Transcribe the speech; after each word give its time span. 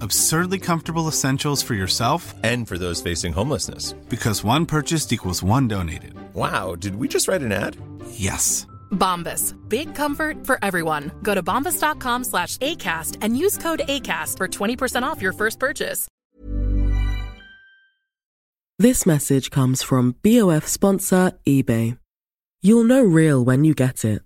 Absurdly 0.00 0.58
comfortable 0.58 1.08
essentials 1.08 1.62
for 1.62 1.74
yourself 1.74 2.34
And 2.42 2.66
for 2.68 2.78
those 2.78 3.00
facing 3.02 3.32
homelessness. 3.32 3.92
because 4.08 4.42
one 4.44 4.66
purchased 4.66 5.12
equals 5.12 5.42
one 5.42 5.68
donated. 5.68 6.14
Wow, 6.34 6.74
did 6.74 6.96
we 6.96 7.08
just 7.08 7.28
write 7.28 7.42
an 7.42 7.52
ad? 7.52 7.76
Yes. 8.10 8.66
Bombas. 8.92 9.54
Big 9.68 9.94
comfort 9.94 10.46
for 10.46 10.58
everyone. 10.62 11.10
Go 11.22 11.34
to 11.34 11.42
bombas.com 11.42 12.24
slash 12.24 12.56
ACAST 12.58 13.16
and 13.20 13.36
use 13.36 13.56
code 13.58 13.80
ACAST 13.88 14.36
for 14.36 14.48
20% 14.48 15.02
off 15.02 15.20
your 15.22 15.32
first 15.32 15.58
purchase. 15.58 16.06
This 18.78 19.06
message 19.06 19.50
comes 19.50 19.82
from 19.82 20.14
BOF 20.22 20.66
sponsor 20.68 21.32
eBay. 21.46 21.98
You'll 22.62 22.84
know 22.84 23.02
real 23.02 23.42
when 23.44 23.64
you 23.64 23.74
get 23.74 24.04
it. 24.04 24.22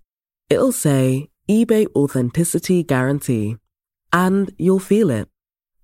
It'll 0.50 0.73
say 0.73 1.28
eBay 1.48 1.86
Authenticity 1.95 2.83
Guarantee. 2.83 3.56
And 4.12 4.52
you'll 4.58 4.80
feel 4.80 5.11
it. 5.11 5.28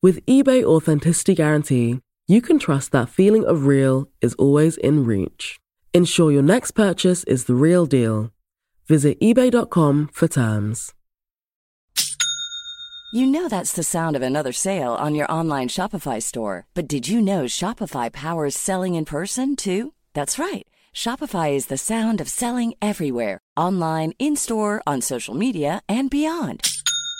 With 0.00 0.24
eBay 0.26 0.62
Authenticity 0.62 1.34
Guarantee, 1.34 1.98
you 2.28 2.40
can 2.40 2.60
trust 2.60 2.92
that 2.92 3.08
feeling 3.08 3.44
of 3.44 3.66
real 3.66 4.06
is 4.20 4.32
always 4.34 4.76
in 4.76 5.04
reach. 5.04 5.58
Ensure 5.92 6.30
your 6.30 6.42
next 6.42 6.70
purchase 6.70 7.24
is 7.24 7.46
the 7.46 7.56
real 7.56 7.84
deal. 7.84 8.30
Visit 8.86 9.18
eBay.com 9.20 10.10
for 10.12 10.28
terms. 10.28 10.94
You 13.12 13.26
know 13.26 13.48
that's 13.48 13.72
the 13.72 13.82
sound 13.82 14.14
of 14.14 14.22
another 14.22 14.52
sale 14.52 14.94
on 14.94 15.16
your 15.16 15.32
online 15.32 15.66
Shopify 15.68 16.22
store. 16.22 16.66
But 16.74 16.86
did 16.86 17.08
you 17.08 17.20
know 17.20 17.46
Shopify 17.46 18.12
powers 18.12 18.54
selling 18.54 18.94
in 18.94 19.04
person 19.04 19.56
too? 19.56 19.94
That's 20.14 20.38
right. 20.38 20.64
Shopify 20.94 21.54
is 21.54 21.66
the 21.66 21.76
sound 21.76 22.20
of 22.20 22.28
selling 22.28 22.74
everywhere 22.80 23.40
online, 23.56 24.12
in 24.20 24.36
store, 24.36 24.80
on 24.86 25.00
social 25.00 25.34
media, 25.34 25.80
and 25.88 26.08
beyond. 26.08 26.77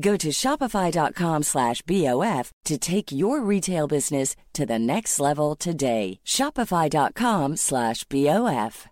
Go 0.00 0.16
to 0.16 0.28
shopify.com 0.28 1.42
slash 1.44 1.82
BOF 1.82 2.52
to 2.64 2.78
take 2.78 3.12
your 3.12 3.40
retail 3.40 3.86
business 3.86 4.34
to 4.52 4.66
the 4.66 4.78
next 4.78 5.20
level 5.20 5.54
today. 5.54 6.20
Shopify.com 6.24 7.56
slash 7.56 8.04
BOF. 8.04 8.88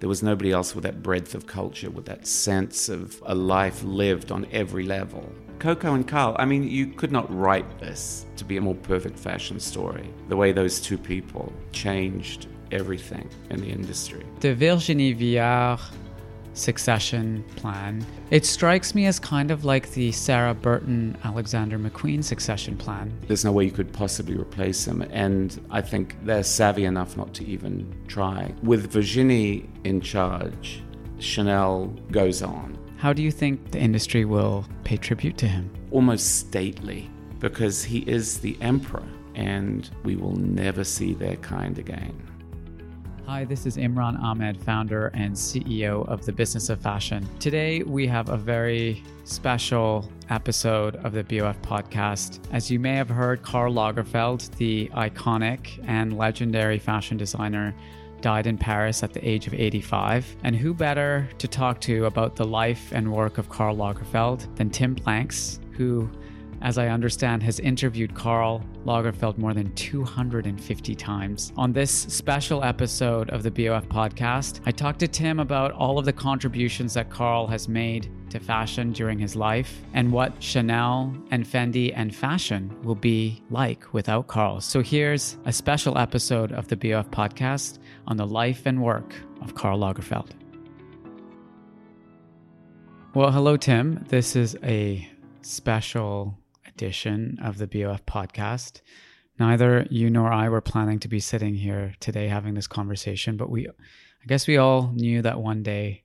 There 0.00 0.08
was 0.08 0.22
nobody 0.22 0.50
else 0.50 0.74
with 0.74 0.84
that 0.84 1.02
breadth 1.02 1.34
of 1.34 1.46
culture, 1.46 1.90
with 1.90 2.06
that 2.06 2.26
sense 2.26 2.88
of 2.88 3.22
a 3.26 3.34
life 3.34 3.82
lived 3.84 4.32
on 4.32 4.46
every 4.50 4.84
level. 4.84 5.30
Coco 5.58 5.92
and 5.92 6.08
Karl, 6.08 6.34
I 6.38 6.46
mean, 6.46 6.62
you 6.62 6.86
could 6.86 7.12
not 7.12 7.30
write 7.30 7.78
this 7.80 8.24
to 8.36 8.46
be 8.46 8.56
a 8.56 8.62
more 8.62 8.74
perfect 8.74 9.18
fashion 9.18 9.60
story. 9.60 10.08
The 10.28 10.36
way 10.36 10.52
those 10.52 10.80
two 10.80 10.96
people 10.96 11.52
changed 11.72 12.46
everything 12.72 13.28
in 13.50 13.60
the 13.60 13.68
industry. 13.68 14.24
The 14.40 14.54
Virginie 14.54 15.14
Viard 15.14 15.80
succession 16.54 17.44
plan, 17.56 18.04
it 18.30 18.44
strikes 18.44 18.94
me 18.94 19.06
as 19.06 19.18
kind 19.18 19.50
of 19.50 19.64
like 19.64 19.90
the 19.92 20.12
Sarah 20.12 20.54
Burton 20.54 21.16
Alexander 21.24 21.78
McQueen 21.78 22.22
succession 22.22 22.76
plan. 22.76 23.12
There's 23.26 23.44
no 23.44 23.52
way 23.52 23.64
you 23.64 23.70
could 23.70 23.92
possibly 23.92 24.36
replace 24.36 24.86
him, 24.86 25.02
and 25.10 25.60
I 25.70 25.80
think 25.80 26.16
they're 26.24 26.42
savvy 26.42 26.84
enough 26.84 27.16
not 27.16 27.34
to 27.34 27.46
even 27.46 27.94
try. 28.08 28.54
With 28.62 28.90
Virginie 28.92 29.68
in 29.84 30.00
charge, 30.00 30.82
Chanel 31.18 31.86
goes 32.10 32.42
on. 32.42 32.78
How 32.96 33.12
do 33.12 33.22
you 33.22 33.30
think 33.30 33.70
the 33.70 33.78
industry 33.78 34.24
will 34.24 34.66
pay 34.84 34.96
tribute 34.96 35.38
to 35.38 35.48
him? 35.48 35.70
Almost 35.90 36.38
stately, 36.40 37.10
because 37.38 37.82
he 37.82 38.00
is 38.00 38.38
the 38.40 38.56
emperor, 38.60 39.06
and 39.34 39.88
we 40.04 40.16
will 40.16 40.36
never 40.36 40.84
see 40.84 41.14
their 41.14 41.36
kind 41.36 41.78
again. 41.78 42.14
Hi, 43.30 43.44
this 43.44 43.64
is 43.64 43.76
Imran 43.76 44.20
Amed, 44.20 44.60
founder 44.60 45.12
and 45.14 45.32
CEO 45.32 46.04
of 46.08 46.26
the 46.26 46.32
Business 46.32 46.68
of 46.68 46.80
Fashion. 46.80 47.24
Today, 47.38 47.84
we 47.84 48.04
have 48.08 48.28
a 48.28 48.36
very 48.36 49.04
special 49.22 50.10
episode 50.30 50.96
of 51.04 51.12
the 51.12 51.22
BOF 51.22 51.62
podcast. 51.62 52.40
As 52.50 52.72
you 52.72 52.80
may 52.80 52.96
have 52.96 53.08
heard, 53.08 53.40
Karl 53.42 53.72
Lagerfeld, 53.72 54.50
the 54.56 54.90
iconic 54.94 55.80
and 55.86 56.18
legendary 56.18 56.80
fashion 56.80 57.16
designer, 57.16 57.72
died 58.20 58.48
in 58.48 58.58
Paris 58.58 59.04
at 59.04 59.12
the 59.12 59.24
age 59.24 59.46
of 59.46 59.54
85. 59.54 60.26
And 60.42 60.56
who 60.56 60.74
better 60.74 61.28
to 61.38 61.46
talk 61.46 61.80
to 61.82 62.06
about 62.06 62.34
the 62.34 62.44
life 62.44 62.90
and 62.90 63.12
work 63.12 63.38
of 63.38 63.48
Karl 63.48 63.76
Lagerfeld 63.76 64.56
than 64.56 64.70
Tim 64.70 64.94
Blanks, 64.94 65.60
who 65.70 66.10
as 66.62 66.78
I 66.78 66.88
understand, 66.88 67.42
has 67.42 67.58
interviewed 67.60 68.14
Karl 68.14 68.62
Lagerfeld 68.84 69.38
more 69.38 69.54
than 69.54 69.74
250 69.74 70.94
times. 70.94 71.52
On 71.56 71.72
this 71.72 71.90
special 71.90 72.62
episode 72.64 73.30
of 73.30 73.42
the 73.42 73.50
BOF 73.50 73.88
podcast, 73.88 74.60
I 74.66 74.70
talked 74.70 75.00
to 75.00 75.08
Tim 75.08 75.40
about 75.40 75.72
all 75.72 75.98
of 75.98 76.04
the 76.04 76.12
contributions 76.12 76.94
that 76.94 77.10
Karl 77.10 77.46
has 77.46 77.68
made 77.68 78.10
to 78.30 78.38
fashion 78.38 78.92
during 78.92 79.18
his 79.18 79.34
life 79.34 79.82
and 79.94 80.12
what 80.12 80.32
Chanel 80.42 81.14
and 81.30 81.44
Fendi 81.44 81.92
and 81.94 82.14
fashion 82.14 82.74
will 82.82 82.94
be 82.94 83.42
like 83.50 83.92
without 83.92 84.26
Karl. 84.26 84.60
So 84.60 84.82
here's 84.82 85.36
a 85.44 85.52
special 85.52 85.98
episode 85.98 86.52
of 86.52 86.68
the 86.68 86.76
BOF 86.76 87.10
podcast 87.10 87.78
on 88.06 88.16
the 88.16 88.26
life 88.26 88.66
and 88.66 88.82
work 88.82 89.14
of 89.42 89.54
Karl 89.54 89.80
Lagerfeld. 89.80 90.30
Well, 93.12 93.32
hello, 93.32 93.56
Tim. 93.56 94.04
This 94.08 94.36
is 94.36 94.56
a 94.62 95.08
special 95.42 96.39
edition 96.80 97.38
of 97.42 97.58
the 97.58 97.66
BOF 97.66 98.04
podcast. 98.06 98.80
Neither 99.38 99.86
you 99.90 100.08
nor 100.10 100.32
I 100.32 100.48
were 100.48 100.60
planning 100.62 100.98
to 101.00 101.08
be 101.08 101.20
sitting 101.20 101.54
here 101.54 101.92
today 102.00 102.28
having 102.28 102.54
this 102.54 102.66
conversation, 102.66 103.36
but 103.36 103.50
we, 103.50 103.68
I 103.68 104.26
guess 104.26 104.46
we 104.46 104.56
all 104.56 104.90
knew 104.94 105.20
that 105.22 105.40
one 105.40 105.62
day 105.62 106.04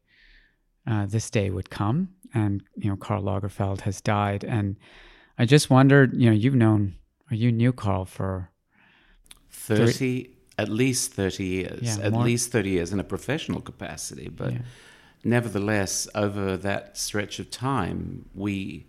uh, 0.85 1.05
this 1.05 1.29
day 1.29 1.49
would 1.49 1.69
come 1.69 2.09
and, 2.33 2.61
you 2.75 2.89
know, 2.89 2.97
Karl 2.97 3.23
Lagerfeld 3.23 3.81
has 3.81 4.01
died. 4.01 4.43
And 4.43 4.75
I 5.37 5.45
just 5.45 5.69
wondered, 5.69 6.13
you 6.13 6.29
know, 6.29 6.35
you've 6.35 6.55
known, 6.55 6.95
or 7.31 7.35
you 7.35 7.51
knew 7.53 7.71
Karl 7.71 8.03
for 8.05 8.49
30, 9.51 9.91
three, 9.93 10.29
at 10.57 10.67
least 10.69 11.13
30 11.13 11.43
years, 11.45 11.79
Yeah, 11.81 12.05
at 12.05 12.11
more- 12.11 12.23
least 12.25 12.51
30 12.51 12.69
years 12.71 12.91
in 12.91 12.99
a 12.99 13.03
professional 13.05 13.61
capacity. 13.61 14.27
But 14.29 14.53
Yeah. 14.53 14.61
nevertheless, 15.23 16.07
over 16.15 16.57
that 16.57 16.97
stretch 16.97 17.39
of 17.39 17.49
time, 17.49 18.25
we 18.33 18.87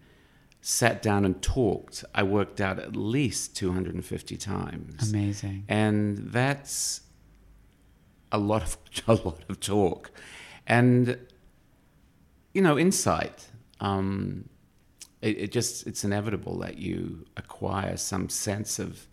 sat 0.69 1.01
down 1.01 1.25
and 1.25 1.41
talked. 1.41 2.05
I 2.13 2.25
worked 2.25 2.61
out 2.61 2.81
at 2.81 2.97
least 2.97 3.55
250 3.57 4.37
times. 4.37 5.13
amazing. 5.13 5.65
And 5.69 6.19
that's 6.19 7.03
a 8.33 8.39
lot 8.39 8.65
of 8.65 8.77
a 9.07 9.15
lot 9.15 9.45
of 9.49 9.61
talk. 9.61 10.11
And 10.67 11.19
you 12.53 12.63
know, 12.63 12.77
insight. 12.77 13.47
Um, 13.79 14.49
it, 15.23 15.39
it 15.39 15.53
just 15.53 15.87
it's 15.87 16.03
inevitable 16.03 16.59
that 16.59 16.79
you 16.79 17.27
acquire 17.37 17.97
some 17.97 18.29
sense 18.29 18.81
of 18.81 19.07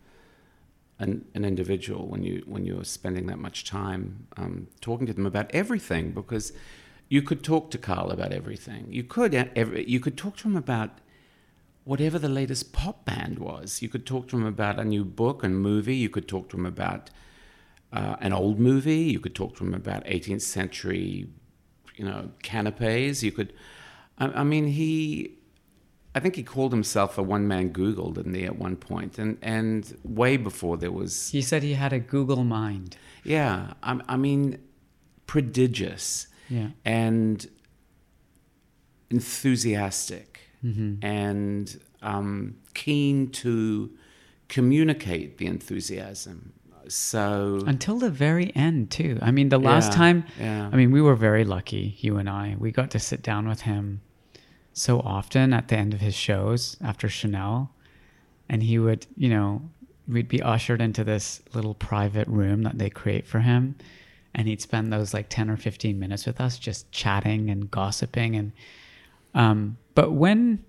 an, 0.98 1.26
an 1.36 1.46
individual 1.46 2.08
when 2.08 2.24
you 2.24 2.42
when 2.48 2.66
you're 2.66 2.84
spending 2.84 3.28
that 3.28 3.38
much 3.38 3.64
time 3.64 4.26
um, 4.38 4.70
talking 4.82 5.06
to 5.06 5.14
them 5.14 5.28
about 5.28 5.52
everything 5.54 6.14
because 6.14 6.52
you 7.10 7.22
could 7.22 7.44
talk 7.44 7.70
to 7.70 7.78
Karl 7.78 8.10
about 8.10 8.34
everything. 8.34 8.88
You 8.90 9.04
could 9.04 9.36
uh, 9.36 9.46
every, 9.56 9.88
you 9.88 10.00
could 10.00 10.18
talk 10.18 10.38
to 10.38 10.48
him 10.48 10.56
about 10.56 10.98
whatever 11.84 12.18
the 12.18 12.30
latest 12.30 12.72
pop 12.74 13.06
band 13.06 13.40
was. 13.40 13.82
You 13.82 13.90
could 13.90 14.06
talk 14.06 14.28
to 14.30 14.38
him 14.38 14.46
about 14.46 14.80
a 14.80 14.86
new 14.86 15.04
book 15.04 15.44
and 15.44 15.60
movie. 15.60 15.96
You 15.98 16.10
could 16.10 16.28
talk 16.28 16.50
to 16.50 16.58
him 16.58 16.66
about 16.66 17.10
uh, 17.92 18.16
an 18.22 18.34
old 18.34 18.60
movie. 18.60 19.04
You 19.04 19.20
could 19.20 19.36
talk 19.36 19.56
to 19.58 19.64
him 19.66 19.74
about 19.74 20.06
18th 20.06 20.42
century, 20.42 21.28
you 21.96 22.06
know, 22.06 22.30
canapes. 22.42 23.22
You 23.22 23.32
could, 23.32 23.54
I, 24.18 24.28
I 24.28 24.44
mean, 24.44 24.68
he, 24.68 25.34
I 26.16 26.20
think 26.22 26.36
he 26.36 26.44
called 26.44 26.72
himself 26.72 27.18
a 27.18 27.24
one 27.24 27.48
man 27.48 27.70
Google, 27.70 28.12
didn't 28.12 28.34
he, 28.36 28.46
at 28.46 28.58
one 28.58 28.76
point? 28.78 29.18
And, 29.20 29.38
and 29.42 29.98
way 30.04 30.38
before 30.38 30.78
there 30.78 30.92
was, 30.92 31.30
He 31.30 31.42
said 31.42 31.64
he 31.64 31.74
had 31.74 31.92
a 31.94 32.00
Google 32.00 32.44
mind. 32.44 32.96
yeah, 33.24 33.74
I, 33.84 34.00
I 34.08 34.16
mean, 34.18 34.60
prodigious 35.28 36.28
Yeah. 36.50 36.70
and 36.86 37.46
enthusiastic 39.10 40.33
Mm-hmm. 40.64 41.06
and 41.06 41.80
um, 42.02 42.56
keen 42.74 43.30
to 43.32 43.92
communicate 44.48 45.38
the 45.38 45.46
enthusiasm. 45.48 46.54
So 46.88 47.64
Until 47.66 47.98
the 47.98 48.10
very 48.10 48.54
end, 48.56 48.92
too. 48.92 49.18
I 49.22 49.32
mean, 49.32 49.50
the 49.50 49.58
last 49.58 49.92
Yeah, 49.92 49.98
time, 49.98 50.26
yeah. 50.40 50.70
I 50.72 50.76
mean, 50.76 50.92
we 50.92 51.02
were 51.02 51.16
very 51.16 51.46
lucky, 51.46 51.98
you 52.00 52.18
and 52.18 52.30
I. 52.30 52.56
We 52.60 52.72
got 52.72 52.92
to 52.92 53.00
sit 53.00 53.22
down 53.22 53.48
with 53.48 53.62
him 53.62 54.02
so 54.74 55.00
often 55.00 55.54
at 55.54 55.70
the 55.70 55.78
end 55.78 55.94
of 55.94 56.02
his 56.02 56.14
shows 56.16 56.76
after 56.82 57.08
Chanel. 57.08 57.72
And 58.50 58.62
he 58.62 58.78
would, 58.80 59.08
you 59.16 59.30
know, 59.30 59.62
we'd 60.08 60.28
be 60.28 60.42
ushered 60.42 60.82
into 60.82 61.04
this 61.06 61.42
little 61.54 61.74
private 61.74 62.28
room 62.28 62.64
that 62.64 62.78
they 62.78 62.90
create 62.90 63.26
for 63.26 63.40
him. 63.40 63.76
And 64.36 64.48
he'd 64.48 64.62
spend 64.62 64.92
those 64.92 65.14
like 65.14 65.30
10 65.30 65.50
or 65.50 65.56
15 65.58 65.98
minutes 65.98 66.26
with 66.26 66.42
us 66.42 66.60
just 66.60 66.92
chatting 66.92 67.50
and 67.50 67.72
gossiping. 67.72 68.36
And, 68.36 68.52
um, 69.34 69.78
but 69.96 70.14
when, 70.14 70.64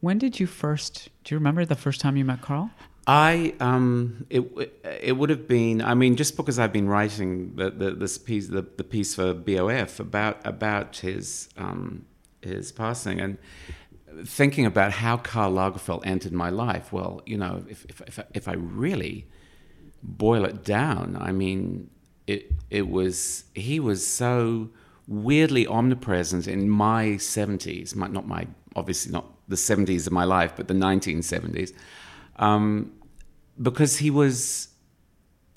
when 0.00 0.18
did 0.18 0.40
you 0.40 0.46
first, 0.46 1.08
do 1.24 1.34
you 1.34 1.38
remember 1.38 1.64
the 1.64 1.76
first 1.76 2.00
time 2.00 2.16
you 2.16 2.24
met 2.24 2.42
Karl? 2.42 2.70
I 3.06 3.54
um 3.58 4.26
it 4.30 4.44
it 4.84 5.16
would 5.16 5.28
have 5.30 5.48
been 5.48 5.82
I 5.82 5.94
mean 5.94 6.14
just 6.14 6.36
because 6.36 6.58
I've 6.58 6.72
been 6.72 6.88
writing 6.88 7.56
the, 7.56 7.70
the 7.70 7.90
this 7.90 8.16
piece 8.16 8.46
the, 8.46 8.62
the 8.62 8.84
piece 8.84 9.14
for 9.16 9.34
BOF 9.34 9.98
about 9.98 10.46
about 10.46 10.98
his 10.98 11.48
um 11.56 12.06
his 12.42 12.70
passing 12.70 13.20
and 13.20 13.38
thinking 14.24 14.66
about 14.66 14.92
how 14.92 15.16
Karl 15.16 15.52
Lagerfeld 15.52 16.06
entered 16.06 16.32
my 16.32 16.50
life 16.50 16.92
well 16.92 17.22
you 17.26 17.36
know 17.36 17.64
if 17.68 17.84
if 17.88 18.02
if, 18.02 18.20
if 18.34 18.46
I 18.46 18.52
really 18.52 19.26
boil 20.04 20.44
it 20.44 20.64
down 20.64 21.16
I 21.20 21.32
mean 21.32 21.90
it 22.28 22.52
it 22.70 22.88
was 22.88 23.44
he 23.54 23.80
was 23.80 24.06
so 24.06 24.70
weirdly 25.06 25.66
omnipresent 25.66 26.46
in 26.46 26.68
my 26.68 27.04
70s 27.18 27.94
my, 27.96 28.06
not 28.06 28.26
my 28.26 28.46
obviously 28.76 29.12
not 29.12 29.26
the 29.48 29.56
70s 29.56 30.06
of 30.06 30.12
my 30.12 30.24
life 30.24 30.54
but 30.56 30.68
the 30.68 30.74
1970s 30.74 31.72
um, 32.36 32.92
because 33.60 33.98
he 33.98 34.10
was 34.10 34.68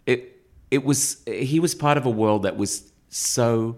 it 0.06 0.45
it 0.71 0.83
was 0.83 1.24
he 1.25 1.59
was 1.59 1.75
part 1.75 1.97
of 1.97 2.06
a 2.06 2.09
world 2.09 2.44
that 2.44 2.57
was 2.57 2.92
so 3.09 3.77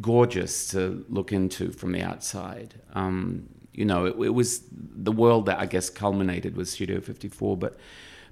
gorgeous 0.00 0.68
to 0.68 1.04
look 1.08 1.32
into 1.32 1.70
from 1.72 1.92
the 1.92 2.02
outside. 2.02 2.74
Um, 2.94 3.48
you 3.72 3.84
know, 3.84 4.06
it, 4.06 4.16
it 4.18 4.34
was 4.34 4.62
the 4.70 5.12
world 5.12 5.46
that 5.46 5.58
I 5.58 5.66
guess 5.66 5.90
culminated 5.90 6.56
with 6.56 6.68
Studio 6.68 7.00
54, 7.00 7.56
but 7.56 7.78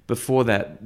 before 0.05 0.43
that, 0.45 0.77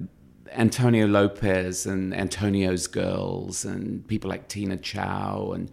Antonio 0.51 1.07
Lopez 1.07 1.86
and 1.86 2.13
Antonio's 2.13 2.88
Girls 2.88 3.65
and 3.65 4.07
people 4.07 4.30
like 4.30 4.48
Tina 4.48 4.77
Chow 4.77 5.51
and 5.53 5.71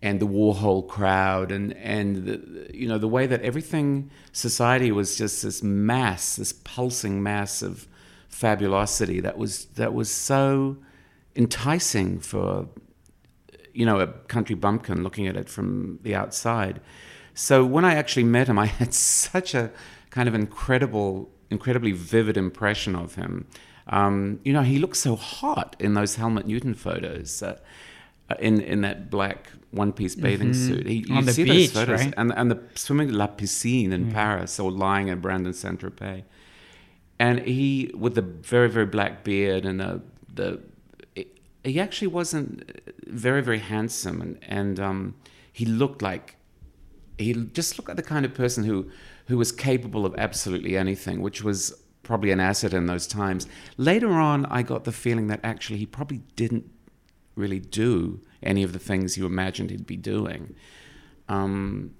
and 0.00 0.20
the 0.20 0.26
Warhol 0.26 0.86
crowd 0.86 1.50
and 1.50 1.72
and 1.74 2.24
the, 2.24 2.70
you 2.72 2.88
know 2.88 2.98
the 2.98 3.08
way 3.08 3.26
that 3.26 3.42
everything 3.42 4.10
society 4.32 4.92
was 4.92 5.16
just 5.16 5.42
this 5.42 5.62
mass, 5.62 6.36
this 6.36 6.52
pulsing 6.52 7.22
mass 7.22 7.62
of 7.62 7.88
fabulosity 8.28 9.20
that 9.20 9.36
was 9.36 9.66
that 9.76 9.92
was 9.92 10.10
so 10.10 10.76
enticing 11.34 12.20
for 12.20 12.68
you 13.72 13.84
know 13.84 13.98
a 14.00 14.06
country 14.06 14.54
bumpkin 14.54 15.02
looking 15.02 15.26
at 15.26 15.36
it 15.36 15.48
from 15.48 15.98
the 16.02 16.14
outside. 16.14 16.80
So 17.34 17.64
when 17.64 17.84
I 17.84 17.94
actually 17.94 18.24
met 18.24 18.48
him, 18.48 18.58
I 18.66 18.66
had 18.66 18.94
such 18.94 19.54
a 19.54 19.70
kind 20.10 20.28
of 20.28 20.34
incredible, 20.34 21.30
incredibly 21.50 21.92
vivid 21.92 22.36
impression 22.36 22.94
of 22.94 23.14
him. 23.14 23.46
Um, 23.88 24.40
you 24.44 24.52
know, 24.52 24.62
he 24.62 24.78
looked 24.78 24.96
so 24.96 25.16
hot 25.16 25.76
in 25.78 25.94
those 25.94 26.16
Helmut 26.16 26.46
Newton 26.46 26.74
photos. 26.74 27.42
Uh, 27.42 27.56
in 28.38 28.60
in 28.60 28.82
that 28.82 29.10
black 29.10 29.50
one 29.70 29.92
piece 29.92 30.14
bathing 30.14 30.52
suit. 30.52 30.86
He, 30.86 31.02
Mm-hmm. 31.02 31.12
On 31.12 31.20
you 31.20 31.26
the 31.26 31.32
see 31.32 31.44
beach, 31.44 31.72
those 31.72 31.84
photos 31.84 32.04
right? 32.04 32.14
and 32.16 32.32
and 32.36 32.50
the 32.50 32.62
swimming 32.74 33.10
La 33.12 33.26
Piscine 33.26 33.92
in 33.92 34.12
Paris 34.12 34.60
or 34.60 34.70
lying 34.70 35.08
at 35.10 35.22
Brandon 35.22 35.52
Saint 35.54 35.80
Tropez. 35.80 36.24
And 37.18 37.40
he 37.40 37.90
with 37.94 38.14
the 38.14 38.22
very 38.22 38.68
very 38.68 38.86
black 38.86 39.24
beard 39.24 39.64
and 39.64 39.80
the 39.80 40.02
the 40.32 40.60
he 41.64 41.80
actually 41.80 42.08
wasn't 42.08 42.70
very 43.06 43.42
very 43.42 43.58
handsome 43.58 44.20
and 44.20 44.38
and 44.42 44.78
um, 44.80 45.14
he 45.52 45.64
looked 45.64 46.02
like 46.02 46.36
he 47.16 47.32
just 47.32 47.78
looked 47.78 47.88
like 47.88 47.96
the 47.96 48.02
kind 48.02 48.24
of 48.24 48.34
person 48.34 48.64
who 48.64 48.90
who 49.26 49.36
was 49.36 49.52
capable 49.52 50.06
of 50.06 50.14
absolutely 50.16 50.76
anything, 50.76 51.20
which 51.20 51.42
was 51.42 51.74
probably 52.08 52.30
an 52.30 52.40
asset 52.40 52.72
in 52.72 52.86
those 52.86 53.06
times. 53.06 53.46
Later 53.76 54.12
on, 54.14 54.46
I 54.46 54.62
got 54.62 54.84
the 54.84 54.92
feeling 54.92 55.26
that 55.26 55.40
actually 55.44 55.78
he 55.78 55.84
probably 55.84 56.22
didn't 56.36 56.68
really 57.36 57.60
do 57.60 58.20
any 58.42 58.62
of 58.62 58.72
the 58.72 58.78
things 58.78 59.18
you 59.18 59.26
imagined 59.26 59.70
he'd 59.70 59.86
be 59.86 59.98
doing. 59.98 60.56
Um, 61.28 61.94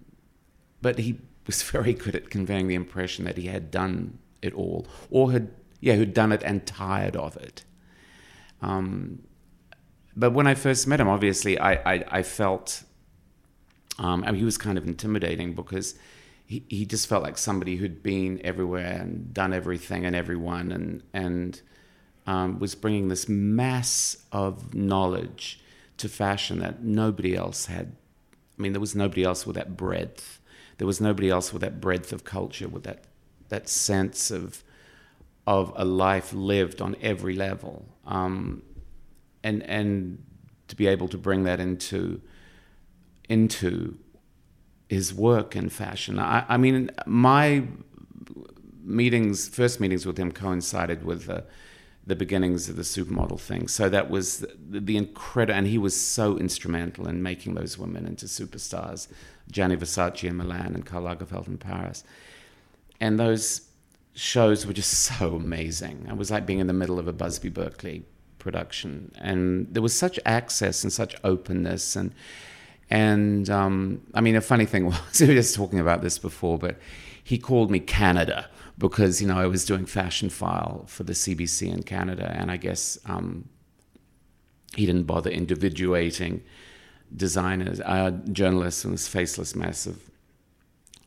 but 0.81 0.99
he 0.99 1.21
was 1.47 1.63
very 1.63 1.93
good 1.93 2.17
at 2.17 2.31
conveying 2.31 2.69
the 2.69 2.75
impression 2.75 3.27
that 3.27 3.37
he 3.37 3.49
had 3.49 3.71
done 3.71 4.19
it 4.41 4.55
all, 4.55 4.87
or 5.11 5.31
had 5.33 5.51
yeah, 5.81 5.95
who'd 5.95 6.15
done 6.15 6.33
it 6.33 6.43
and 6.43 6.67
tired 6.67 7.15
of 7.15 7.37
it. 7.37 7.65
Um, 8.63 9.21
but 10.17 10.33
when 10.33 10.47
I 10.47 10.55
first 10.55 10.87
met 10.87 11.01
him, 11.01 11.09
obviously, 11.09 11.59
I 11.59 11.73
I, 11.95 12.05
I 12.19 12.23
felt 12.23 12.83
um, 13.99 14.25
I 14.25 14.31
mean, 14.31 14.39
he 14.39 14.45
was 14.45 14.59
kind 14.59 14.79
of 14.79 14.87
intimidating 14.87 15.55
because 15.55 15.97
he, 16.49 16.65
he 16.69 16.87
just 16.87 17.07
felt 17.07 17.23
like 17.23 17.37
somebody 17.37 17.77
who'd 17.77 18.03
been 18.03 18.41
everywhere 18.43 18.99
and 19.03 19.35
done 19.35 19.53
everything 19.53 20.07
and 20.07 20.17
everyone 20.17 20.73
and 20.73 21.03
and 21.13 21.61
um, 22.27 22.59
was 22.59 22.75
bringing 22.75 23.09
this 23.09 23.29
mass 23.29 24.25
of 24.33 24.75
knowledge 24.75 25.61
to 25.99 26.09
fashion 26.09 26.59
that 26.61 26.83
nobody 26.83 27.37
else 27.37 27.67
had. 27.67 27.93
I 28.59 28.63
mean, 28.63 28.73
there 28.73 28.81
was 28.81 28.97
nobody 28.97 29.25
else 29.25 29.47
with 29.47 29.57
that 29.57 29.77
breadth. 29.77 30.41
There 30.79 30.87
was 30.87 31.01
nobody 31.01 31.29
else 31.29 31.53
with 31.53 31.61
that 31.61 31.81
breadth 31.83 32.13
of 32.13 32.25
culture, 32.25 32.69
with 32.69 32.85
that 32.85 33.05
that 33.51 33.69
sense 33.69 34.31
of 34.31 34.65
of 35.47 35.73
a 35.77 35.85
life 35.85 36.33
lived 36.33 36.81
on 36.81 36.97
every 37.03 37.35
level, 37.35 37.85
um, 38.07 38.63
and 39.45 39.63
and 39.65 40.25
to 40.69 40.77
be 40.77 40.87
able 40.87 41.09
to 41.09 41.19
bring 41.19 41.45
that 41.45 41.61
into 41.61 42.23
into 43.29 43.99
his 44.89 45.13
work 45.13 45.55
in 45.55 45.69
fashion. 45.69 46.19
I, 46.19 46.45
I 46.49 46.57
mean, 46.57 46.91
my 47.07 47.65
meetings, 48.83 49.49
first 49.49 49.81
meetings 49.81 50.07
with 50.07 50.19
him, 50.19 50.33
coincided 50.33 51.05
with 51.05 51.27
the, 51.27 51.45
the 52.07 52.17
beginnings 52.17 52.69
of 52.69 52.77
the 52.77 52.83
supermodel 52.83 53.39
thing. 53.39 53.69
So 53.69 53.89
that 53.91 54.09
was 54.09 54.39
the, 54.39 54.81
the 54.81 54.97
incredible, 54.97 55.59
and 55.59 55.67
he 55.67 55.77
was 55.77 55.99
so 55.99 56.39
instrumental 56.39 57.07
in 57.07 57.23
making 57.23 57.55
those 57.55 57.77
women 57.79 58.07
into 58.07 58.27
superstars. 58.27 59.09
Gianni 59.51 59.77
Versace 59.77 60.25
in 60.25 60.37
Milan 60.37 60.75
and 60.75 60.85
Karl 60.85 61.05
Lagerfeld 61.05 61.49
in 61.49 61.59
Paris, 61.59 62.03
and 63.01 63.19
those 63.19 63.69
shows 64.15 64.67
were 64.67 64.73
just 64.73 64.93
so 65.19 65.37
amazing. 65.37 66.07
It 66.09 66.17
was 66.17 66.31
like 66.31 66.47
being 66.47 66.61
in 66.61 66.67
the 66.67 66.73
middle 66.73 66.99
of 66.99 67.09
a 67.09 67.13
Busby 67.13 67.51
Berkeley 67.51 68.05
production, 68.39 69.13
and 69.19 69.67
there 69.71 69.83
was 69.83 69.99
such 69.99 70.19
access 70.25 70.83
and 70.83 70.93
such 70.93 71.15
openness 71.25 71.95
and 71.95 72.13
and 72.91 73.49
um, 73.51 74.03
I 74.15 74.21
mean, 74.21 74.37
a 74.37 74.41
funny 74.41 74.65
thing 74.65 74.87
was, 74.87 75.21
we 75.21 75.29
were 75.29 75.35
just 75.35 75.55
talking 75.55 75.81
about 75.81 76.03
this 76.03 76.19
before, 76.19 76.59
but 76.59 76.79
he 77.23 77.39
called 77.39 77.71
me 77.71 77.81
Canada 77.81 78.49
because, 78.79 79.21
you 79.21 79.29
know, 79.29 79.39
I 79.39 79.47
was 79.47 79.65
doing 79.65 79.87
Fashion 79.87 80.31
File 80.31 80.85
for 80.87 81.03
the 81.03 81.13
CBC 81.13 81.73
in 81.73 81.83
Canada. 81.83 82.33
And 82.35 82.51
I 82.51 82.57
guess 82.57 82.99
um, 83.07 83.49
he 84.75 84.87
didn't 84.87 85.05
bother 85.05 85.31
individuating 85.31 86.43
designers, 87.15 87.81
uh, 87.81 88.13
journalists, 88.33 88.85
and 88.85 88.95
this 88.95 89.09
faceless 89.09 89.55
mess 89.55 89.87
of. 89.87 90.03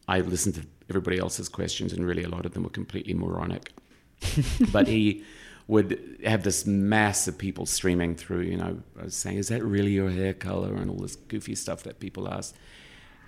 I 0.08 0.20
listened 0.20 0.56
to 0.56 0.66
everybody 0.90 1.20
else's 1.20 1.48
questions, 1.48 1.94
and 1.94 2.06
really 2.06 2.24
a 2.24 2.30
lot 2.30 2.46
of 2.46 2.54
them 2.54 2.64
were 2.64 2.70
completely 2.70 3.14
moronic. 3.14 3.72
but 4.72 4.88
he 4.88 5.24
would 5.68 6.20
have 6.26 6.44
this 6.44 6.66
mass 6.66 7.28
of 7.28 7.38
people 7.38 7.66
streaming 7.66 8.16
through, 8.16 8.42
you 8.42 8.58
know, 8.58 8.82
saying, 9.08 9.38
Is 9.38 9.48
that 9.50 9.64
really 9.64 9.92
your 9.92 10.10
hair 10.10 10.34
color? 10.34 10.74
And 10.76 10.90
all 10.90 10.98
this 10.98 11.16
goofy 11.16 11.56
stuff 11.56 11.84
that 11.84 12.00
people 12.00 12.28
ask. 12.28 12.56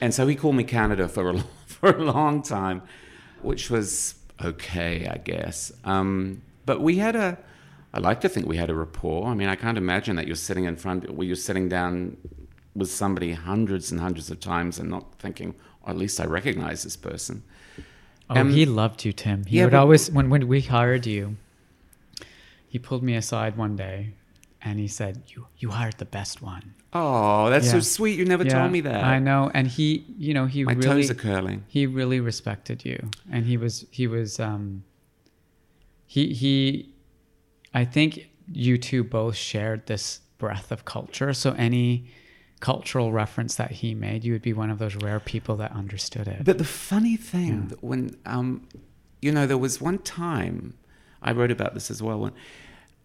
And 0.01 0.13
so 0.13 0.27
he 0.27 0.35
called 0.35 0.55
me 0.55 0.63
Canada 0.63 1.07
for 1.07 1.29
a, 1.29 1.39
for 1.65 1.89
a 1.89 2.03
long 2.03 2.41
time, 2.41 2.81
which 3.41 3.69
was 3.69 4.15
okay, 4.43 5.07
I 5.07 5.17
guess. 5.17 5.71
Um, 5.83 6.41
but 6.65 6.81
we 6.81 6.97
had 6.97 7.15
a, 7.15 7.37
I 7.93 7.99
like 7.99 8.21
to 8.21 8.29
think 8.29 8.47
we 8.47 8.57
had 8.57 8.69
a 8.69 8.75
rapport. 8.75 9.27
I 9.27 9.33
mean, 9.33 9.49
I 9.49 9.55
can't 9.55 9.77
imagine 9.77 10.15
that 10.15 10.27
you're 10.27 10.35
sitting 10.35 10.65
in 10.65 10.75
front, 10.75 11.09
where 11.11 11.27
you're 11.27 11.35
sitting 11.35 11.69
down 11.69 12.17
with 12.75 12.89
somebody 12.89 13.33
hundreds 13.33 13.91
and 13.91 14.01
hundreds 14.01 14.31
of 14.31 14.39
times 14.39 14.79
and 14.79 14.89
not 14.89 15.19
thinking, 15.19 15.53
or 15.83 15.91
at 15.91 15.97
least 15.97 16.19
I 16.19 16.25
recognize 16.25 16.83
this 16.83 16.95
person. 16.95 17.43
Oh, 18.29 18.39
um, 18.39 18.51
he 18.51 18.65
loved 18.65 19.05
you, 19.05 19.13
Tim. 19.13 19.45
He 19.45 19.57
yeah, 19.57 19.65
would 19.65 19.73
always, 19.73 20.09
when, 20.09 20.29
when 20.29 20.47
we 20.47 20.61
hired 20.61 21.05
you, 21.05 21.37
he 22.73 22.79
pulled 22.79 23.03
me 23.03 23.15
aside 23.15 23.55
one 23.55 23.75
day 23.75 24.15
and 24.63 24.79
he 24.79 24.87
said, 24.87 25.21
"You 25.27 25.45
you 25.59 25.69
hired 25.69 25.99
the 25.99 26.05
best 26.05 26.41
one." 26.41 26.73
Oh, 26.91 27.51
that's 27.51 27.67
yeah. 27.67 27.73
so 27.73 27.79
sweet. 27.81 28.17
You 28.17 28.25
never 28.25 28.43
yeah, 28.43 28.53
told 28.57 28.71
me 28.71 28.81
that. 28.81 29.03
I 29.03 29.19
know, 29.19 29.51
and 29.53 29.67
he, 29.67 30.03
you 30.17 30.33
know, 30.33 30.47
he 30.47 30.63
my 30.63 30.73
really, 30.73 31.03
toes 31.03 31.11
are 31.11 31.13
curling. 31.13 31.65
He 31.67 31.85
really 31.85 32.19
respected 32.19 32.83
you, 32.83 33.11
and 33.31 33.45
he 33.45 33.57
was 33.57 33.85
he 33.91 34.07
was 34.07 34.39
um. 34.39 34.85
He 36.07 36.33
he, 36.33 36.89
I 37.75 37.85
think 37.85 38.27
you 38.51 38.79
two 38.79 39.03
both 39.03 39.35
shared 39.35 39.85
this 39.85 40.21
breadth 40.39 40.71
of 40.71 40.83
culture. 40.83 41.31
So 41.33 41.51
any 41.51 42.07
cultural 42.59 43.11
reference 43.11 43.53
that 43.53 43.69
he 43.69 43.93
made, 43.93 44.23
you 44.23 44.33
would 44.33 44.41
be 44.41 44.53
one 44.53 44.71
of 44.71 44.79
those 44.79 44.95
rare 44.95 45.19
people 45.19 45.57
that 45.57 45.71
understood 45.73 46.27
it. 46.27 46.43
But 46.43 46.57
the 46.57 46.65
funny 46.87 47.17
thing, 47.17 47.67
yeah. 47.69 47.77
when 47.81 48.17
um, 48.25 48.67
you 49.21 49.31
know, 49.31 49.45
there 49.45 49.59
was 49.59 49.79
one 49.79 49.99
time 49.99 50.73
I 51.23 51.31
wrote 51.31 51.51
about 51.51 51.73
this 51.73 51.89
as 51.89 52.03
well. 52.03 52.19
When 52.19 52.33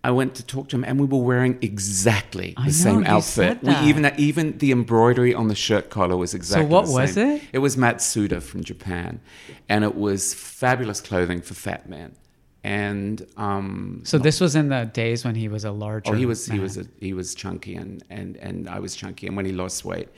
I 0.05 0.13
went 0.13 0.37
to 0.37 0.47
talk 0.47 0.69
to 0.69 0.77
him, 0.77 0.85
and 0.85 1.01
we 1.01 1.07
were 1.07 1.23
wearing 1.23 1.59
exactly 1.61 2.55
the 2.57 2.65
know, 2.65 2.71
same 2.71 3.05
outfit. 3.05 3.63
We 3.63 3.75
even 3.81 4.11
even 4.17 4.57
the 4.59 4.71
embroidery 4.71 5.35
on 5.35 5.49
the 5.49 5.55
shirt 5.55 5.91
collar 5.91 6.17
was 6.17 6.35
exactly. 6.35 6.69
The 6.69 6.77
same. 6.85 6.87
So 6.87 6.93
what 6.93 7.03
was 7.03 7.17
it? 7.17 7.43
It 7.53 7.59
was 7.59 7.77
Matsuda 7.77 8.41
from 8.41 8.63
Japan, 8.63 9.21
and 9.69 9.85
it 9.85 9.97
was 9.97 10.35
fabulous 10.35 11.01
clothing 11.01 11.41
for 11.41 11.55
fat 11.55 11.89
men. 11.89 12.15
And 12.63 13.27
um, 13.37 14.03
so 14.05 14.19
this 14.19 14.41
was 14.41 14.55
in 14.55 14.69
the 14.69 14.85
days 14.85 15.25
when 15.25 15.35
he 15.35 15.49
was 15.49 15.65
a 15.65 15.73
larger. 15.73 16.13
Oh, 16.13 16.15
he 16.15 16.27
was 16.27 16.49
man. 16.49 16.59
he 16.59 16.63
was 16.63 16.77
a, 16.77 16.85
he 17.01 17.13
was 17.13 17.35
chunky, 17.35 17.75
and 17.75 18.03
and 18.09 18.37
and 18.37 18.69
I 18.69 18.79
was 18.79 18.95
chunky. 18.95 19.27
And 19.27 19.37
when 19.37 19.47
he 19.47 19.53
lost 19.53 19.85
weight, 19.85 20.09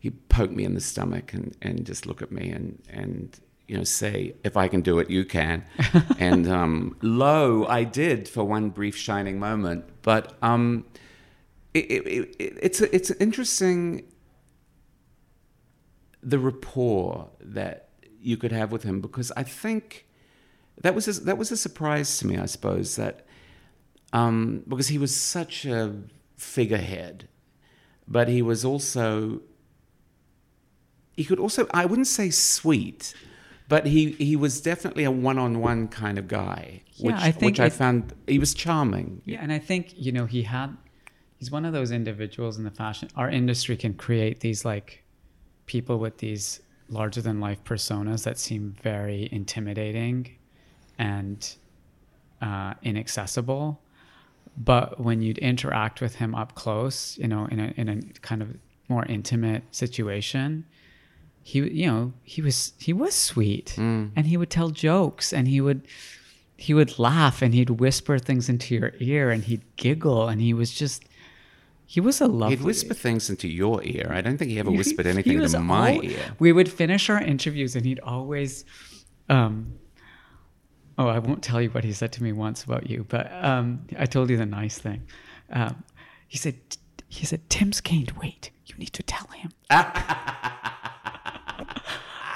he 0.00 0.10
poked 0.10 0.52
me 0.52 0.64
in 0.64 0.74
the 0.74 0.80
stomach 0.80 1.34
and 1.34 1.54
and 1.60 1.84
just 1.84 2.06
look 2.06 2.22
at 2.22 2.32
me 2.32 2.50
and 2.50 2.82
and 2.88 3.38
you 3.68 3.76
know, 3.76 3.84
say, 3.84 4.34
if 4.42 4.56
I 4.56 4.66
can 4.66 4.80
do 4.80 4.98
it, 4.98 5.10
you 5.10 5.24
can. 5.26 5.62
and 6.18 6.50
um, 6.50 6.96
lo, 7.02 7.66
I 7.66 7.84
did 7.84 8.26
for 8.26 8.42
one 8.42 8.70
brief 8.70 8.96
shining 8.96 9.38
moment. 9.38 9.84
But 10.02 10.32
um, 10.42 10.86
it, 11.74 11.84
it, 11.90 12.36
it, 12.38 12.58
it's, 12.62 12.80
it's 12.80 13.10
interesting 13.12 14.10
the 16.22 16.38
rapport 16.38 17.28
that 17.40 17.90
you 18.20 18.38
could 18.38 18.52
have 18.52 18.72
with 18.72 18.82
him 18.82 19.00
because 19.00 19.30
I 19.36 19.42
think 19.42 20.06
that 20.80 20.94
was 20.94 21.06
a, 21.06 21.20
that 21.24 21.36
was 21.36 21.52
a 21.52 21.56
surprise 21.56 22.18
to 22.18 22.26
me, 22.26 22.38
I 22.38 22.46
suppose, 22.46 22.96
that 22.96 23.26
um, 24.14 24.64
because 24.66 24.88
he 24.88 24.98
was 24.98 25.14
such 25.14 25.66
a 25.66 25.94
figurehead, 26.36 27.28
but 28.06 28.28
he 28.28 28.40
was 28.40 28.64
also 28.64 29.42
he 31.16 31.24
could 31.24 31.38
also 31.38 31.66
I 31.72 31.84
wouldn't 31.84 32.06
say 32.06 32.30
sweet 32.30 33.14
but 33.68 33.86
he 33.86 34.12
he 34.12 34.34
was 34.34 34.60
definitely 34.60 35.04
a 35.04 35.10
one-on-one 35.10 35.88
kind 35.88 36.18
of 36.18 36.26
guy 36.26 36.82
yeah, 36.94 37.06
which 37.06 37.22
I 37.22 37.30
which 37.44 37.60
I 37.60 37.68
found 37.68 38.14
he 38.26 38.38
was 38.38 38.54
charming. 38.54 39.22
Yeah 39.24 39.40
and 39.42 39.52
I 39.52 39.58
think 39.58 39.92
you 39.96 40.10
know 40.12 40.26
he 40.26 40.42
had 40.42 40.76
he's 41.38 41.50
one 41.50 41.64
of 41.64 41.72
those 41.72 41.90
individuals 41.90 42.58
in 42.58 42.64
the 42.64 42.70
fashion 42.70 43.08
our 43.14 43.30
industry 43.30 43.76
can 43.76 43.94
create 43.94 44.40
these 44.40 44.64
like 44.64 45.04
people 45.66 45.98
with 45.98 46.18
these 46.18 46.60
larger 46.88 47.20
than 47.20 47.38
life 47.38 47.62
personas 47.64 48.24
that 48.24 48.38
seem 48.38 48.74
very 48.82 49.28
intimidating 49.30 50.34
and 50.98 51.54
uh, 52.40 52.72
inaccessible. 52.82 53.80
But 54.56 54.98
when 54.98 55.20
you'd 55.20 55.38
interact 55.38 56.00
with 56.00 56.16
him 56.16 56.34
up 56.34 56.54
close 56.54 57.18
you 57.18 57.28
know 57.28 57.46
in 57.46 57.60
a 57.60 57.74
in 57.76 57.88
a 57.88 58.00
kind 58.20 58.42
of 58.42 58.56
more 58.88 59.04
intimate 59.04 59.62
situation 59.70 60.64
he 61.48 61.60
you 61.60 61.86
know 61.86 62.12
he 62.24 62.42
was 62.42 62.74
he 62.78 62.92
was 62.92 63.14
sweet 63.14 63.74
mm. 63.78 64.10
and 64.14 64.26
he 64.26 64.36
would 64.36 64.50
tell 64.50 64.68
jokes 64.68 65.32
and 65.32 65.48
he 65.48 65.62
would 65.62 65.80
he 66.58 66.74
would 66.74 66.98
laugh 66.98 67.40
and 67.40 67.54
he'd 67.54 67.70
whisper 67.70 68.18
things 68.18 68.50
into 68.50 68.74
your 68.74 68.92
ear 68.98 69.30
and 69.30 69.44
he'd 69.44 69.62
giggle 69.76 70.28
and 70.28 70.42
he 70.42 70.52
was 70.52 70.70
just 70.74 71.04
he 71.86 72.00
was 72.00 72.20
a 72.20 72.26
lovely. 72.26 72.56
He'd 72.56 72.66
whisper 72.66 72.92
things 72.92 73.30
into 73.30 73.48
your 73.48 73.82
ear. 73.82 74.10
I 74.12 74.20
don't 74.20 74.36
think 74.36 74.50
he 74.50 74.58
ever 74.58 74.70
whispered 74.70 75.06
anything 75.06 75.40
into 75.40 75.58
my 75.58 75.94
all, 75.94 76.04
ear. 76.04 76.34
We 76.38 76.52
would 76.52 76.70
finish 76.70 77.08
our 77.08 77.18
interviews 77.18 77.74
and 77.76 77.86
he'd 77.86 78.00
always, 78.00 78.66
um, 79.30 79.78
oh, 80.98 81.08
I 81.08 81.18
won't 81.18 81.42
tell 81.42 81.62
you 81.62 81.70
what 81.70 81.84
he 81.84 81.94
said 81.94 82.12
to 82.12 82.22
me 82.22 82.34
once 82.34 82.62
about 82.62 82.90
you, 82.90 83.06
but 83.08 83.32
um, 83.32 83.86
I 83.98 84.04
told 84.04 84.28
you 84.28 84.36
the 84.36 84.44
nice 84.44 84.76
thing. 84.76 85.00
Um, 85.50 85.82
he 86.26 86.36
said, 86.36 86.56
he 87.08 87.24
said, 87.24 87.48
Tim's 87.48 87.80
gained 87.80 88.10
weight. 88.22 88.50
You 88.66 88.74
need 88.76 88.92
to 88.92 89.02
tell 89.02 89.28
him. 89.28 89.50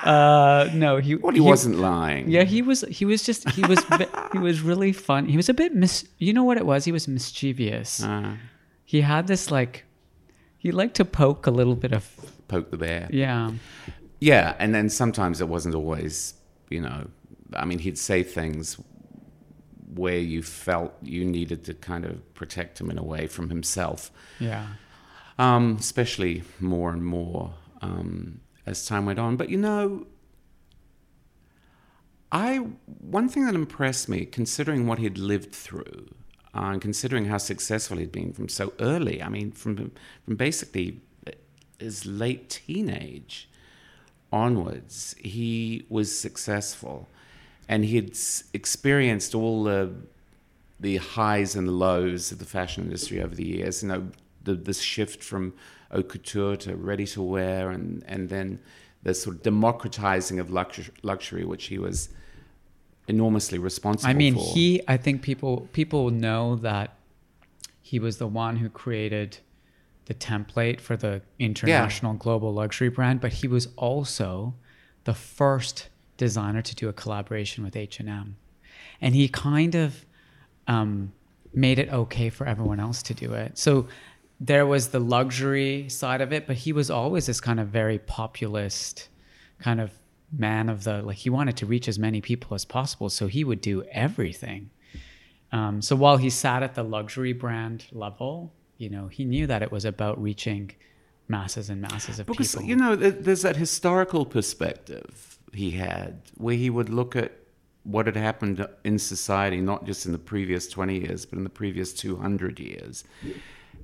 Uh, 0.02 0.68
no, 0.74 0.96
he. 0.96 1.14
Well, 1.14 1.32
he, 1.32 1.38
he, 1.38 1.40
wasn't 1.40 1.76
lying. 1.78 2.28
Yeah, 2.28 2.42
he 2.42 2.60
was. 2.60 2.82
He 2.82 3.04
was 3.04 3.22
just. 3.22 3.48
He 3.50 3.62
was. 3.62 3.78
he 4.32 4.38
was 4.38 4.60
really 4.60 4.92
fun. 4.92 5.26
He 5.26 5.36
was 5.36 5.48
a 5.48 5.54
bit 5.54 5.74
mis. 5.74 6.08
You 6.18 6.32
know 6.32 6.44
what 6.44 6.56
it 6.56 6.66
was? 6.66 6.84
He 6.84 6.92
was 6.92 7.06
mischievous. 7.06 8.02
Uh, 8.02 8.36
he 8.84 9.00
had 9.00 9.26
this 9.26 9.50
like. 9.50 9.84
He 10.58 10.72
liked 10.72 10.96
to 10.96 11.04
poke 11.04 11.46
a 11.46 11.50
little 11.50 11.76
bit 11.76 11.92
of. 11.92 12.08
Poke 12.48 12.70
the 12.70 12.76
bear. 12.76 13.08
Yeah. 13.10 13.52
Yeah, 14.20 14.54
and 14.58 14.74
then 14.74 14.88
sometimes 14.88 15.40
it 15.40 15.48
wasn't 15.48 15.74
always. 15.74 16.34
You 16.68 16.80
know, 16.80 17.08
I 17.54 17.64
mean, 17.64 17.78
he'd 17.78 17.98
say 17.98 18.22
things 18.22 18.78
where 19.94 20.18
you 20.18 20.42
felt 20.42 20.94
you 21.02 21.24
needed 21.24 21.64
to 21.64 21.74
kind 21.74 22.04
of 22.04 22.34
protect 22.34 22.80
him 22.80 22.90
in 22.90 22.98
a 22.98 23.02
way 23.02 23.26
from 23.26 23.50
himself. 23.50 24.10
Yeah. 24.40 24.66
Um, 25.38 25.76
especially 25.78 26.42
more 26.60 26.90
and 26.92 27.04
more. 27.04 27.54
Um, 27.80 28.40
as 28.66 28.86
time 28.86 29.06
went 29.06 29.18
on. 29.18 29.36
But 29.36 29.48
you 29.48 29.58
know, 29.58 30.06
I 32.30 32.56
one 32.56 33.28
thing 33.28 33.46
that 33.46 33.54
impressed 33.54 34.08
me, 34.08 34.24
considering 34.24 34.86
what 34.86 34.98
he'd 34.98 35.18
lived 35.18 35.52
through, 35.52 36.08
uh, 36.54 36.70
and 36.72 36.80
considering 36.80 37.26
how 37.26 37.38
successful 37.38 37.98
he'd 37.98 38.12
been 38.12 38.32
from 38.32 38.48
so 38.48 38.72
early. 38.80 39.22
I 39.22 39.28
mean, 39.28 39.52
from 39.52 39.92
from 40.24 40.36
basically 40.36 41.00
his 41.78 42.06
late 42.06 42.48
teenage 42.48 43.48
onwards, 44.32 45.14
he 45.18 45.84
was 45.88 46.16
successful, 46.16 47.08
and 47.68 47.84
he'd 47.84 48.16
experienced 48.54 49.34
all 49.34 49.64
the 49.64 49.92
the 50.80 50.96
highs 50.96 51.54
and 51.54 51.78
lows 51.78 52.32
of 52.32 52.38
the 52.38 52.44
fashion 52.44 52.84
industry 52.84 53.22
over 53.22 53.34
the 53.34 53.46
years. 53.46 53.82
You 53.82 53.88
know, 53.88 54.08
the, 54.42 54.54
this 54.54 54.80
shift 54.80 55.22
from 55.22 55.52
haute 55.92 56.08
couture 56.08 56.56
to 56.56 56.76
ready 56.76 57.06
to 57.06 57.22
wear, 57.22 57.70
and, 57.70 58.02
and 58.06 58.28
then 58.28 58.60
the 59.02 59.14
sort 59.14 59.36
of 59.36 59.42
democratizing 59.42 60.38
of 60.38 60.50
luxury, 60.50 60.92
luxury, 61.02 61.44
which 61.44 61.66
he 61.66 61.78
was 61.78 62.08
enormously 63.08 63.58
responsible. 63.58 64.10
I 64.10 64.14
mean, 64.14 64.34
for. 64.34 64.54
he. 64.54 64.80
I 64.88 64.96
think 64.96 65.22
people 65.22 65.68
people 65.72 66.10
know 66.10 66.56
that 66.56 66.96
he 67.80 67.98
was 67.98 68.18
the 68.18 68.26
one 68.26 68.56
who 68.56 68.68
created 68.68 69.38
the 70.06 70.14
template 70.14 70.80
for 70.80 70.96
the 70.96 71.22
international 71.38 72.14
global 72.14 72.52
luxury 72.52 72.88
brand, 72.88 73.20
but 73.20 73.32
he 73.32 73.48
was 73.48 73.68
also 73.76 74.54
the 75.04 75.14
first 75.14 75.88
designer 76.16 76.62
to 76.62 76.74
do 76.74 76.88
a 76.88 76.92
collaboration 76.92 77.64
with 77.64 77.76
H 77.76 78.00
and 78.00 78.08
M, 78.08 78.36
and 79.00 79.14
he 79.14 79.28
kind 79.28 79.74
of 79.74 80.04
um, 80.68 81.12
made 81.52 81.78
it 81.78 81.92
okay 81.92 82.30
for 82.30 82.46
everyone 82.46 82.80
else 82.80 83.02
to 83.04 83.14
do 83.14 83.32
it. 83.32 83.58
So 83.58 83.88
there 84.42 84.66
was 84.66 84.88
the 84.88 84.98
luxury 84.98 85.88
side 85.88 86.20
of 86.20 86.32
it, 86.32 86.48
but 86.48 86.56
he 86.56 86.72
was 86.72 86.90
always 86.90 87.26
this 87.26 87.40
kind 87.40 87.60
of 87.60 87.68
very 87.68 87.98
populist 87.98 89.08
kind 89.60 89.80
of 89.80 89.92
man 90.36 90.68
of 90.68 90.82
the 90.82 91.00
like 91.02 91.16
he 91.16 91.30
wanted 91.30 91.56
to 91.58 91.66
reach 91.66 91.86
as 91.86 91.98
many 91.98 92.20
people 92.20 92.54
as 92.54 92.64
possible 92.64 93.08
so 93.08 93.28
he 93.28 93.44
would 93.44 93.60
do 93.60 93.84
everything. 93.92 94.70
Um, 95.52 95.80
so 95.80 95.94
while 95.94 96.16
he 96.16 96.28
sat 96.28 96.62
at 96.62 96.74
the 96.74 96.82
luxury 96.82 97.32
brand 97.32 97.84
level 97.92 98.52
you 98.78 98.90
know 98.90 99.06
he 99.06 99.24
knew 99.24 99.46
that 99.46 99.62
it 99.62 99.70
was 99.70 99.84
about 99.84 100.20
reaching 100.20 100.72
masses 101.28 101.70
and 101.70 101.80
masses 101.80 102.18
of 102.18 102.26
because 102.26 102.52
people. 102.52 102.68
you 102.68 102.74
know 102.74 102.96
there's 102.96 103.42
that 103.42 103.56
historical 103.56 104.26
perspective 104.26 105.38
he 105.52 105.70
had 105.70 106.20
where 106.36 106.56
he 106.56 106.68
would 106.68 106.88
look 106.88 107.14
at 107.14 107.32
what 107.84 108.06
had 108.06 108.16
happened 108.16 108.66
in 108.84 108.98
society 108.98 109.60
not 109.60 109.84
just 109.84 110.04
in 110.06 110.12
the 110.12 110.18
previous 110.18 110.66
20 110.68 110.98
years 110.98 111.24
but 111.24 111.36
in 111.36 111.44
the 111.44 111.50
previous 111.50 111.92
200 111.92 112.58
years 112.58 113.04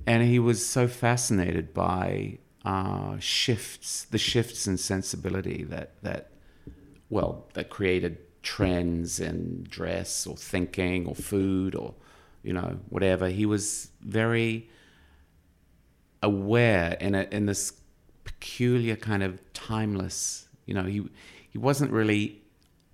and 0.05 0.23
he 0.23 0.39
was 0.39 0.65
so 0.65 0.87
fascinated 0.87 1.73
by 1.73 2.37
uh, 2.65 3.17
shifts 3.19 4.05
the 4.05 4.17
shifts 4.17 4.67
in 4.67 4.77
sensibility 4.77 5.63
that 5.63 6.01
that 6.03 6.31
well 7.09 7.47
that 7.53 7.69
created 7.69 8.17
trends 8.41 9.19
in 9.19 9.65
dress 9.69 10.25
or 10.25 10.35
thinking 10.35 11.05
or 11.05 11.15
food 11.15 11.75
or 11.75 11.93
you 12.43 12.53
know 12.53 12.79
whatever. 12.89 13.29
He 13.29 13.45
was 13.45 13.91
very 14.01 14.69
aware 16.21 16.97
in 16.99 17.15
a, 17.15 17.27
in 17.31 17.45
this 17.45 17.73
peculiar 18.25 18.95
kind 18.95 19.23
of 19.23 19.41
timeless 19.53 20.49
you 20.69 20.75
know 20.75 20.83
he 20.83 21.03
he 21.49 21.57
wasn't 21.57 21.91
really 21.91 22.41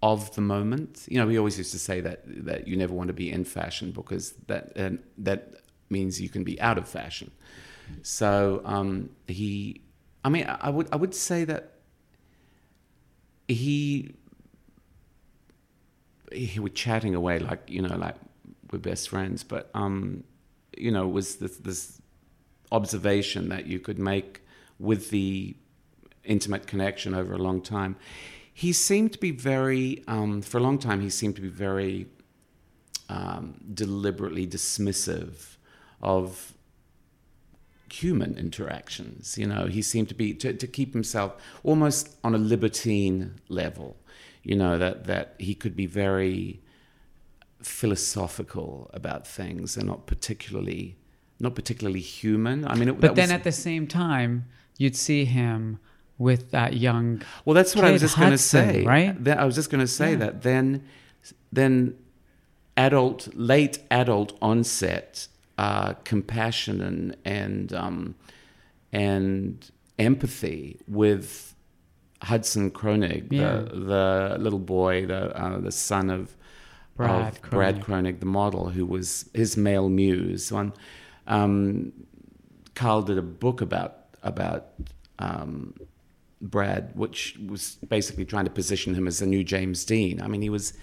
of 0.01 0.33
the 0.35 0.41
moment. 0.41 1.05
You 1.09 1.19
know 1.19 1.27
he 1.27 1.37
always 1.37 1.57
used 1.57 1.71
to 1.71 1.79
say 1.79 1.99
that 2.01 2.21
that 2.45 2.67
you 2.67 2.77
never 2.77 2.93
want 2.93 3.09
to 3.09 3.13
be 3.13 3.29
in 3.29 3.43
fashion 3.43 3.91
because 3.91 4.31
that 4.47 4.71
and 4.77 4.99
that 5.17 5.61
means 5.89 6.19
you 6.21 6.29
can 6.29 6.43
be 6.43 6.59
out 6.61 6.77
of 6.77 6.87
fashion. 6.87 7.31
So 8.01 8.61
um, 8.65 9.09
he 9.27 9.81
i 10.25 10.29
mean 10.29 10.45
I, 10.59 10.69
would 10.71 10.89
i 10.91 10.95
would 10.97 11.13
say 11.13 11.45
that 11.45 11.73
he 13.47 14.11
he 16.33 16.59
was 16.59 16.73
chatting 16.73 17.15
away 17.15 17.39
like 17.39 17.61
you 17.67 17.81
know 17.81 17.95
like 17.95 18.15
we're 18.71 18.79
best 18.79 19.07
friends 19.09 19.43
but 19.43 19.69
um 19.75 20.23
you 20.75 20.91
know 20.91 21.07
was 21.07 21.35
this 21.35 21.57
this 21.57 22.01
observation 22.71 23.49
that 23.49 23.67
you 23.67 23.79
could 23.79 23.99
make 23.99 24.41
with 24.79 25.11
the 25.11 25.55
intimate 26.23 26.65
connection 26.65 27.13
over 27.13 27.35
a 27.35 27.37
long 27.37 27.61
time. 27.61 27.95
He 28.51 28.73
seemed 28.73 29.13
to 29.13 29.19
be 29.19 29.31
very 29.31 30.03
um 30.07 30.41
for 30.41 30.57
a 30.57 30.61
long 30.61 30.79
time 30.79 30.99
he 31.01 31.09
seemed 31.09 31.35
to 31.35 31.41
be 31.41 31.49
very 31.49 32.07
um, 33.07 33.61
deliberately 33.71 34.47
dismissive 34.47 35.57
of 36.01 36.53
human 37.91 38.37
interactions. 38.37 39.37
You 39.37 39.47
know, 39.47 39.67
he 39.67 39.81
seemed 39.81 40.09
to 40.09 40.15
be 40.15 40.33
to, 40.35 40.53
to 40.53 40.67
keep 40.67 40.93
himself 40.93 41.35
almost 41.63 42.15
on 42.23 42.35
a 42.35 42.37
libertine 42.37 43.35
level. 43.49 43.97
You 44.43 44.55
know 44.55 44.77
that 44.77 45.05
that 45.05 45.35
he 45.39 45.55
could 45.55 45.75
be 45.75 45.85
very 45.85 46.61
philosophical 47.61 48.89
about 48.93 49.27
things 49.27 49.75
and 49.77 49.87
not 49.87 50.05
particularly 50.05 50.97
not 51.39 51.55
particularly 51.55 51.99
human. 51.99 52.65
I 52.67 52.75
mean, 52.75 52.89
it, 52.89 52.99
but 52.99 53.15
then 53.15 53.25
was, 53.25 53.31
at 53.31 53.43
the 53.43 53.51
same 53.51 53.87
time 53.87 54.45
you'd 54.77 54.95
see 54.95 55.25
him 55.25 55.79
with 56.17 56.51
that 56.51 56.77
young 56.77 57.21
well, 57.43 57.53
that's 57.53 57.75
what 57.75 57.83
I 57.85 57.91
was 57.91 58.01
just 58.01 58.17
going 58.17 58.31
to 58.31 58.37
say. 58.37 58.83
right 58.83 59.21
That, 59.23 59.39
I 59.39 59.45
was 59.45 59.55
just 59.55 59.69
going 59.69 59.81
to 59.81 59.87
say 59.87 60.11
Yeah. 60.11 60.17
that 60.17 60.41
then 60.43 60.85
then 61.51 61.97
adult 62.77 63.29
late 63.33 63.79
adult 63.89 64.37
onset 64.41 65.27
uh, 65.57 65.93
compassion 66.03 66.81
and 66.81 67.15
and 67.25 67.73
um, 67.73 68.15
and 68.91 69.71
empathy 69.99 70.79
with 70.87 71.55
Hudson 72.21 72.71
Kroenig, 72.71 73.31
Yeah. 73.31 73.61
the 73.61 74.35
the 74.35 74.37
little 74.39 74.59
boy, 74.59 75.05
the 75.05 75.35
uh, 75.39 75.59
the 75.59 75.71
son 75.71 76.09
of 76.09 76.35
Brad 76.95 77.33
of 77.43 77.49
Brad 77.49 77.81
Kroenig, 77.81 78.19
the 78.19 78.25
model, 78.25 78.69
who 78.69 78.85
was 78.85 79.29
his 79.33 79.57
male 79.57 79.89
muse. 79.89 80.51
One, 80.51 80.73
um, 81.27 81.91
Karl 82.73 83.01
did 83.01 83.17
a 83.17 83.21
book 83.21 83.61
about 83.61 83.97
about 84.23 84.67
um, 85.19 85.73
Brad, 86.41 86.91
which 86.95 87.37
was 87.47 87.75
basically 87.87 88.25
trying 88.25 88.45
to 88.45 88.51
position 88.51 88.95
him 88.95 89.07
as 89.07 89.19
the 89.19 89.25
new 89.25 89.43
James 89.43 89.83
Dean. 89.85 90.21
I 90.21 90.27
mean, 90.27 90.41
he 90.41 90.49
was 90.49 90.73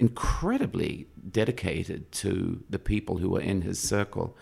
incredibly 0.00 1.06
dedicated 1.30 2.10
to 2.12 2.62
the 2.70 2.78
people 2.78 3.18
who 3.18 3.30
were 3.30 3.40
in 3.40 3.62
his 3.62 3.78
circle. 3.78 4.36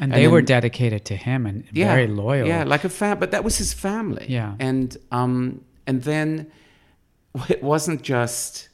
and 0.00 0.12
And 0.12 0.22
they 0.22 0.28
were 0.28 0.42
dedicated 0.42 1.04
to 1.06 1.16
him 1.16 1.46
and 1.46 1.64
very 1.70 2.06
loyal 2.06 2.46
Yeah, 2.46 2.64
like 2.64 2.84
a 2.84 2.88
fam, 2.88 3.18
but 3.18 3.30
that 3.30 3.44
was 3.44 3.56
his 3.58 3.72
family. 3.72 4.26
Yeah. 4.28 4.54
and 4.58 4.96
um, 5.10 5.64
and 5.86 6.02
then 6.02 6.50
it 7.48 7.62
wasn't 7.62 8.02
just 8.02 8.68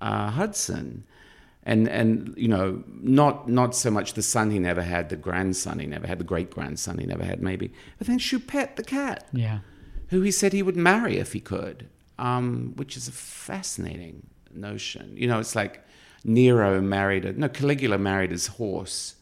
uh, 0.00 0.30
Hudson, 0.30 1.04
and 1.62 1.88
and 1.88 2.34
you 2.36 2.48
know 2.48 2.82
not 3.00 3.48
not 3.48 3.74
so 3.74 3.90
much 3.90 4.12
the 4.14 4.22
son 4.22 4.50
he 4.50 4.58
never 4.58 4.82
had, 4.82 5.08
the 5.08 5.16
grandson 5.16 5.78
he 5.78 5.86
never 5.86 6.06
had, 6.06 6.18
the 6.18 6.24
great 6.24 6.50
grandson 6.50 6.98
he 6.98 7.06
never 7.06 7.24
had, 7.24 7.40
maybe, 7.42 7.72
but 7.98 8.06
then 8.06 8.18
Choupette 8.18 8.76
the 8.76 8.84
cat, 8.84 9.26
yeah 9.32 9.60
who 10.08 10.20
he 10.20 10.30
said 10.30 10.52
he 10.52 10.62
would 10.62 10.76
marry 10.76 11.16
if 11.18 11.32
he 11.32 11.40
could, 11.40 11.88
um, 12.18 12.72
which 12.76 12.96
is 12.96 13.08
a 13.08 13.12
fascinating 13.12 14.26
notion. 14.54 15.16
You 15.16 15.26
know, 15.26 15.38
it's 15.38 15.54
like 15.54 15.84
Nero 16.24 16.80
married 16.80 17.24
a 17.24 17.32
no 17.32 17.48
Caligula 17.48 17.98
married 17.98 18.30
his 18.30 18.46
horse. 18.46 19.16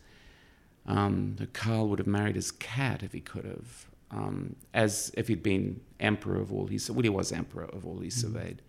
Um, 0.85 1.37
would 1.67 1.99
have 2.01 2.09
married 2.09 2.35
his 2.35 2.51
cat 2.51 3.05
if 3.05 3.13
he 3.13 3.21
could 3.21 3.45
have, 3.45 3.87
um, 4.11 4.57
as 4.75 5.13
if 5.15 5.29
he'd 5.29 5.43
been 5.43 5.81
emperor 6.01 6.41
of 6.41 6.53
all 6.53 6.67
he 6.67 6.79
well 6.91 7.03
he 7.03 7.09
was 7.09 7.31
emperor 7.31 7.65
of 7.65 7.87
all 7.87 8.01
he 8.01 8.11
surveyed. 8.11 8.63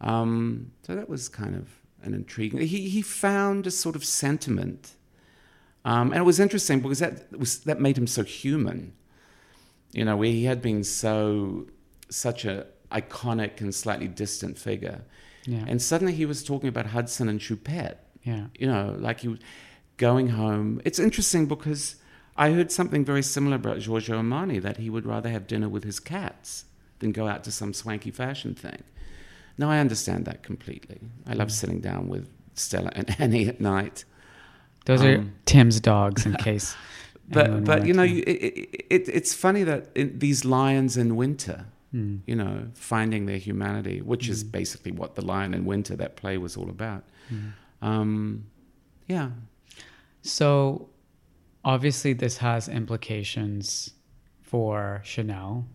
Um, 0.00 0.72
so 0.82 0.94
that 0.94 1.08
was 1.08 1.28
kind 1.28 1.54
of 1.54 1.68
an 2.02 2.14
intriguing. 2.14 2.60
He 2.60 2.88
he 2.88 3.02
found 3.02 3.66
a 3.66 3.70
sort 3.70 3.96
of 3.96 4.04
sentiment, 4.04 4.92
um, 5.84 6.12
and 6.12 6.20
it 6.20 6.24
was 6.24 6.38
interesting 6.38 6.80
because 6.80 6.98
that 6.98 7.36
was 7.36 7.60
that 7.60 7.80
made 7.80 7.96
him 7.96 8.06
so 8.06 8.24
human. 8.24 8.92
You 9.92 10.04
know, 10.04 10.16
where 10.16 10.30
he 10.30 10.44
had 10.44 10.60
been 10.60 10.84
so 10.84 11.66
such 12.10 12.44
a 12.44 12.66
iconic 12.90 13.60
and 13.60 13.74
slightly 13.74 14.08
distant 14.08 14.58
figure, 14.58 15.02
Yeah. 15.46 15.64
and 15.66 15.80
suddenly 15.82 16.12
he 16.14 16.24
was 16.26 16.44
talking 16.44 16.68
about 16.68 16.86
Hudson 16.86 17.28
and 17.28 17.40
Choupette. 17.40 17.96
Yeah. 18.22 18.46
you 18.58 18.66
know, 18.68 18.94
like 18.98 19.20
he 19.20 19.28
was 19.28 19.40
going 19.96 20.28
home. 20.28 20.80
It's 20.84 20.98
interesting 21.00 21.46
because 21.46 21.96
I 22.36 22.50
heard 22.52 22.70
something 22.70 23.04
very 23.04 23.22
similar 23.22 23.56
about 23.56 23.80
Giorgio 23.80 24.20
Armani 24.22 24.62
that 24.62 24.76
he 24.76 24.88
would 24.88 25.04
rather 25.06 25.28
have 25.28 25.46
dinner 25.48 25.68
with 25.68 25.84
his 25.84 25.98
cats 26.00 26.64
than 27.00 27.10
go 27.12 27.26
out 27.26 27.42
to 27.44 27.50
some 27.50 27.72
swanky 27.74 28.10
fashion 28.12 28.54
thing. 28.54 28.82
Now 29.58 29.70
I 29.70 29.80
understand 29.80 30.24
that 30.26 30.42
completely. 30.42 31.00
I 31.26 31.34
Mm. 31.34 31.38
love 31.38 31.50
sitting 31.52 31.80
down 31.80 32.08
with 32.08 32.28
Stella 32.54 32.90
and 32.94 33.14
Annie 33.20 33.48
at 33.48 33.60
night. 33.60 34.04
those 34.86 35.02
are 35.02 35.16
Um, 35.18 35.32
tim's 35.44 35.80
dogs 35.80 36.24
in 36.26 36.34
case 36.48 36.76
But 37.28 37.64
but 37.64 37.86
you 37.86 37.92
know, 37.94 38.02
you, 38.04 38.22
it, 38.26 38.86
it, 38.90 39.08
it's 39.08 39.34
funny 39.34 39.62
that 39.64 39.88
in, 39.94 40.18
these 40.18 40.44
lions 40.44 40.96
in 40.96 41.16
winter, 41.16 41.66
Hmm. 41.92 42.16
you 42.26 42.34
know, 42.34 42.68
finding 42.72 43.26
their 43.26 43.36
humanity, 43.36 44.00
which 44.00 44.28
is 44.30 44.42
basically 44.44 44.92
what 44.92 45.14
the 45.14 45.22
lion 45.22 45.52
in 45.52 45.66
winter 45.66 45.94
that 45.96 46.16
play 46.16 46.38
was 46.38 46.56
all 46.56 46.70
about. 46.70 47.04
Hmm. 47.28 47.48
Um, 47.86 48.46
yeah, 49.06 49.30
So, 50.22 50.88
obviously, 51.64 52.14
this 52.14 52.38
has 52.38 52.68
implications 52.68 53.90
for 54.40 55.00
Chanel 55.04 55.66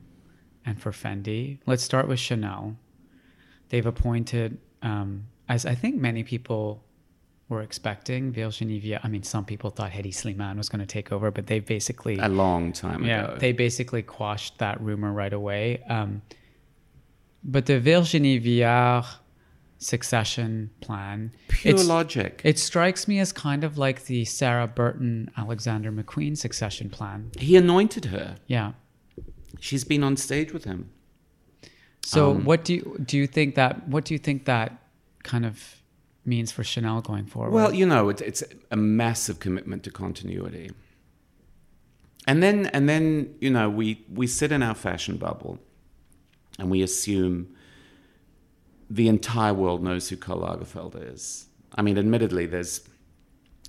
and 0.66 0.82
for 0.82 0.92
Fendi. 0.92 1.60
Let's 1.68 1.84
start 1.84 2.08
with 2.08 2.20
Chanel. 2.20 2.78
They've 3.70 3.86
appointed, 3.86 4.58
um, 4.82 5.28
as 5.48 5.66
I 5.66 5.76
think 5.76 5.98
many 5.98 6.24
people 6.24 6.84
were 7.50 7.62
expecting, 7.62 8.32
Virginie. 8.32 8.98
I 9.02 9.08
mean, 9.08 9.24
some 9.24 9.46
people 9.46 9.70
thought 9.70 9.92
Hedi 9.92 10.14
Slimane 10.14 10.58
was 10.58 10.68
going 10.70 10.82
to 10.82 10.86
take 10.86 11.12
over, 11.12 11.32
but 11.32 11.48
they 11.48 11.60
basically 11.60 12.18
a 12.20 12.28
long 12.28 12.74
time 12.74 13.06
yeah, 13.06 13.24
ago. 13.26 13.38
they 13.40 13.54
basically 13.54 14.02
quashed 14.04 14.58
that 14.60 14.82
rumor 14.82 15.14
right 15.14 15.32
away. 15.34 15.82
Um, 15.88 16.22
but 17.44 17.66
the 17.66 17.80
Virginie 17.80 18.40
Viard 18.40 19.06
succession 19.78 20.70
plan, 20.82 21.32
Pure 21.48 21.76
it's- 21.76 21.88
logic. 21.88 22.42
It 22.44 22.60
strikes 22.60 23.08
me 23.08 23.20
as 23.20 23.32
kind 23.32 23.64
of 23.64 23.78
like 23.78 24.06
the 24.06 24.26
Sarah 24.26 24.68
Burton 24.68 25.30
Alexander 25.38 25.92
McQueen 25.92 26.38
succession 26.38 26.90
plan. 26.90 27.32
he 27.38 27.56
anointed 27.56 28.06
her. 28.06 28.36
Yeah. 28.48 28.74
She's 29.60 29.84
been 29.84 30.04
on 30.04 30.18
stage 30.18 30.52
with 30.52 30.66
him. 30.66 30.90
So 32.04 32.32
Um, 32.32 32.44
what 32.46 32.64
do 32.66 32.74
you 32.76 32.98
do 33.06 33.18
you 33.18 33.28
think 33.28 33.56
that 33.56 33.88
what 33.88 34.06
do 34.06 34.14
you 34.14 34.18
think 34.20 34.46
that 34.46 34.82
kind 35.24 35.46
of 35.46 35.77
means 36.28 36.52
for 36.52 36.64
Chanel 36.64 37.02
going 37.02 37.26
forward. 37.26 37.52
Well, 37.52 37.74
you 37.74 37.86
know, 37.86 38.10
it, 38.10 38.22
it's 38.22 38.44
a 38.70 38.76
massive 38.76 39.40
commitment 39.40 39.84
to 39.84 39.92
continuity. 39.92 40.72
And 42.28 42.44
then, 42.44 42.66
and 42.68 42.90
then, 42.90 43.36
you 43.40 43.50
know, 43.50 43.70
we 43.70 44.06
we 44.14 44.28
sit 44.28 44.52
in 44.52 44.62
our 44.62 44.76
fashion 44.76 45.18
bubble, 45.18 45.60
and 46.60 46.70
we 46.70 46.82
assume 46.82 47.56
the 48.90 49.08
entire 49.08 49.54
world 49.54 49.82
knows 49.82 50.10
who 50.10 50.18
Karl 50.18 50.42
Lagerfeld 50.42 51.14
is. 51.14 51.48
I 51.76 51.82
mean, 51.82 51.98
admittedly, 51.98 52.46
there's 52.46 52.88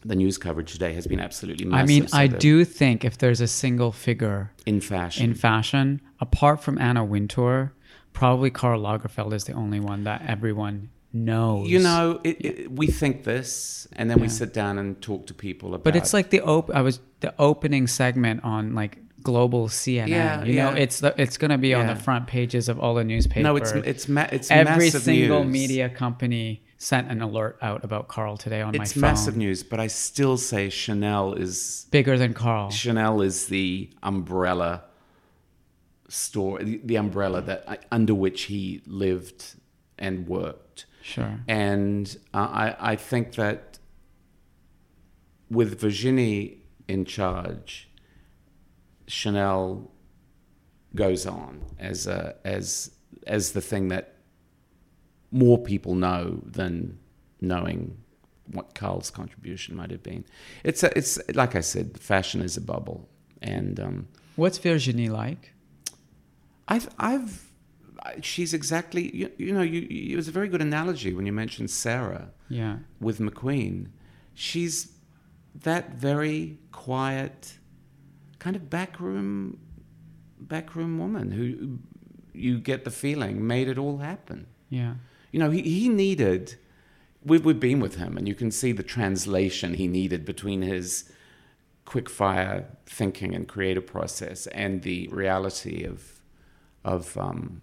the 0.05 0.17
news 0.17 0.39
coverage 0.39 0.73
today 0.73 0.93
has 0.95 1.07
been 1.07 1.21
absolutely 1.21 1.67
massive. 1.67 1.85
I 1.85 1.87
mean, 1.87 2.09
I 2.13 2.27
do 2.27 2.65
think 2.65 3.05
if 3.05 3.19
there's 3.19 3.41
a 3.41 3.49
single 3.49 3.93
figure 3.93 4.53
in 4.67 4.81
fashion. 4.81 5.25
in 5.25 5.35
fashion, 5.35 6.01
apart 6.21 6.63
from 6.63 6.79
Anna 6.79 7.05
Wintour, 7.05 7.73
probably 8.13 8.51
Karl 8.51 8.81
Lagerfeld 8.81 9.33
is 9.33 9.45
the 9.45 9.53
only 9.53 9.81
one 9.81 10.05
that 10.05 10.23
everyone 10.27 10.91
knows. 11.13 11.69
You 11.69 11.81
know, 11.81 12.21
it, 12.25 12.45
it, 12.45 12.73
we 12.73 12.87
think 12.87 13.25
this, 13.25 13.89
and 13.97 14.11
then 14.11 14.21
we 14.21 14.29
sit 14.29 14.53
down 14.53 14.79
and 14.79 15.01
talk 15.01 15.27
to 15.27 15.35
people 15.35 15.75
about. 15.75 15.85
but 15.85 15.97
it's 15.97 16.13
like 16.13 16.31
the 16.31 16.41
op- 16.43 16.71
I 16.71 16.83
was 16.83 17.01
the 17.21 17.35
opening 17.39 17.87
segment 17.87 18.45
on 18.45 18.75
like 18.75 18.99
global 19.23 19.69
CNN. 19.69 20.09
Yeah, 20.09 20.45
you 20.45 20.57
know, 20.57 20.71
it's 20.71 21.01
the, 21.01 21.15
it's 21.21 21.37
going 21.37 21.51
to 21.51 21.59
be 21.59 21.75
on 21.75 21.87
the 21.87 21.97
front 21.97 22.27
pages 22.27 22.69
of 22.69 22.79
all 22.79 22.95
the 22.95 23.05
newspapers. 23.05 23.43
no, 23.43 23.57
it's 23.57 23.73
it's 23.73 24.09
ma- 24.09 24.29
it's 24.31 24.51
every 24.51 24.91
single 24.91 25.45
news. 25.45 25.53
media 25.53 25.89
company 25.89 26.63
sent 26.79 27.11
an 27.11 27.21
alert 27.21 27.59
out 27.61 27.85
about 27.85 28.07
Karl 28.09 28.37
today 28.37 28.61
on 28.61 28.69
my 28.69 28.79
phone. 28.79 28.83
It's 28.83 28.97
massive 28.97 29.37
news, 29.37 29.63
but 29.65 29.81
I 29.81 29.89
still 29.89 30.37
say 30.37 30.71
Chanel 30.71 31.35
is 31.35 31.87
Bigger 31.91 32.17
than 32.17 32.35
Karl. 32.35 32.71
Chanel 32.71 33.21
is 33.21 33.47
the 33.47 33.91
umbrella 34.03 34.85
store, 36.09 36.63
the, 36.63 36.81
the 36.85 36.97
umbrella 36.97 37.43
that 37.43 37.65
uh, 37.67 37.77
under 37.91 38.15
which 38.15 38.43
he 38.43 38.83
lived 38.87 39.57
and 39.99 40.29
worked. 40.29 40.87
Sure. 41.09 41.41
And 41.49 42.19
uh, 42.35 42.37
I, 42.39 42.77
I 42.93 42.97
think 42.97 43.37
that 43.37 43.79
with 45.51 45.81
Virginie 45.81 46.59
in 46.87 47.07
charge, 47.07 47.89
Chanel 49.07 49.91
goes 50.95 51.27
on 51.27 51.63
as 51.79 52.07
a, 52.07 52.37
as 52.45 52.91
as 53.27 53.53
the 53.53 53.63
thing 53.63 53.89
that 53.89 54.17
more 55.31 55.57
people 55.57 55.95
know 55.95 56.43
than 56.45 56.99
knowing 57.41 57.97
what 58.53 58.75
Karl's 58.75 59.11
contribution 59.11 59.77
might 59.77 59.91
have 59.91 60.03
been. 60.03 60.27
It's 60.63 60.83
a, 60.83 60.97
it's 60.97 61.19
like 61.35 61.57
I 61.57 61.61
said, 61.61 61.99
fashion 61.99 62.43
is 62.43 62.59
a 62.59 62.61
bubble, 62.61 63.09
and 63.41 63.81
um, 63.81 64.09
What's 64.37 64.59
Virginie 64.59 65.09
like? 65.09 65.55
I've 66.69 66.91
I've 66.99 67.48
she's 68.23 68.55
exactly 68.55 69.15
you, 69.17 69.31
you 69.39 69.53
know 69.53 69.63
you, 69.63 69.81
you 69.91 70.15
it 70.15 70.17
was 70.17 70.29
a 70.29 70.33
very 70.33 70.49
good 70.49 70.63
analogy 70.63 71.13
when 71.13 71.27
you 71.27 71.33
mentioned 71.33 71.71
Sarah 71.71 72.29
Yeah. 72.49 72.79
with 73.01 73.19
McQueen. 73.19 73.89
She's 74.35 74.93
that 75.63 75.95
very 75.95 76.59
quiet, 76.73 77.59
kind 78.39 78.55
of 78.57 78.71
backroom 78.71 79.59
backroom 80.41 80.99
woman 80.99 81.33
who 81.33 81.79
you 82.33 82.59
get 82.61 82.85
the 82.85 82.91
feeling 82.91 83.45
made 83.47 83.69
it 83.69 83.79
all 83.79 83.99
happen. 83.99 84.47
Yeah. 84.71 84.95
You 85.33 85.41
know, 85.41 85.51
he, 85.51 85.63
he 85.63 85.89
needed, 85.89 86.55
we've, 87.25 87.45
we've 87.45 87.59
been 87.59 87.81
with 87.81 87.97
him, 87.97 88.17
and 88.17 88.29
you 88.29 88.35
can 88.35 88.51
see 88.53 88.71
the 88.73 88.85
translation 88.85 89.75
he 89.75 89.89
needed 89.89 90.25
between 90.25 90.63
his 90.63 91.11
quick 91.85 92.09
fire 92.09 92.67
thinking 92.87 93.35
and 93.35 93.49
creative 93.49 93.87
process 93.87 94.47
and 94.49 94.83
the 94.83 95.09
reality 95.09 95.83
of, 95.85 96.21
of, 96.85 97.17
um, 97.19 97.63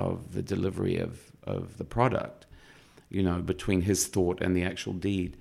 of 0.00 0.32
the 0.32 0.42
delivery 0.42 0.96
of, 0.98 1.12
of 1.44 1.76
the 1.78 1.84
product, 1.84 2.46
you 3.10 3.22
know, 3.22 3.38
between 3.40 3.82
his 3.82 4.06
thought 4.06 4.40
and 4.40 4.56
the 4.56 4.62
actual 4.62 4.92
deed. 4.92 5.36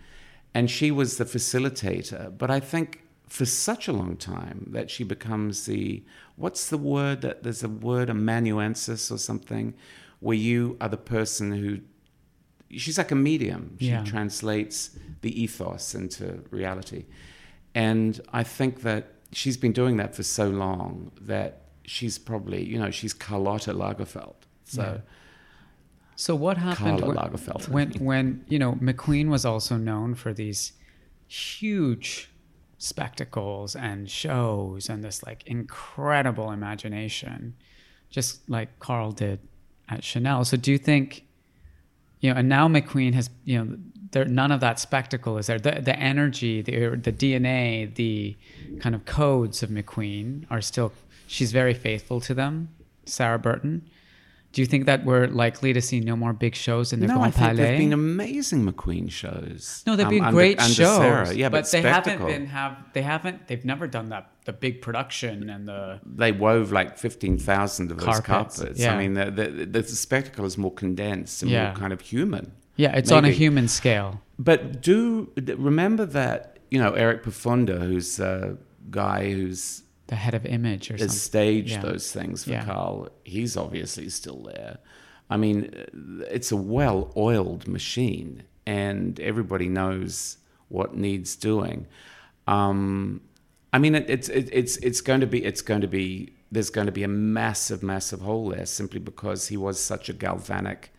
And 0.54 0.70
she 0.70 0.92
was 0.92 1.18
the 1.18 1.26
facilitator. 1.26 2.36
But 2.38 2.50
I 2.50 2.60
think 2.60 2.90
for 3.28 3.46
such 3.46 3.88
a 3.88 3.94
long 3.94 4.16
time 4.18 4.68
that 4.72 4.90
she 4.90 5.04
becomes 5.04 5.66
the, 5.66 6.04
what's 6.36 6.70
the 6.70 6.78
word 6.78 7.22
that, 7.22 7.44
there's 7.44 7.64
a 7.64 7.70
word, 7.70 8.10
amanuensis 8.10 9.12
or 9.12 9.18
something, 9.20 9.74
where 10.20 10.38
you 10.38 10.76
are 10.82 10.90
the 10.90 10.98
person 10.98 11.52
who 11.52 11.80
she's 12.72 12.98
like 12.98 13.12
a 13.12 13.16
medium. 13.16 13.76
She 13.80 13.88
Yeah. 13.88 14.04
translates 14.04 14.92
the 15.22 15.32
ethos 15.44 15.96
into 15.96 16.26
reality. 16.52 17.06
And 17.74 18.20
I 18.34 18.44
think 18.44 18.82
that 18.82 19.04
she's 19.32 19.58
been 19.58 19.74
doing 19.74 19.98
that 19.98 20.16
for 20.16 20.24
so 20.24 20.50
long 20.50 21.12
that 21.22 21.62
she's 21.90 22.20
probably, 22.20 22.64
you 22.64 22.78
know, 22.78 22.92
she's 22.92 23.14
Carlotta 23.14 23.74
Lagerfeld. 23.74 24.36
So 24.66 24.82
Yeah. 24.84 24.98
So 26.16 26.36
what 26.36 26.58
happened 26.58 27.00
when, 27.02 27.16
Lagerfeld. 27.16 27.70
when 27.70 27.92
when 27.94 28.46
you 28.50 28.60
know 28.60 28.74
McQueen 28.74 29.30
was 29.30 29.46
also 29.46 29.78
known 29.78 30.16
for 30.16 30.34
these 30.34 30.74
huge 31.28 32.30
spectacles 32.78 33.76
and 33.76 34.10
shows 34.10 34.90
and 34.90 35.02
this 35.02 35.24
like 35.24 35.48
incredible 35.48 36.52
imagination, 36.52 37.56
just 38.10 38.50
like 38.50 38.80
Karl 38.80 39.12
did 39.12 39.40
at 39.88 40.04
Chanel. 40.04 40.44
So 40.44 40.58
do 40.58 40.72
you 40.74 40.78
think, 40.78 41.24
you 42.20 42.32
know, 42.32 42.40
and 42.40 42.50
now 42.50 42.68
McQueen 42.68 43.14
has 43.14 43.30
you 43.46 43.58
know 43.58 43.78
there 44.12 44.26
none 44.26 44.52
of 44.52 44.60
that 44.60 44.78
spectacle 44.78 45.38
is 45.38 45.48
there. 45.48 45.58
The 45.58 45.80
the 45.90 45.98
energy, 45.98 46.62
the 46.62 46.74
the 47.08 47.14
DNA, 47.14 47.96
the 47.96 48.36
kind 48.82 48.94
of 48.94 49.06
codes 49.06 49.64
of 49.64 49.70
McQueen 49.70 50.46
are 50.50 50.62
still. 50.62 50.92
She's 51.30 51.52
very 51.52 51.76
faithful 51.76 52.20
to 52.22 52.34
them, 52.34 52.70
Sarah 53.06 53.38
Burton. 53.40 53.88
Do 54.52 54.62
you 54.64 54.66
think 54.66 54.88
that 54.88 55.06
we're 55.06 55.28
likely 55.28 55.74
to 55.74 55.82
see 55.82 56.00
no 56.00 56.16
more 56.16 56.34
big 56.34 56.56
shows 56.56 56.92
in 56.92 57.02
the 57.02 57.06
no, 57.06 57.18
Grand 57.18 57.28
I 57.28 57.30
think 57.30 57.46
Palais? 57.46 57.56
there've 57.56 57.78
been 57.78 57.94
amazing 57.94 58.66
McQueen 58.68 59.12
shows. 59.12 59.84
no, 59.86 59.96
they've 59.96 60.08
um, 60.08 60.14
been 60.16 60.24
under- 60.24 60.36
great 60.36 60.60
under 60.60 60.74
shows, 60.74 60.98
Sarah. 60.98 61.34
Yeah, 61.36 61.50
but, 61.50 61.66
but, 61.66 61.72
they 61.72 61.82
haven't 61.84 62.26
been 62.26 62.48
have 62.48 62.78
they 62.94 63.04
haven't 63.04 63.48
they've 63.48 63.64
never 63.64 63.86
done 63.86 64.10
that 64.10 64.32
the 64.46 64.54
big 64.54 64.82
production 64.82 65.52
and 65.52 65.68
the 65.68 66.00
They 66.04 66.32
wove 66.32 66.72
like 66.72 66.98
fifteen 66.98 67.38
thousand 67.38 67.92
of 67.92 67.98
those 68.00 68.20
Carpets, 68.22 68.58
carpets. 68.58 68.80
yeah. 68.80 68.96
I 68.96 68.98
mean, 68.98 69.14
the, 69.14 69.30
the, 69.30 69.66
the 69.66 69.84
spectacle 69.84 70.46
is 70.46 70.58
more 70.58 70.74
condensed 70.74 71.44
and 71.44 71.52
Yeah. 71.52 71.66
more 71.68 71.76
kind 71.76 71.94
of 71.94 72.02
human. 72.02 72.52
yeah 72.76 72.96
it's 72.98 73.12
on 73.12 73.26
a 73.26 73.30
human 73.30 73.68
scale. 73.68 74.20
But 74.40 74.82
do 74.82 75.30
remember 75.38 76.06
that 76.08 76.58
you 76.72 76.80
know 76.82 76.94
Eric 76.94 77.24
Pfrunder, 77.24 77.80
who's 77.90 78.20
a 78.20 78.58
guy 78.90 79.32
who's 79.32 79.84
The 80.10 80.16
head 80.16 80.34
of 80.34 80.46
image 80.46 80.90
or 80.92 80.94
has 80.94 81.02
something. 81.02 81.16
staged 81.18 81.72
Yeah. 81.72 81.82
those 81.82 82.12
things 82.12 82.44
for 82.44 82.52
Yeah. 82.52 82.66
Karl. 82.66 83.10
He's 83.24 83.56
obviously 83.58 84.10
still 84.10 84.44
there. 84.54 84.78
I 85.30 85.38
mean, 85.38 85.70
it's 86.30 86.52
a 86.52 86.58
well-oiled 86.58 87.68
machine, 87.68 88.44
and 88.66 89.20
everybody 89.20 89.70
knows 89.70 90.38
what 90.68 90.96
needs 90.96 91.36
doing. 91.36 91.86
Um, 92.48 93.22
I 93.72 93.78
mean, 93.78 93.94
it, 93.96 94.10
it's 94.10 94.30
it, 94.30 94.50
it's 94.52 94.78
it's 94.78 95.02
going 95.02 95.22
to 95.22 95.28
be 95.28 95.44
it's 95.46 95.62
going 95.62 95.82
to 95.82 95.88
be 95.88 96.34
there's 96.52 96.72
going 96.72 96.88
to 96.88 96.92
be 96.92 97.04
a 97.04 97.08
massive 97.08 97.84
massive 97.84 98.22
hole 98.22 98.50
there 98.50 98.66
simply 98.66 99.00
because 99.00 99.50
he 99.50 99.58
was 99.58 99.80
such 99.80 100.10
a 100.10 100.14
galvanic 100.14 100.92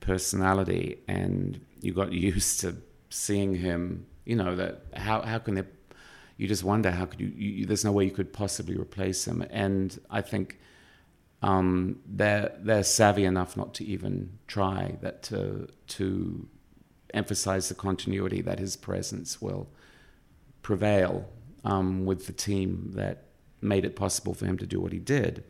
personality, 0.00 0.98
and 1.08 1.60
you 1.80 1.92
got 1.92 2.12
used 2.30 2.60
to 2.60 2.76
seeing 3.10 3.54
him. 3.54 4.06
You 4.24 4.36
know 4.36 4.56
that 4.56 4.82
how 4.94 5.22
how 5.22 5.38
can 5.38 5.54
there 5.54 5.66
you 6.36 6.48
just 6.48 6.64
wonder 6.64 6.90
how 6.90 7.04
could 7.06 7.20
you, 7.20 7.32
you 7.36 7.66
there's 7.66 7.84
no 7.84 7.92
way 7.92 8.04
you 8.04 8.10
could 8.10 8.32
possibly 8.32 8.76
replace 8.76 9.26
him 9.26 9.44
and 9.50 9.98
i 10.10 10.20
think 10.20 10.58
um, 11.42 12.00
they're 12.06 12.52
they're 12.60 12.82
savvy 12.82 13.24
enough 13.24 13.54
not 13.56 13.74
to 13.74 13.84
even 13.84 14.38
try 14.46 14.96
that 15.02 15.22
to 15.24 15.68
to 15.88 16.48
emphasize 17.12 17.68
the 17.68 17.74
continuity 17.74 18.40
that 18.42 18.58
his 18.58 18.76
presence 18.76 19.42
will 19.42 19.68
prevail 20.62 21.28
um, 21.64 22.06
with 22.06 22.26
the 22.26 22.32
team 22.32 22.92
that 22.94 23.24
made 23.60 23.84
it 23.84 23.94
possible 23.94 24.32
for 24.34 24.46
him 24.46 24.56
to 24.58 24.66
do 24.66 24.80
what 24.80 24.92
he 24.92 24.98
did 24.98 25.44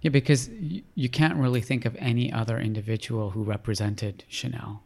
Yeah, 0.00 0.10
because 0.10 0.48
y- 0.48 0.82
you 0.94 1.08
can't 1.08 1.36
really 1.36 1.60
think 1.60 1.84
of 1.84 1.96
any 1.98 2.32
other 2.32 2.58
individual 2.58 3.30
who 3.30 3.42
represented 3.42 4.24
Chanel. 4.28 4.82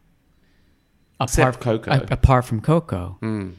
Except 1.21 1.61
Coco. 1.61 1.91
a- 1.93 2.07
apart 2.11 2.45
from 2.45 2.61
Coco. 2.61 3.19
Mm. 3.23 3.53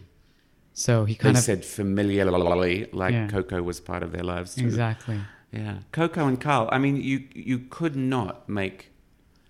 So 0.78 1.06
he 1.06 1.16
they 1.16 1.38
of 1.38 1.44
said 1.44 1.64
familiarly 1.64 2.86
like 2.92 3.14
Yeah. 3.14 3.28
coco 3.28 3.64
was 3.64 3.80
part 3.80 4.04
of 4.04 4.12
their 4.12 4.24
lives 4.24 4.56
too. 4.56 4.66
exactly. 4.66 5.20
Yeah, 5.52 5.78
Coco 5.94 6.28
and 6.28 6.40
Karl. 6.40 6.68
I 6.72 6.78
mean, 6.80 6.98
you 6.98 7.24
you 7.34 7.60
could 7.60 7.96
not 7.96 8.50
make, 8.50 8.92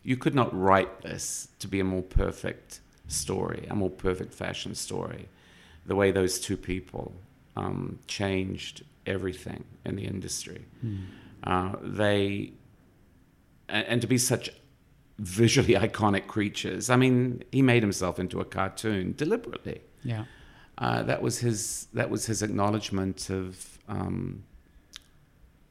you 0.03 0.15
could 0.17 0.35
not 0.35 0.49
write 0.53 1.01
this 1.01 1.47
to 1.57 1.67
be 1.67 1.79
a 1.79 1.83
more 1.83 2.03
perfect 2.03 2.79
story, 3.07 3.65
a 3.71 3.75
more 3.75 3.89
perfect 3.89 4.31
fashion 4.33 4.75
story. 4.75 5.27
The 5.87 5.95
way 5.95 6.11
those 6.11 6.39
two 6.39 6.57
people 6.57 7.13
um, 7.55 7.97
changed 8.07 8.83
everything 9.07 9.63
in 9.83 9.95
the 9.95 10.05
industry. 10.05 10.65
Uh, 11.43 11.75
they 11.81 12.53
and, 13.67 13.87
and 13.87 14.01
to 14.01 14.07
be 14.07 14.19
such 14.19 14.51
visually 15.17 15.73
iconic 15.87 16.27
creatures. 16.27 16.89
I 16.91 16.97
mean, 16.97 17.41
he 17.51 17.61
made 17.63 17.81
himself 17.81 18.19
into 18.19 18.39
a 18.39 18.45
cartoon 18.45 19.15
deliberately. 19.17 19.81
Yeah. 20.03 20.25
Uh, 20.77 21.03
that 21.03 21.21
was 21.21 21.39
his. 21.39 21.87
That 21.93 22.09
was 22.09 22.25
his 22.25 22.41
acknowledgement 22.41 23.29
of 23.29 23.77
um, 23.87 24.43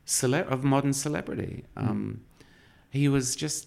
cele- 0.04 0.48
of 0.48 0.64
modern 0.64 0.92
celebrity. 0.92 1.64
Um, 1.76 2.22
He 2.90 3.08
was 3.08 3.36
just 3.36 3.66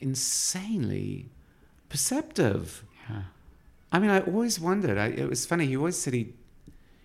insanely 0.00 1.28
perceptive. 1.88 2.84
Yeah. 3.08 3.22
I 3.92 3.98
mean, 3.98 4.10
I 4.10 4.20
always 4.20 4.60
wondered. 4.60 4.98
I, 4.98 5.06
it 5.08 5.28
was 5.28 5.46
funny. 5.46 5.66
He 5.66 5.76
always 5.76 5.96
said 5.96 6.12
he, 6.14 6.34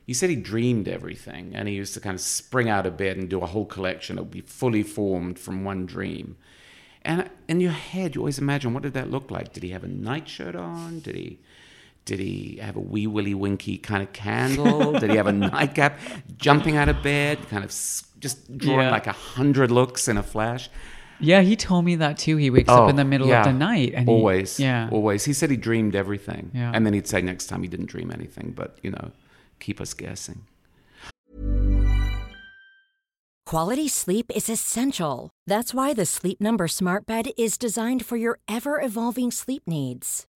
he 0.05 0.13
said 0.13 0.29
he 0.29 0.35
dreamed 0.35 0.87
everything, 0.87 1.55
and 1.55 1.67
he 1.67 1.75
used 1.75 1.93
to 1.93 1.99
kind 1.99 2.15
of 2.15 2.21
spring 2.21 2.69
out 2.69 2.85
of 2.85 2.97
bed 2.97 3.17
and 3.17 3.29
do 3.29 3.41
a 3.41 3.45
whole 3.45 3.65
collection. 3.65 4.17
It 4.17 4.21
would 4.21 4.31
be 4.31 4.41
fully 4.41 4.83
formed 4.83 5.39
from 5.39 5.63
one 5.63 5.85
dream. 5.85 6.35
And 7.03 7.29
in 7.47 7.61
your 7.61 7.71
head, 7.71 8.13
you 8.15 8.21
always 8.21 8.37
imagine 8.39 8.73
what 8.73 8.83
did 8.83 8.93
that 8.93 9.09
look 9.09 9.31
like? 9.31 9.53
Did 9.53 9.63
he 9.63 9.69
have 9.69 9.83
a 9.83 9.87
nightshirt 9.87 10.55
on? 10.55 10.99
Did 10.99 11.15
he? 11.15 11.39
Did 12.11 12.19
he 12.19 12.59
have 12.61 12.75
a 12.75 12.81
wee 12.81 13.07
willy 13.07 13.33
winky 13.33 13.77
kind 13.77 14.03
of 14.03 14.11
candle? 14.11 14.91
Did 14.99 15.11
he 15.11 15.15
have 15.15 15.27
a 15.27 15.31
nightcap? 15.53 15.97
Jumping 16.37 16.75
out 16.75 16.89
of 16.89 17.01
bed, 17.01 17.39
kind 17.49 17.63
of 17.63 17.69
just 18.19 18.57
drawing 18.57 18.81
Yeah. 18.81 18.91
like 18.91 19.07
a 19.07 19.13
hundred 19.13 19.71
looks 19.71 20.09
in 20.09 20.17
a 20.17 20.23
flash. 20.23 20.69
Yeah, 21.21 21.39
he 21.39 21.55
told 21.55 21.85
me 21.85 21.95
that 21.95 22.17
too. 22.17 22.35
He 22.35 22.49
wakes 22.49 22.67
up 22.67 22.89
in 22.89 22.97
the 22.97 23.03
oh, 23.03 23.05
middle 23.05 23.27
Oh, 23.27 23.29
yeah. 23.29 23.39
of 23.39 23.45
the 23.45 23.53
night 23.53 23.93
and 23.95 24.09
he- 24.09 24.13
always, 24.13 24.59
yeah. 24.59 24.89
always. 24.91 25.23
He 25.23 25.31
said 25.31 25.51
he 25.51 25.55
dreamed 25.55 25.95
everything, 25.95 26.51
Yeah. 26.53 26.71
and 26.75 26.85
then 26.85 26.93
he'd 26.93 27.07
say 27.07 27.21
next 27.21 27.45
time 27.47 27.61
he 27.63 27.69
didn't 27.69 27.85
dream 27.85 28.11
anything, 28.11 28.51
but 28.57 28.77
you 28.83 28.91
know, 28.91 29.11
keep 29.61 29.79
us 29.79 29.93
guessing. 29.93 30.41
Quality 33.45 33.87
sleep 33.87 34.25
is 34.35 34.49
essential. 34.49 35.29
That's 35.47 35.73
why 35.73 35.93
the 35.93 36.05
Sleep 36.05 36.41
Number 36.41 36.67
Smart 36.67 37.05
Bed 37.05 37.31
is 37.37 37.57
designed 37.57 38.05
for 38.05 38.17
your 38.17 38.39
ever 38.47 38.81
evolving 38.81 39.31
sleep 39.31 39.63
needs. 39.65 40.25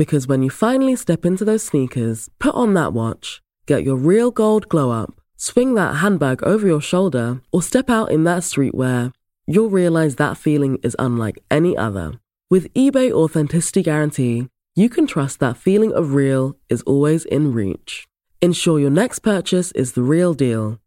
Because 0.00 0.26
when 0.26 0.42
you 0.42 0.48
finally 0.48 0.96
step 0.96 1.26
into 1.26 1.44
those 1.44 1.62
sneakers, 1.62 2.30
put 2.38 2.54
on 2.54 2.72
that 2.72 2.94
watch, 2.94 3.42
get 3.66 3.84
your 3.84 3.96
real 3.96 4.30
gold 4.30 4.66
glow 4.70 4.90
up, 4.90 5.20
swing 5.36 5.74
that 5.74 5.96
handbag 5.96 6.42
over 6.42 6.66
your 6.66 6.80
shoulder, 6.80 7.42
or 7.52 7.60
step 7.60 7.90
out 7.90 8.10
in 8.10 8.24
that 8.24 8.40
streetwear, 8.40 9.12
you'll 9.46 9.68
realize 9.68 10.16
that 10.16 10.38
feeling 10.38 10.78
is 10.82 10.96
unlike 10.98 11.38
any 11.50 11.76
other. 11.76 12.18
With 12.48 12.72
eBay 12.72 13.12
Authenticity 13.12 13.82
Guarantee, 13.82 14.48
you 14.74 14.88
can 14.88 15.06
trust 15.06 15.38
that 15.40 15.58
feeling 15.58 15.92
of 15.92 16.14
real 16.14 16.56
is 16.70 16.80
always 16.84 17.26
in 17.26 17.52
reach. 17.52 18.08
Ensure 18.40 18.80
your 18.80 18.88
next 18.88 19.18
purchase 19.18 19.70
is 19.72 19.92
the 19.92 20.02
real 20.02 20.32
deal. 20.32 20.78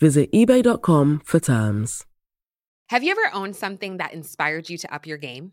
Visit 0.00 0.32
eBay.com 0.32 1.20
for 1.22 1.38
terms. 1.38 2.06
Have 2.88 3.02
you 3.04 3.10
ever 3.10 3.28
owned 3.34 3.56
something 3.56 3.98
that 3.98 4.14
inspired 4.14 4.70
you 4.70 4.78
to 4.78 4.94
up 4.94 5.06
your 5.06 5.18
game? 5.18 5.52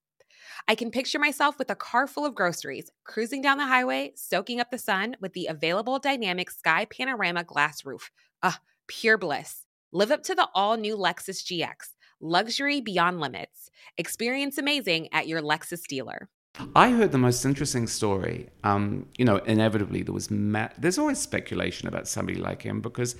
I 0.67 0.75
can 0.75 0.91
picture 0.91 1.19
myself 1.19 1.57
with 1.57 1.69
a 1.69 1.75
car 1.75 2.07
full 2.07 2.25
of 2.25 2.35
groceries, 2.35 2.91
cruising 3.03 3.41
down 3.41 3.57
the 3.57 3.65
highway, 3.65 4.13
soaking 4.15 4.59
up 4.59 4.71
the 4.71 4.77
sun 4.77 5.15
with 5.19 5.33
the 5.33 5.47
available 5.47 5.99
dynamic 5.99 6.49
sky 6.51 6.85
panorama 6.85 7.43
glass 7.43 7.85
roof. 7.85 8.11
Ah, 8.43 8.59
pure 8.87 9.17
bliss. 9.17 9.65
Live 9.91 10.11
up 10.11 10.23
to 10.23 10.35
the 10.35 10.47
all 10.55 10.77
new 10.77 10.95
Lexus 10.95 11.43
GX. 11.43 11.95
Luxury 12.21 12.81
beyond 12.81 13.19
limits. 13.19 13.69
Experience 13.97 14.57
amazing 14.57 15.09
at 15.11 15.27
your 15.27 15.41
Lexus 15.41 15.85
dealer. 15.87 16.29
I 16.75 16.91
heard 16.91 17.11
the 17.11 17.17
most 17.17 17.45
interesting 17.45 17.87
story. 17.87 18.49
Um, 18.63 19.07
you 19.17 19.25
know, 19.25 19.37
inevitably 19.37 20.03
there 20.03 20.13
was 20.13 20.29
ma- 20.29 20.69
there's 20.77 20.97
always 20.97 21.19
speculation 21.19 21.87
about 21.87 22.07
somebody 22.07 22.37
like 22.37 22.61
him 22.61 22.81
because, 22.81 23.15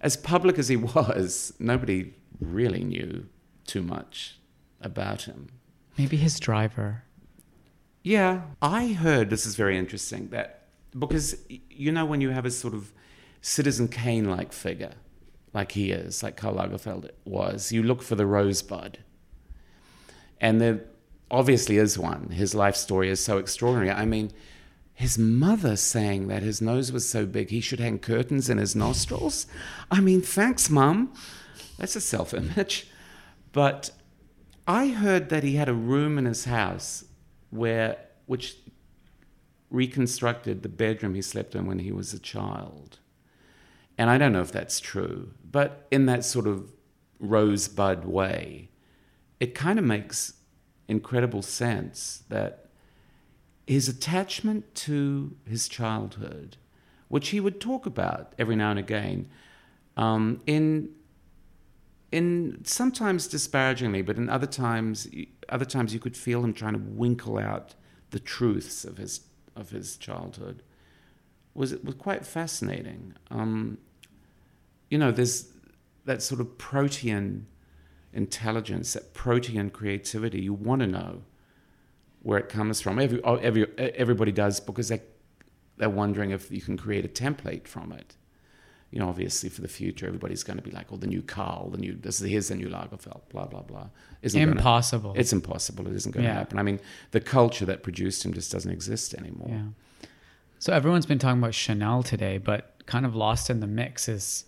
as 0.00 0.16
public 0.16 0.58
as 0.58 0.68
he 0.68 0.76
was, 0.94 1.52
nobody 1.58 2.14
really 2.40 2.84
knew 2.84 3.26
too 3.66 3.82
much 3.82 4.38
about 4.80 5.22
him. 5.22 5.48
Maybe 5.98 6.16
his 6.16 6.40
driver. 6.40 7.04
Yeah, 8.02 8.42
I 8.60 8.88
heard 8.88 9.30
this 9.30 9.46
is 9.46 9.54
very 9.54 9.78
interesting 9.78 10.28
that 10.28 10.62
because 10.98 11.36
you 11.48 11.92
know 11.92 12.04
when 12.04 12.20
you 12.20 12.30
have 12.30 12.44
a 12.44 12.50
sort 12.50 12.74
of 12.74 12.92
Citizen 13.40 13.88
Kane 13.88 14.28
like 14.28 14.52
figure, 14.52 14.94
like 15.52 15.72
he 15.72 15.92
is, 15.92 16.22
like 16.22 16.36
Karl 16.36 16.54
Lagerfeld 16.54 17.10
was, 17.24 17.72
you 17.72 17.82
look 17.82 18.02
for 18.02 18.14
the 18.14 18.26
rosebud, 18.26 18.98
and 20.40 20.60
there 20.60 20.84
obviously 21.30 21.76
is 21.78 21.98
one. 21.98 22.30
His 22.30 22.54
life 22.54 22.76
story 22.76 23.08
is 23.08 23.24
so 23.24 23.38
extraordinary. 23.38 23.90
I 23.90 24.04
mean, 24.04 24.32
his 24.94 25.18
mother 25.18 25.76
saying 25.76 26.28
that 26.28 26.42
his 26.42 26.60
nose 26.60 26.92
was 26.92 27.08
so 27.08 27.24
big 27.26 27.50
he 27.50 27.60
should 27.60 27.80
hang 27.80 27.98
curtains 27.98 28.50
in 28.50 28.58
his 28.58 28.76
nostrils. 28.76 29.46
I 29.90 30.00
mean, 30.00 30.20
thanks, 30.20 30.68
mum. 30.68 31.12
That's 31.78 31.96
a 31.96 32.00
self-image, 32.00 32.88
but 33.52 33.90
I 34.66 34.88
heard 34.88 35.28
that 35.30 35.42
he 35.42 35.56
had 35.56 35.68
a 35.68 35.74
room 35.74 36.18
in 36.18 36.24
his 36.24 36.44
house 36.44 37.04
where 37.50 37.98
which 38.26 38.56
reconstructed 39.70 40.62
the 40.62 40.68
bedroom 40.68 41.14
he 41.14 41.22
slept 41.22 41.54
in 41.54 41.66
when 41.66 41.80
he 41.80 41.90
was 41.92 42.12
a 42.12 42.18
child. 42.18 42.98
And 43.98 44.10
I 44.10 44.18
don't 44.18 44.32
know 44.32 44.40
if 44.40 44.52
that's 44.52 44.80
true, 44.80 45.32
but 45.50 45.86
in 45.90 46.06
that 46.06 46.24
sort 46.24 46.46
of 46.46 46.72
rosebud 47.18 48.04
way, 48.04 48.70
it 49.40 49.54
kind 49.54 49.78
of 49.78 49.84
makes 49.84 50.34
incredible 50.88 51.42
sense 51.42 52.22
that 52.28 52.68
his 53.66 53.88
attachment 53.88 54.74
to 54.74 55.36
his 55.48 55.68
childhood, 55.68 56.56
which 57.08 57.30
he 57.30 57.40
would 57.40 57.60
talk 57.60 57.86
about 57.86 58.34
every 58.38 58.56
now 58.56 58.70
and 58.70 58.78
again, 58.78 59.28
um, 59.96 60.40
in 60.46 60.90
in 62.12 62.60
sometimes 62.64 63.26
disparagingly, 63.26 64.02
but 64.02 64.16
in 64.16 64.28
other 64.28 64.46
times, 64.46 65.08
other 65.48 65.64
times 65.64 65.92
you 65.92 65.98
could 65.98 66.16
feel 66.16 66.44
him 66.44 66.52
trying 66.52 66.74
to 66.74 66.78
winkle 66.78 67.38
out 67.38 67.74
the 68.10 68.20
truths 68.20 68.84
of 68.84 68.98
his 68.98 69.22
of 69.56 69.70
his 69.70 69.96
childhood. 69.96 70.62
was 71.54 71.72
it 71.72 71.84
was 71.84 71.94
quite 71.94 72.24
fascinating. 72.24 73.14
Um, 73.30 73.78
you 74.90 74.98
know, 74.98 75.10
there's 75.10 75.48
that 76.04 76.22
sort 76.22 76.40
of 76.40 76.58
protean 76.58 77.46
intelligence, 78.12 78.92
that 78.92 79.14
protean 79.14 79.70
creativity. 79.70 80.42
You 80.42 80.52
want 80.52 80.80
to 80.80 80.86
know 80.86 81.22
where 82.22 82.38
it 82.38 82.48
comes 82.48 82.80
from. 82.80 82.98
Every, 82.98 83.24
every, 83.24 83.66
everybody 83.78 84.32
does 84.32 84.60
because 84.60 84.88
they, 84.88 85.00
they're 85.76 85.90
wondering 85.90 86.30
if 86.30 86.50
you 86.50 86.60
can 86.60 86.76
create 86.76 87.04
a 87.04 87.08
template 87.08 87.66
from 87.66 87.92
it. 87.92 88.16
You 88.92 88.98
know, 88.98 89.08
obviously 89.08 89.48
for 89.48 89.62
the 89.62 89.68
future, 89.68 90.06
everybody's 90.06 90.44
going 90.44 90.58
to 90.58 90.62
be 90.62 90.70
like, 90.70 90.92
"Oh, 90.92 90.96
the 90.96 91.06
new 91.06 91.22
Karl, 91.22 91.70
the 91.70 91.78
new 91.78 91.94
this 91.94 92.20
here's 92.20 92.48
the 92.48 92.54
new 92.54 92.68
Lagerfeld, 92.68 93.22
blah 93.30 93.46
blah 93.46 93.62
blah." 93.62 93.88
Isn't 94.20 94.40
impossible. 94.40 95.10
Gonna, 95.10 95.20
it's 95.20 95.32
impossible. 95.32 95.88
It 95.88 95.94
isn't 95.94 96.12
going 96.12 96.24
yeah. 96.24 96.34
to 96.34 96.38
happen. 96.38 96.58
I 96.58 96.62
mean, 96.62 96.78
the 97.10 97.20
culture 97.20 97.64
that 97.64 97.82
produced 97.82 98.24
him 98.24 98.34
just 98.34 98.52
doesn't 98.52 98.70
exist 98.70 99.14
anymore. 99.14 99.48
Yeah. 99.50 100.08
So 100.58 100.72
everyone's 100.72 101.06
been 101.06 101.18
talking 101.18 101.40
about 101.40 101.54
Chanel 101.54 102.04
today, 102.04 102.38
but 102.38 102.82
kind 102.86 103.04
of 103.04 103.16
lost 103.16 103.50
in 103.50 103.60
the 103.60 103.66
mix 103.66 104.08
is 104.08 104.44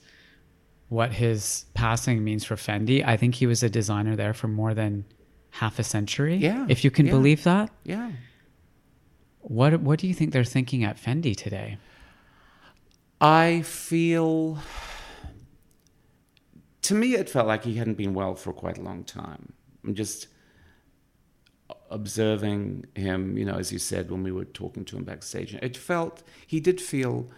what 0.89 1.13
his 1.13 1.65
passing 1.75 2.23
means 2.23 2.45
for 2.45 2.55
Fendi. 2.55 3.05
I 3.05 3.17
think 3.17 3.35
he 3.35 3.47
was 3.47 3.63
a 3.63 3.71
designer 3.71 4.15
there 4.15 4.33
for 4.33 4.47
more 4.47 4.75
than 4.75 5.05
half 5.51 5.79
a 5.79 5.83
century. 5.83 6.37
Yeah. 6.37 6.67
If 6.69 6.85
you 6.85 6.91
can 6.91 7.07
yeah. 7.07 7.13
believe 7.13 7.45
that. 7.45 7.71
Yeah. 7.85 8.13
What 9.41 9.81
what 9.81 9.99
do 9.99 10.07
you 10.07 10.15
think 10.15 10.33
they're 10.33 10.45
thinking 10.45 10.85
at 10.85 10.97
Fendi 10.97 11.37
today? 11.37 11.79
I 13.25 13.63
feel 13.63 14.59
to 16.83 16.95
me 16.95 17.15
it 17.15 17.31
felt 17.31 17.47
like 17.47 17.65
he 17.65 17.77
hadn't 17.77 17.95
been 17.95 18.13
well 18.13 18.35
for 18.35 18.53
quite 18.53 18.77
a 18.77 18.83
long 18.83 19.03
time. 19.03 19.55
I'm 19.83 19.95
just 19.95 20.27
observing 21.91 22.85
him, 22.95 23.39
you 23.39 23.47
know, 23.47 23.55
as 23.55 23.73
you 23.73 23.79
said 23.79 24.11
when 24.11 24.23
we 24.23 24.31
were 24.31 24.45
talking 24.45 24.85
to 24.85 24.99
him 24.99 25.05
backstage. 25.05 25.55
It 25.55 25.75
felt 25.75 26.23
he 26.47 26.61
did 26.61 26.83
feel 26.83 27.31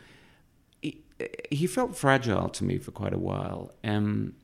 he, 0.83 1.05
he 1.53 1.69
felt 1.69 1.97
fragile 1.97 2.49
to 2.49 2.65
me 2.65 2.79
for 2.79 2.91
quite 2.91 3.13
a 3.13 3.19
while. 3.19 3.71
And 3.85 4.35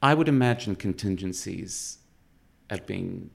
I 0.00 0.14
would 0.14 0.28
imagine 0.28 0.76
contingencies 0.76 1.98
have 2.70 2.86
been 2.86 3.28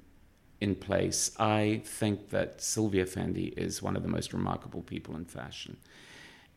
in 0.59 0.73
place. 0.73 1.29
I 1.37 1.83
think 1.85 2.29
that 2.29 2.59
Silvia 2.59 3.05
Fendi 3.05 3.55
is 3.55 3.83
one 3.83 3.95
of 3.95 4.01
the 4.01 4.09
most 4.09 4.33
remarkable 4.33 4.81
people 4.81 5.15
in 5.15 5.25
fashion. 5.25 5.77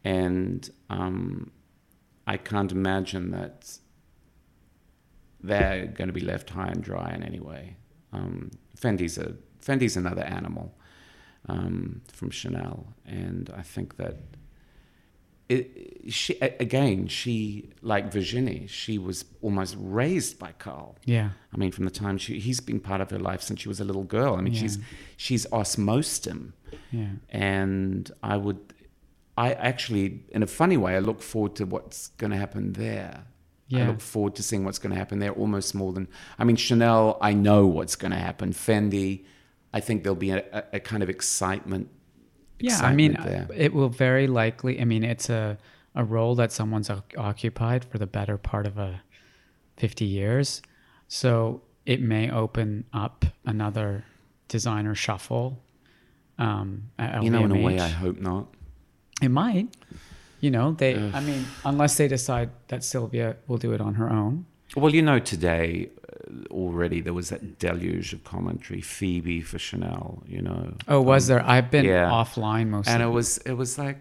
And 0.06 0.70
um, 0.88 1.50
I 2.26 2.36
can't 2.50 2.72
imagine 2.80 3.24
that 3.32 3.78
they're 5.48 5.86
going 5.98 6.08
to 6.08 6.18
be 6.20 6.26
left 6.32 6.48
high 6.50 6.68
and 6.74 6.82
dry 6.90 7.08
in 7.16 7.22
any 7.22 7.40
way. 7.40 7.76
Um, 8.12 8.50
Fendi's, 8.82 9.18
a, 9.18 9.28
Fendi's 9.60 9.96
another 9.96 10.22
animal 10.38 10.66
um, 11.48 12.02
from 12.12 12.30
Chanel. 12.30 12.94
And 13.04 13.44
I 13.56 13.62
think 13.62 13.96
that 13.96 14.16
it, 15.48 16.12
she 16.12 16.36
again, 16.40 17.06
she 17.06 17.70
like 17.82 18.12
Virginie, 18.12 18.66
she 18.66 18.98
was 18.98 19.24
almost 19.42 19.76
raised 19.78 20.38
by 20.38 20.52
Karl. 20.52 20.96
Yeah, 21.04 21.30
I 21.52 21.56
mean, 21.56 21.70
from 21.70 21.84
the 21.84 21.90
time 21.90 22.18
she 22.18 22.40
he's 22.40 22.60
been 22.60 22.80
part 22.80 23.00
of 23.00 23.10
her 23.10 23.18
life 23.18 23.42
since 23.42 23.60
she 23.60 23.68
was 23.68 23.80
a 23.80 23.84
little 23.84 24.02
girl. 24.02 24.34
I 24.34 24.40
mean, 24.40 24.54
yeah. 24.54 24.62
she's 24.62 24.78
she's 25.16 25.46
osmosed 25.46 26.26
him. 26.26 26.54
Yeah, 26.90 27.10
and 27.30 28.10
I 28.22 28.36
would, 28.36 28.74
I 29.36 29.52
actually, 29.52 30.24
in 30.30 30.42
a 30.42 30.46
funny 30.46 30.76
way, 30.76 30.96
I 30.96 31.00
look 31.00 31.22
forward 31.22 31.56
to 31.56 31.66
what's 31.66 32.08
going 32.16 32.30
to 32.30 32.38
happen 32.38 32.72
there. 32.72 33.24
Yeah. 33.68 33.84
I 33.84 33.88
look 33.88 34.00
forward 34.00 34.36
to 34.36 34.42
seeing 34.42 34.64
what's 34.64 34.78
going 34.78 34.92
to 34.92 34.98
happen 34.98 35.18
there 35.18 35.32
almost 35.32 35.74
more 35.74 35.92
than 35.92 36.08
I 36.38 36.44
mean 36.44 36.56
Chanel. 36.56 37.18
I 37.20 37.32
know 37.32 37.66
what's 37.66 37.96
going 37.96 38.12
to 38.12 38.18
happen. 38.18 38.52
Fendi, 38.52 39.24
I 39.72 39.80
think 39.80 40.04
there'll 40.04 40.14
be 40.16 40.30
a, 40.30 40.64
a, 40.72 40.80
kind 40.80 41.02
of 41.02 41.10
excitement 41.10 41.90
yeah 42.58 42.80
i 42.82 42.94
mean 42.94 43.16
there. 43.22 43.46
it 43.54 43.72
will 43.72 43.88
very 43.88 44.26
likely 44.26 44.80
i 44.80 44.84
mean 44.84 45.04
it's 45.04 45.28
a, 45.28 45.58
a 45.94 46.04
role 46.04 46.34
that 46.34 46.52
someone's 46.52 46.90
occupied 47.16 47.84
for 47.84 47.98
the 47.98 48.06
better 48.06 48.38
part 48.38 48.66
of 48.66 48.78
a 48.78 49.02
50 49.76 50.04
years 50.04 50.62
so 51.08 51.62
it 51.84 52.00
may 52.00 52.30
open 52.30 52.84
up 52.92 53.24
another 53.44 54.04
designer 54.48 54.94
shuffle 54.94 55.62
um, 56.38 56.90
you 57.20 57.30
know 57.30 57.44
in 57.44 57.50
a 57.50 57.60
way 57.60 57.78
i 57.78 57.88
hope 57.88 58.18
not 58.18 58.48
it 59.22 59.30
might 59.30 59.68
you 60.40 60.50
know 60.50 60.72
they 60.72 60.94
Ugh. 60.94 61.10
i 61.14 61.20
mean 61.20 61.44
unless 61.64 61.96
they 61.96 62.08
decide 62.08 62.50
that 62.68 62.84
silvia 62.84 63.36
will 63.46 63.58
do 63.58 63.72
it 63.72 63.80
on 63.80 63.94
her 63.94 64.10
own 64.10 64.46
well 64.76 64.94
you 64.94 65.02
know 65.02 65.18
today 65.18 65.90
already 66.50 67.00
there 67.00 67.14
was 67.14 67.30
that 67.30 67.58
deluge 67.58 68.12
of 68.12 68.24
commentary 68.24 68.80
phoebe 68.80 69.40
for 69.40 69.58
chanel 69.58 70.22
you 70.26 70.42
know 70.42 70.74
oh 70.88 71.00
was 71.00 71.30
um, 71.30 71.36
there 71.36 71.46
i've 71.46 71.70
been 71.70 71.84
yeah. 71.84 72.10
offline 72.10 72.68
most 72.68 72.80
of 72.80 72.84
the 72.86 72.90
time. 72.90 73.00
and 73.00 73.10
it 73.10 73.14
was 73.14 73.38
it 73.38 73.52
was 73.52 73.78
like 73.78 73.98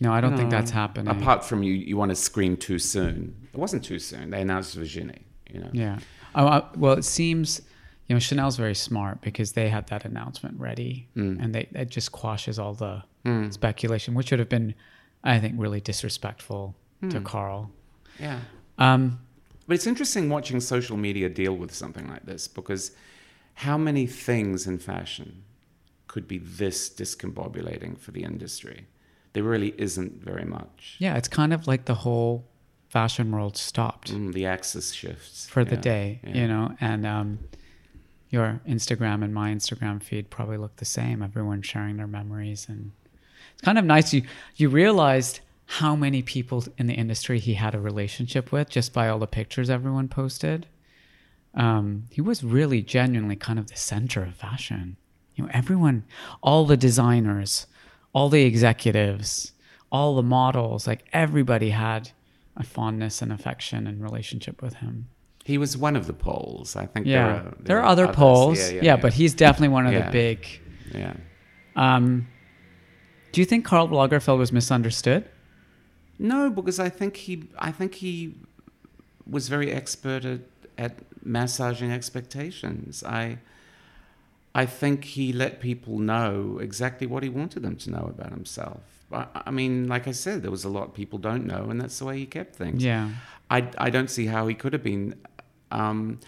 no 0.00 0.12
i 0.12 0.20
don't 0.20 0.32
know, 0.32 0.36
think 0.36 0.50
that's 0.50 0.70
happening 0.70 1.08
apart 1.08 1.44
from 1.44 1.62
you 1.62 1.72
you 1.72 1.96
want 1.96 2.10
to 2.10 2.16
scream 2.16 2.56
too 2.56 2.78
soon 2.78 3.34
it 3.52 3.58
wasn't 3.58 3.82
too 3.82 3.98
soon 3.98 4.30
they 4.30 4.42
announced 4.42 4.74
virginie 4.74 5.24
you 5.50 5.60
know 5.60 5.70
yeah 5.72 5.98
oh, 6.34 6.46
uh, 6.46 6.68
well 6.76 6.94
it 6.94 7.04
seems 7.04 7.62
you 8.08 8.14
know 8.14 8.20
chanel's 8.20 8.56
very 8.56 8.74
smart 8.74 9.20
because 9.20 9.52
they 9.52 9.68
had 9.68 9.86
that 9.86 10.04
announcement 10.04 10.58
ready 10.58 11.08
mm. 11.16 11.42
and 11.42 11.54
they 11.54 11.68
it 11.72 11.88
just 11.88 12.10
quashes 12.12 12.58
all 12.58 12.74
the 12.74 13.02
mm. 13.26 13.52
speculation 13.52 14.14
which 14.14 14.30
would 14.30 14.38
have 14.38 14.48
been 14.48 14.74
i 15.24 15.38
think 15.38 15.54
really 15.58 15.80
disrespectful 15.80 16.74
mm. 17.02 17.10
to 17.10 17.20
karl 17.20 17.70
yeah 18.20 18.40
um 18.78 19.18
but 19.66 19.74
it's 19.74 19.86
interesting 19.86 20.28
watching 20.28 20.60
social 20.60 20.96
media 20.96 21.28
deal 21.28 21.56
with 21.56 21.74
something 21.74 22.08
like 22.08 22.24
this 22.24 22.46
because 22.46 22.92
how 23.54 23.76
many 23.76 24.06
things 24.06 24.66
in 24.66 24.78
fashion 24.78 25.42
could 26.06 26.28
be 26.28 26.38
this 26.38 26.88
discombobulating 26.88 27.98
for 27.98 28.10
the 28.10 28.22
industry? 28.22 28.86
There 29.32 29.42
really 29.42 29.74
isn't 29.76 30.22
very 30.22 30.44
much. 30.44 30.96
Yeah, 30.98 31.16
it's 31.16 31.28
kind 31.28 31.52
of 31.52 31.66
like 31.66 31.86
the 31.86 31.94
whole 31.94 32.46
fashion 32.88 33.32
world 33.32 33.56
stopped. 33.56 34.12
Mm, 34.12 34.32
the 34.32 34.46
axis 34.46 34.92
shifts 34.92 35.48
for 35.48 35.62
yeah, 35.62 35.68
the 35.68 35.76
day, 35.76 36.20
yeah. 36.22 36.34
you 36.34 36.48
know, 36.48 36.74
and 36.80 37.06
um, 37.06 37.38
your 38.30 38.60
Instagram 38.68 39.24
and 39.24 39.34
my 39.34 39.52
Instagram 39.52 40.02
feed 40.02 40.30
probably 40.30 40.56
look 40.56 40.76
the 40.76 40.84
same. 40.84 41.22
Everyone 41.22 41.60
sharing 41.62 41.96
their 41.96 42.06
memories, 42.06 42.66
and 42.68 42.92
it's 43.56 43.64
kind 43.64 43.78
of 43.78 43.84
nice. 43.84 44.12
You 44.12 44.22
you 44.54 44.68
realized 44.68 45.40
how 45.66 45.96
many 45.96 46.22
people 46.22 46.64
in 46.78 46.86
the 46.86 46.94
industry 46.94 47.40
he 47.40 47.54
had 47.54 47.74
a 47.74 47.80
relationship 47.80 48.52
with 48.52 48.68
just 48.68 48.92
by 48.92 49.08
all 49.08 49.18
the 49.18 49.26
pictures 49.26 49.68
everyone 49.68 50.08
posted. 50.08 50.66
Um, 51.54 52.04
he 52.10 52.20
was 52.20 52.44
really 52.44 52.82
genuinely 52.82 53.34
kind 53.36 53.58
of 53.58 53.68
the 53.68 53.76
center 53.76 54.22
of 54.22 54.34
fashion. 54.34 54.96
You 55.34 55.44
know, 55.44 55.50
everyone, 55.52 56.04
all 56.42 56.66
the 56.66 56.76
designers, 56.76 57.66
all 58.12 58.28
the 58.28 58.44
executives, 58.44 59.52
all 59.90 60.14
the 60.14 60.22
models, 60.22 60.86
like 60.86 61.06
everybody 61.12 61.70
had 61.70 62.10
a 62.56 62.62
fondness 62.62 63.20
and 63.20 63.32
affection 63.32 63.86
and 63.86 64.02
relationship 64.02 64.62
with 64.62 64.74
him. 64.74 65.08
He 65.44 65.58
was 65.58 65.76
one 65.76 65.96
of 65.96 66.06
the 66.06 66.12
poles. 66.12 66.76
I 66.76 66.86
think 66.86 67.06
yeah. 67.06 67.14
there 67.14 67.36
are, 67.36 67.42
there, 67.42 67.54
there 67.62 67.80
are 67.80 67.86
other 67.86 68.08
poles. 68.08 68.58
Yeah, 68.58 68.76
yeah, 68.76 68.82
yeah, 68.82 68.96
but 68.96 69.12
he's 69.12 69.34
definitely 69.34 69.68
one 69.68 69.86
of 69.86 69.94
the 69.94 70.08
big. 70.10 70.46
Yeah. 70.92 71.14
Um, 71.74 72.28
do 73.36 73.42
you 73.42 73.44
think 73.44 73.66
Karl 73.66 73.86
Lagerfeld 73.88 74.38
was 74.38 74.50
misunderstood? 74.50 75.28
No, 76.18 76.48
because 76.48 76.80
I 76.80 76.88
think 76.88 77.18
he 77.18 77.44
I 77.58 77.70
think 77.70 77.96
he 77.96 78.34
was 79.28 79.50
very 79.50 79.70
expert 79.70 80.24
at, 80.24 80.40
at 80.78 80.92
massaging 81.22 81.92
expectations. 81.92 83.04
I 83.04 83.36
I 84.54 84.64
think 84.64 85.04
he 85.04 85.34
let 85.34 85.60
people 85.60 85.98
know 85.98 86.58
exactly 86.62 87.06
what 87.06 87.22
he 87.22 87.28
wanted 87.28 87.62
them 87.62 87.76
to 87.76 87.90
know 87.90 88.06
about 88.08 88.30
himself. 88.30 88.80
I, 89.12 89.26
I 89.34 89.50
mean, 89.50 89.86
like 89.86 90.08
I 90.08 90.12
said, 90.12 90.40
there 90.40 90.50
was 90.50 90.64
a 90.64 90.70
lot 90.70 90.94
people 90.94 91.18
don't 91.18 91.44
know, 91.44 91.68
and 91.68 91.78
that's 91.78 91.98
the 91.98 92.06
way 92.06 92.16
he 92.16 92.24
kept 92.24 92.56
things. 92.56 92.82
Yeah. 92.82 93.10
I, 93.50 93.68
I 93.76 93.90
don't 93.90 94.08
see 94.08 94.24
how 94.24 94.46
he 94.46 94.54
could 94.54 94.72
have 94.72 94.82
been. 94.82 95.14
Um, 95.70 96.20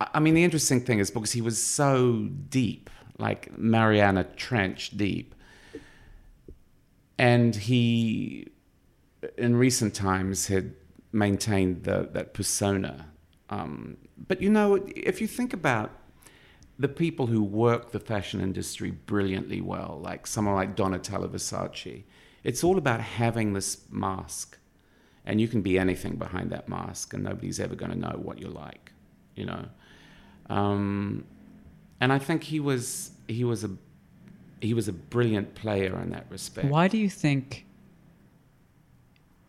I 0.00 0.20
mean, 0.20 0.32
the 0.32 0.42
interesting 0.42 0.80
thing 0.80 1.00
is 1.00 1.10
because 1.10 1.32
he 1.32 1.42
was 1.42 1.62
so 1.62 2.30
deep, 2.48 2.88
like 3.18 3.58
Mariana 3.58 4.24
Trench 4.24 4.96
deep, 4.96 5.34
and 7.18 7.54
he 7.54 8.48
in 9.38 9.56
recent 9.56 9.94
times 9.94 10.46
had 10.46 10.74
maintained 11.12 11.84
the, 11.84 12.08
that 12.12 12.34
persona. 12.34 13.06
Um, 13.50 13.96
but 14.28 14.42
you 14.42 14.50
know, 14.50 14.86
if 14.94 15.20
you 15.20 15.26
think 15.26 15.52
about 15.52 15.92
the 16.78 16.88
people 16.88 17.26
who 17.26 17.42
work 17.42 17.92
the 17.92 18.00
fashion 18.00 18.40
industry 18.40 18.90
brilliantly 18.90 19.60
well, 19.60 19.98
like 20.02 20.26
someone 20.26 20.54
like 20.54 20.76
Donatella 20.76 21.28
Versace, 21.28 22.04
it's 22.44 22.62
all 22.62 22.78
about 22.78 23.00
having 23.00 23.54
this 23.54 23.78
mask. 23.90 24.58
And 25.24 25.40
you 25.40 25.48
can 25.48 25.60
be 25.62 25.76
anything 25.76 26.16
behind 26.16 26.50
that 26.50 26.68
mask, 26.68 27.12
and 27.12 27.24
nobody's 27.24 27.58
ever 27.58 27.74
going 27.74 27.90
to 27.90 27.98
know 27.98 28.16
what 28.22 28.38
you're 28.38 28.48
like, 28.48 28.92
you 29.34 29.44
know. 29.44 29.64
Um, 30.48 31.24
and 32.00 32.12
I 32.12 32.20
think 32.20 32.44
he 32.44 32.60
was 32.60 33.10
he 33.26 33.42
was 33.42 33.64
a 33.64 33.70
he 34.66 34.74
was 34.74 34.88
a 34.88 34.92
brilliant 34.92 35.54
player 35.54 35.98
in 36.02 36.10
that 36.10 36.26
respect. 36.30 36.68
Why 36.68 36.88
do 36.88 36.98
you 36.98 37.08
think 37.08 37.66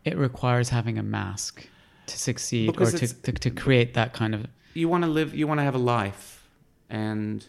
it 0.04 0.16
requires 0.16 0.68
having 0.70 0.98
a 0.98 1.02
mask 1.02 1.66
to 2.06 2.18
succeed 2.18 2.66
because 2.66 2.94
or 2.94 2.98
to, 2.98 3.14
to, 3.22 3.32
to, 3.32 3.50
create 3.50 3.92
that 3.92 4.14
kind 4.14 4.34
of 4.34 4.46
you 4.72 4.88
want 4.88 5.04
to 5.04 5.10
live 5.10 5.34
you 5.34 5.46
want 5.46 5.60
to 5.60 5.64
have 5.64 5.74
a 5.74 5.78
life 5.78 6.48
and 6.88 7.46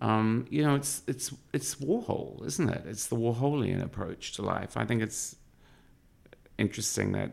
Um, 0.00 0.46
you 0.50 0.62
know, 0.62 0.74
it's 0.74 1.02
it's 1.06 1.32
it's 1.52 1.76
Warhol, 1.76 2.44
isn't 2.44 2.68
it? 2.68 2.82
It's 2.86 3.06
the 3.06 3.16
Warholian 3.16 3.82
approach 3.82 4.32
to 4.32 4.42
life. 4.42 4.76
I 4.76 4.84
think 4.84 5.02
it's 5.02 5.36
interesting 6.58 7.12
that 7.12 7.30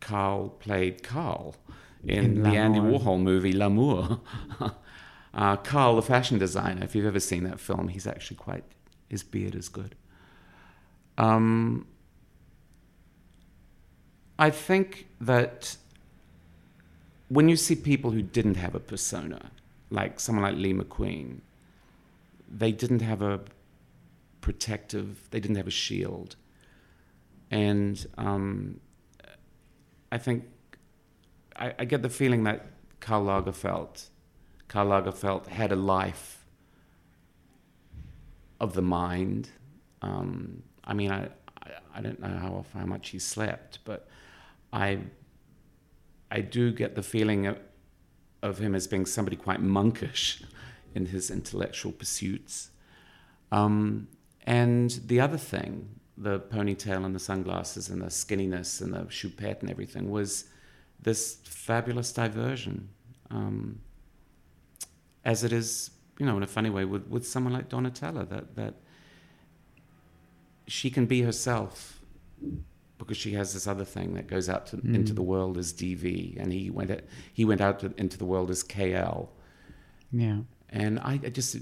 Karl 0.00 0.50
played 0.50 1.02
Carl 1.02 1.56
in, 2.04 2.24
In 2.24 2.42
the 2.42 2.56
Andy 2.56 2.78
Warhol 2.78 3.20
movie 3.20 3.52
L'amour. 3.52 4.20
uh, 5.34 5.56
Carl, 5.56 5.96
the 5.96 6.02
fashion 6.02 6.38
designer. 6.38 6.84
If 6.84 6.94
you've 6.94 7.06
ever 7.06 7.20
seen 7.20 7.44
that 7.44 7.58
film, 7.58 7.88
he's 7.88 8.06
actually 8.06 8.36
quite. 8.36 8.64
His 9.14 9.22
beard 9.22 9.54
is 9.54 9.68
good. 9.68 9.94
Um, 11.18 11.86
I 14.36 14.50
think 14.50 15.06
that 15.20 15.76
when 17.28 17.48
you 17.48 17.54
see 17.54 17.76
people 17.76 18.10
who 18.10 18.22
didn't 18.22 18.56
have 18.56 18.74
a 18.74 18.80
persona, 18.80 19.52
like 19.88 20.18
someone 20.18 20.42
like 20.42 20.56
Lee 20.56 20.72
McQueen, 20.72 21.42
they 22.48 22.72
didn't 22.72 23.02
have 23.02 23.22
a 23.22 23.38
protective, 24.40 25.28
they 25.30 25.38
didn't 25.38 25.58
have 25.58 25.68
a 25.68 25.78
shield. 25.84 26.34
And 27.52 28.04
um, 28.18 28.80
I 30.10 30.18
think 30.18 30.42
I, 31.54 31.72
I 31.78 31.84
get 31.84 32.02
the 32.02 32.10
feeling 32.10 32.42
that 32.42 32.66
Karl 32.98 33.26
Lagerfeld, 33.26 34.08
Karl 34.66 34.88
Lagerfeld 34.88 35.46
had 35.46 35.70
a 35.70 35.76
life 35.76 36.43
of 38.64 38.72
the 38.72 38.82
mind. 38.82 39.50
Um, 40.02 40.62
I 40.84 40.94
mean, 40.94 41.10
I, 41.10 41.28
I, 41.62 41.70
I 41.96 42.00
don't 42.00 42.18
know 42.18 42.36
how 42.44 42.52
often, 42.54 42.80
how 42.80 42.86
much 42.86 43.10
he 43.10 43.18
slept, 43.18 43.78
but 43.84 44.08
I, 44.72 44.98
I 46.30 46.40
do 46.40 46.72
get 46.72 46.94
the 46.94 47.02
feeling 47.02 47.46
of, 47.46 47.58
of 48.42 48.58
him 48.58 48.74
as 48.74 48.86
being 48.86 49.06
somebody 49.06 49.36
quite 49.36 49.60
monkish 49.60 50.42
in 50.94 51.06
his 51.06 51.30
intellectual 51.30 51.92
pursuits. 51.92 52.70
Um, 53.52 54.08
and 54.46 54.90
the 55.06 55.20
other 55.20 55.38
thing, 55.38 56.00
the 56.16 56.40
ponytail 56.40 57.04
and 57.04 57.14
the 57.14 57.20
sunglasses 57.20 57.90
and 57.90 58.00
the 58.00 58.06
skinniness 58.06 58.80
and 58.80 58.94
the 58.94 59.04
choupette 59.18 59.60
and 59.60 59.70
everything, 59.70 60.10
was 60.10 60.44
this 61.00 61.38
fabulous 61.44 62.12
diversion. 62.12 62.88
Um, 63.30 63.80
as 65.24 65.44
it 65.44 65.52
is, 65.52 65.90
you 66.18 66.26
know, 66.26 66.36
in 66.36 66.42
a 66.42 66.46
funny 66.46 66.70
way, 66.70 66.84
with, 66.84 67.06
with 67.08 67.26
someone 67.26 67.52
like 67.52 67.68
Donatella, 67.68 68.28
that, 68.28 68.54
that 68.56 68.74
she 70.66 70.90
can 70.90 71.06
be 71.06 71.22
herself 71.22 72.00
because 72.98 73.16
she 73.16 73.32
has 73.32 73.52
this 73.52 73.66
other 73.66 73.84
thing 73.84 74.14
that 74.14 74.26
goes 74.28 74.48
out 74.48 74.66
to, 74.68 74.76
Mm. 74.78 74.94
into 74.94 75.12
the 75.12 75.22
world 75.22 75.58
as 75.58 75.72
DV, 75.72 76.36
and 76.40 76.52
he 76.52 76.70
went 76.70 77.00
he 77.32 77.44
went 77.44 77.60
out 77.60 77.80
to, 77.80 77.92
into 77.96 78.16
the 78.16 78.24
world 78.24 78.50
as 78.50 78.62
KL. 78.62 79.28
Yeah. 80.12 80.38
And 80.70 80.98
I, 81.00 81.14
I 81.24 81.28
just, 81.30 81.56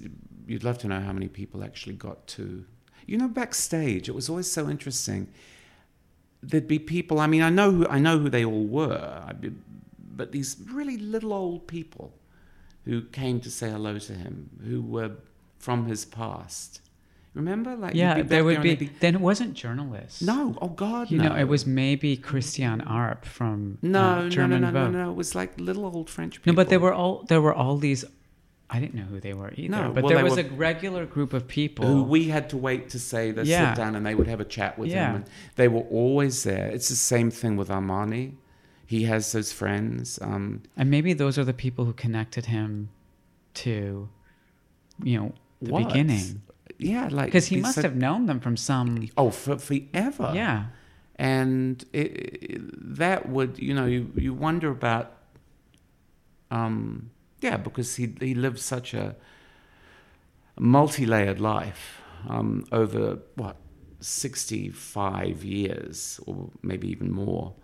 you'd 0.46 0.62
love 0.64 0.78
to 0.78 0.88
know 0.88 1.00
how 1.00 1.12
many 1.12 1.28
people 1.28 1.64
actually 1.64 1.94
got 1.96 2.26
to, 2.28 2.64
you 3.06 3.16
know, 3.16 3.28
backstage. 3.28 4.08
It 4.08 4.14
was 4.14 4.28
always 4.28 4.50
so 4.50 4.68
interesting. 4.68 5.28
There'd 6.42 6.68
be 6.68 6.78
people. 6.78 7.18
I 7.18 7.26
mean, 7.26 7.42
I 7.42 7.50
know 7.50 7.70
who 7.70 7.86
I 7.88 7.98
know 7.98 8.18
who 8.18 8.28
they 8.28 8.44
all 8.44 8.66
were, 8.66 9.32
but 10.16 10.32
these 10.32 10.56
really 10.70 10.96
little 10.98 11.32
old 11.32 11.66
people 11.66 12.12
who 12.84 13.02
came 13.02 13.40
to 13.40 13.50
say 13.50 13.70
hello 13.70 13.98
to 13.98 14.12
him, 14.14 14.50
who 14.64 14.82
were 14.82 15.12
from 15.58 15.86
his 15.86 16.04
past. 16.04 16.80
Remember, 17.34 17.74
like 17.76 17.94
yeah, 17.94 18.16
be 18.16 18.22
there 18.22 18.44
would 18.44 18.56
and 18.56 18.78
be, 18.78 18.90
Then 19.00 19.14
it 19.14 19.20
wasn't 19.20 19.54
journalists. 19.54 20.20
No, 20.20 20.54
oh 20.60 20.68
God, 20.68 21.10
You 21.10 21.16
no. 21.18 21.28
know, 21.30 21.36
it 21.36 21.44
was 21.48 21.66
maybe 21.66 22.14
Christiane 22.16 22.82
Arp 22.82 23.24
from 23.24 23.78
no, 23.80 23.98
uh, 24.00 24.14
no, 24.16 24.22
no, 24.24 24.28
German 24.28 24.60
no, 24.62 24.70
no, 24.70 24.84
Vogue. 24.84 24.92
no. 24.92 25.10
It 25.10 25.14
was 25.16 25.34
like 25.34 25.58
little 25.58 25.86
old 25.86 26.10
French 26.10 26.42
people. 26.42 26.52
No, 26.52 26.56
but 26.56 26.68
there 26.68 26.80
were 26.80 26.92
all 26.92 27.24
there 27.28 27.40
were 27.40 27.54
all 27.54 27.78
these. 27.78 28.04
I 28.68 28.80
didn't 28.80 28.94
know 28.94 29.02
who 29.04 29.20
they 29.20 29.32
were 29.34 29.52
either. 29.54 29.68
No, 29.70 29.92
but 29.92 30.04
well, 30.04 30.14
there 30.14 30.24
was 30.24 30.36
were- 30.36 30.42
a 30.42 30.50
regular 30.50 31.06
group 31.06 31.32
of 31.32 31.46
people 31.48 31.86
who 31.86 32.02
we 32.02 32.28
had 32.28 32.50
to 32.50 32.56
wait 32.58 32.88
to 32.90 32.98
say 32.98 33.30
they 33.30 33.42
Yeah. 33.44 33.72
sit 33.74 33.76
down 33.82 33.94
and 33.96 34.04
they 34.04 34.14
would 34.14 34.26
have 34.28 34.40
a 34.40 34.46
chat 34.46 34.78
with 34.78 34.90
Yeah. 34.90 35.08
him. 35.08 35.16
And 35.16 35.24
they 35.56 35.68
were 35.68 35.82
always 35.90 36.42
there. 36.42 36.66
It's 36.68 36.88
the 36.90 36.96
same 36.96 37.30
thing 37.30 37.56
with 37.56 37.68
Armani. 37.68 38.32
He 38.92 39.04
has 39.12 39.32
those 39.32 39.52
friends. 39.52 40.18
Um, 40.20 40.44
and 40.76 40.90
maybe 40.90 41.12
those 41.14 41.38
are 41.40 41.44
the 41.52 41.54
people 41.66 41.84
who 41.86 41.94
connected 41.94 42.44
him 42.46 42.90
to, 43.64 44.08
you 45.02 45.18
know, 45.18 45.32
the 45.62 45.70
what? 45.72 45.88
beginning. 45.88 46.42
Yeah, 46.78 47.08
like 47.10 47.26
Because 47.26 47.46
he 47.46 47.56
must 47.66 47.76
so- 47.76 47.82
have 47.88 47.96
known 47.96 48.26
them 48.26 48.38
from 48.40 48.56
some. 48.56 49.08
Oh, 49.16 49.30
for 49.30 49.56
forever. 49.58 50.28
Yeah. 50.34 50.58
and 51.16 51.84
it, 51.92 52.10
it- 52.52 52.96
that 53.04 53.20
would 53.34 53.52
you 53.66 53.72
know 53.78 53.86
you, 53.94 54.00
you 54.26 54.32
wonder 54.46 54.68
about 54.70 55.06
um 56.50 57.10
yeah 57.46 57.56
because 57.66 57.96
he 58.00 58.04
he 58.26 58.34
lived 58.34 58.58
such 58.58 58.88
a 58.94 59.14
multi-layered 60.58 61.40
life 61.40 62.00
um 62.28 62.64
over 62.72 63.18
what 63.36 63.56
65 64.00 65.44
years 65.44 66.20
or 66.26 66.50
maybe 66.62 66.88
even 66.90 67.10
more 67.10 67.54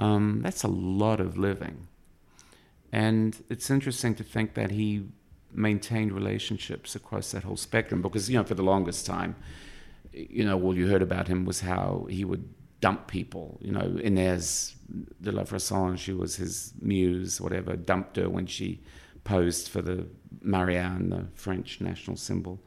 um 0.00 0.40
that's 0.42 0.64
a 0.64 0.68
lot 0.68 1.20
of 1.20 1.38
living 1.38 1.86
and 2.92 3.44
it's 3.48 3.70
interesting 3.70 4.14
to 4.16 4.24
think 4.24 4.54
that 4.54 4.72
he 4.72 5.06
maintained 5.52 6.12
relationships 6.12 6.96
across 6.96 7.30
that 7.30 7.44
whole 7.44 7.56
spectrum 7.56 8.02
because 8.02 8.28
you 8.28 8.36
know 8.36 8.44
for 8.44 8.54
the 8.54 8.62
longest 8.62 9.06
time 9.06 9.36
you 10.12 10.44
know, 10.44 10.60
all 10.60 10.76
you 10.76 10.88
heard 10.88 11.02
about 11.02 11.28
him 11.28 11.44
was 11.44 11.60
how 11.60 12.06
he 12.10 12.24
would 12.24 12.48
dump 12.80 13.06
people. 13.06 13.58
You 13.62 13.72
know, 13.72 13.98
Inès 14.02 14.74
de 15.20 15.32
la 15.32 15.44
Fressange, 15.44 15.98
she 15.98 16.12
was 16.12 16.36
his 16.36 16.72
muse, 16.80 17.40
whatever, 17.40 17.76
dumped 17.76 18.16
her 18.16 18.28
when 18.28 18.46
she 18.46 18.80
posed 19.24 19.68
for 19.68 19.82
the 19.82 20.06
Marianne, 20.42 21.10
the 21.10 21.26
French 21.34 21.80
national 21.80 22.16
symbol. 22.16 22.60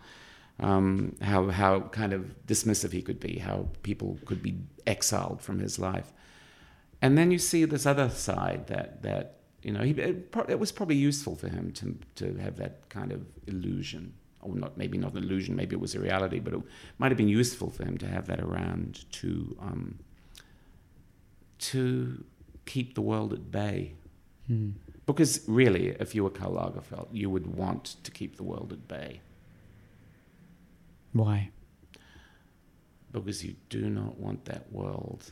Um, 0.59 1.15
how 1.21 1.49
how 1.49 1.81
kind 1.81 2.13
of 2.13 2.35
dismissive 2.45 2.91
he 2.91 3.01
could 3.01 3.19
be, 3.19 3.39
how 3.39 3.67
people 3.81 4.19
could 4.25 4.41
be 4.43 4.55
exiled 4.85 5.41
from 5.41 5.59
his 5.59 5.79
life, 5.79 6.13
and 7.03 7.17
then 7.17 7.29
you 7.31 7.37
see 7.37 7.65
this 7.65 7.85
other 7.85 8.09
side 8.09 8.67
that 8.67 9.03
that 9.03 9.35
you 9.61 9.71
know 9.71 9.81
he 9.81 9.91
it, 9.91 10.31
pro- 10.31 10.45
it 10.47 10.59
was 10.59 10.71
probably 10.71 10.95
useful 10.95 11.35
for 11.35 11.49
him 11.49 11.71
to 11.73 11.95
to 12.15 12.25
have 12.37 12.55
that 12.57 12.89
kind 12.89 13.11
of 13.11 13.21
illusion 13.45 14.13
or 14.41 14.55
not 14.55 14.77
maybe 14.77 14.97
not 14.97 15.13
an 15.13 15.23
illusion, 15.23 15.55
maybe 15.55 15.73
it 15.75 15.79
was 15.79 15.95
a 15.95 15.99
reality, 15.99 16.39
but 16.39 16.53
it 16.53 16.61
might 16.97 17.11
have 17.11 17.17
been 17.17 17.29
useful 17.29 17.69
for 17.69 17.83
him 17.85 17.97
to 17.97 18.07
have 18.07 18.27
that 18.27 18.41
around 18.41 19.05
to 19.11 19.55
um, 19.61 19.99
to 21.59 22.23
keep 22.65 22.95
the 22.95 23.01
world 23.01 23.33
at 23.33 23.51
bay. 23.51 23.93
Hmm. 24.47 24.71
Because 25.05 25.41
really, 25.47 25.89
if 25.99 26.15
you 26.15 26.23
were 26.23 26.29
Karl 26.29 26.53
Lagerfeld, 26.53 27.07
you 27.11 27.29
would 27.29 27.47
want 27.55 27.95
to 28.03 28.11
keep 28.11 28.37
the 28.37 28.43
world 28.43 28.71
at 28.71 28.87
bay 28.87 29.21
Why? 31.11 31.51
because 33.11 33.43
you 33.45 33.55
do 33.69 33.89
not 33.89 34.17
want 34.17 34.45
that 34.45 34.71
world 34.71 35.31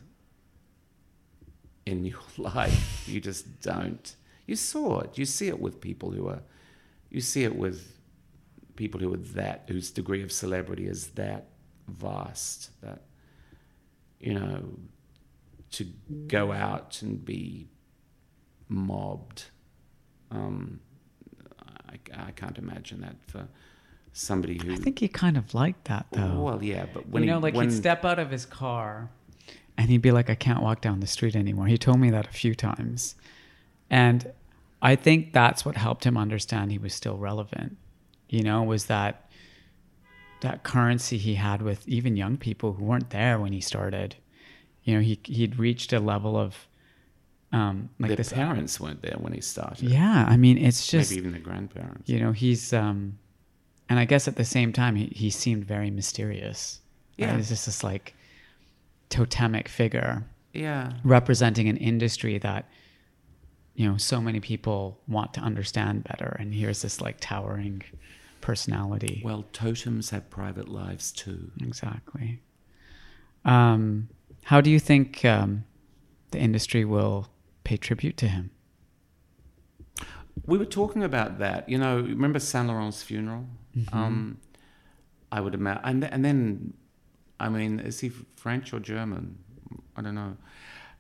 in 1.86 2.06
your 2.06 2.20
life. 2.38 3.08
You 3.08 3.20
just 3.20 3.62
don't. 3.62 4.16
You 4.48 4.56
saw 4.56 5.00
it. 5.00 5.18
You 5.18 5.26
see 5.26 5.48
it 5.48 5.60
with 5.60 5.82
people 5.82 6.12
who 6.12 6.28
are. 6.28 6.42
You 7.10 7.22
see 7.22 7.44
it 7.44 7.56
with 7.56 7.98
people 8.76 9.00
who 9.00 9.14
are 9.14 9.18
that 9.18 9.66
whose 9.68 9.92
degree 9.92 10.24
of 10.24 10.32
celebrity 10.32 10.88
is 10.88 11.10
that 11.10 11.48
vast 11.88 12.70
that 12.82 13.02
you 14.20 14.34
know 14.34 14.64
to 15.72 15.86
go 16.28 16.52
out 16.52 17.02
and 17.02 17.24
be 17.24 17.70
mobbed. 18.68 19.46
Um, 20.30 20.80
I, 21.90 22.28
I 22.28 22.32
can't 22.32 22.58
imagine 22.58 23.02
that 23.02 23.16
for 23.28 23.48
somebody 24.14 24.60
who. 24.64 24.74
I 24.74 24.78
think 24.78 25.00
he 25.00 25.08
kind 25.08 25.38
of 25.38 25.54
liked 25.54 25.86
that 25.86 26.08
though. 26.12 26.42
Well, 26.42 26.64
yeah, 26.64 26.86
but 26.94 27.08
when 27.10 27.24
you 27.24 27.30
know, 27.30 27.38
he, 27.38 27.44
like 27.44 27.56
when, 27.56 27.70
he'd 27.70 27.76
step 27.76 28.06
out 28.06 28.20
of 28.20 28.32
his 28.32 28.46
car, 28.46 29.10
and 29.78 29.90
he'd 29.90 30.02
be 30.02 30.12
like, 30.12 30.30
"I 30.30 30.36
can't 30.36 30.62
walk 30.62 30.82
down 30.82 31.00
the 31.00 31.08
street 31.08 31.36
anymore." 31.36 31.68
He 31.68 31.78
told 31.78 32.00
me 32.00 32.10
that 32.12 32.28
a 32.28 32.32
few 32.32 32.56
times, 32.56 33.16
and 33.90 34.32
I 34.82 34.96
think 34.96 35.34
that's 35.34 35.64
what 35.66 35.78
helped 35.78 36.06
him 36.06 36.18
understand 36.18 36.72
he 36.72 36.78
was 36.78 36.94
still 36.94 37.18
relevant. 37.18 37.78
You 38.30 38.44
know, 38.44 38.64
was 38.64 38.86
that 38.86 39.30
that 40.42 40.64
currency 40.64 41.18
he 41.18 41.36
had 41.36 41.62
with 41.62 41.88
even 41.88 42.16
young 42.18 42.38
people 42.38 42.74
who 42.74 42.84
weren't 42.84 43.12
there 43.12 43.40
when 43.40 43.54
he 43.54 43.62
started. 43.62 44.16
You 44.84 44.96
know, 44.96 45.02
he 45.02 45.20
he'd 45.24 45.60
reached 45.60 45.94
a 45.94 46.00
level 46.00 46.36
of 46.38 46.68
um, 47.54 47.90
like 48.00 48.10
their 48.10 48.18
this 48.18 48.34
parents 48.34 48.80
weren't 48.80 49.02
there 49.02 49.18
when 49.20 49.34
he 49.34 49.42
started. 49.42 49.90
Yeah, 49.90 50.26
I 50.28 50.38
mean, 50.38 50.58
it's 50.58 50.88
just 50.88 51.12
maybe 51.12 51.20
even 51.20 51.34
the 51.34 51.40
grandparents. 51.40 52.10
you 52.10 52.20
know, 52.20 52.32
he's 52.32 52.74
um, 52.74 53.20
and 53.90 54.00
I 54.00 54.06
guess 54.06 54.28
at 54.28 54.36
the 54.36 54.46
same 54.46 54.74
time 54.74 54.96
he 54.96 55.06
he 55.08 55.30
seemed 55.30 55.66
very 55.66 55.92
mysterious. 55.92 56.80
right? 57.20 57.28
Yeah. 57.28 57.38
he's 57.38 57.50
just 57.50 57.66
this 57.66 57.84
like 57.84 58.16
totemic 59.12 59.68
figure. 59.68 60.26
Yeah. 60.54 60.92
representing 61.06 61.70
an 61.70 61.78
industry 61.78 62.38
that 62.40 62.68
you 63.74 63.90
know 63.90 63.96
so 63.96 64.20
many 64.20 64.42
people 64.42 65.00
want 65.08 65.34
to 65.36 65.40
understand 65.40 66.04
better, 66.04 66.36
and 66.40 66.54
here's 66.54 66.82
this 66.82 67.00
like 67.00 67.18
towering 67.22 67.84
personality. 68.42 69.22
Well, 69.24 69.46
totems 69.54 70.10
have 70.10 70.30
private 70.30 70.68
lives 70.68 71.14
too. 71.14 71.52
Exactly. 71.62 72.42
Um, 73.46 74.10
how 74.44 74.60
do 74.60 74.70
you 74.70 74.80
think 74.80 75.24
um, 75.24 75.64
the 76.32 76.40
industry 76.40 76.84
will 76.84 77.30
pay 77.64 77.78
tribute 77.78 78.18
to 78.18 78.28
him? 78.28 78.52
we 80.46 80.58
were 80.58 80.66
talking 80.66 81.04
about 81.04 81.40
that. 81.40 81.68
You 81.70 81.78
know, 81.78 81.96
remember 82.02 82.40
Saint 82.40 82.68
Laurent's 82.68 83.04
funeral? 83.04 83.46
Mhm. 83.78 83.94
Um, 83.94 84.38
I 85.32 85.40
would 85.40 85.54
imagine, 85.54 85.82
and, 85.86 86.04
and 86.04 86.26
then, 86.26 86.74
I 87.46 87.50
mean, 87.50 87.80
is 87.80 88.00
he 88.00 88.10
French 88.10 88.74
or 88.74 88.80
German? 88.80 89.38
I 89.98 90.02
don't 90.02 90.16
know. 90.16 90.38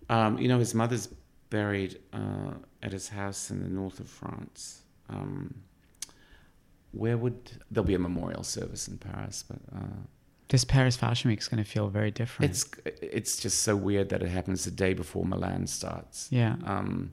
Um, 0.09 0.37
you 0.39 0.47
know, 0.47 0.59
his 0.59 0.73
mother's 0.73 1.07
buried 1.49 1.99
uh, 2.13 2.53
at 2.81 2.91
his 2.91 3.07
house 3.09 3.51
in 3.51 3.61
the 3.61 3.69
north 3.69 3.99
of 3.99 4.07
France. 4.09 4.81
Um, 5.09 5.53
where 6.91 7.17
would 7.17 7.51
there'll 7.69 7.87
be 7.87 7.95
a 7.95 7.99
memorial 7.99 8.43
service 8.43 8.87
in 8.87 8.97
Paris? 8.97 9.43
But 9.47 9.59
uh, 9.77 9.85
This 10.49 10.65
Paris 10.65 10.97
Fashion 10.97 11.29
Week 11.29 11.39
is 11.39 11.47
going 11.47 11.63
to 11.63 11.69
feel 11.69 11.87
very 11.89 12.11
different. 12.11 12.51
it's 12.51 12.65
it's 12.85 13.37
just 13.39 13.61
so 13.63 13.75
weird 13.75 14.09
that 14.09 14.21
it 14.21 14.29
happens 14.29 14.65
the 14.65 14.71
day 14.71 14.93
before 14.93 15.25
Milan 15.25 15.67
starts. 15.67 16.27
Yeah. 16.31 16.55
Um, 16.65 17.11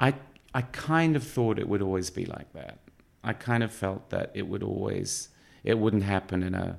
I 0.00 0.14
I 0.54 0.62
kind 0.62 1.16
of 1.16 1.22
thought 1.22 1.58
it 1.58 1.68
would 1.68 1.82
always 1.82 2.10
be 2.10 2.24
like 2.26 2.52
that. 2.52 2.78
I 3.24 3.32
kind 3.32 3.62
of 3.62 3.72
felt 3.72 4.10
that 4.10 4.30
it 4.34 4.46
would 4.48 4.62
always 4.62 5.28
it 5.64 5.78
wouldn't 5.78 6.02
happen 6.04 6.42
in 6.42 6.54
a 6.54 6.78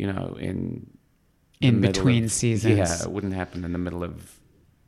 you 0.00 0.06
know 0.12 0.36
in 0.48 0.58
In 1.60 1.80
between 1.80 2.24
of- 2.24 2.32
seasons. 2.32 2.78
Yeah, 2.78 3.02
it 3.06 3.10
wouldn't 3.14 3.34
happen 3.42 3.64
in 3.64 3.72
the 3.72 3.78
middle 3.86 4.04
of 4.10 4.38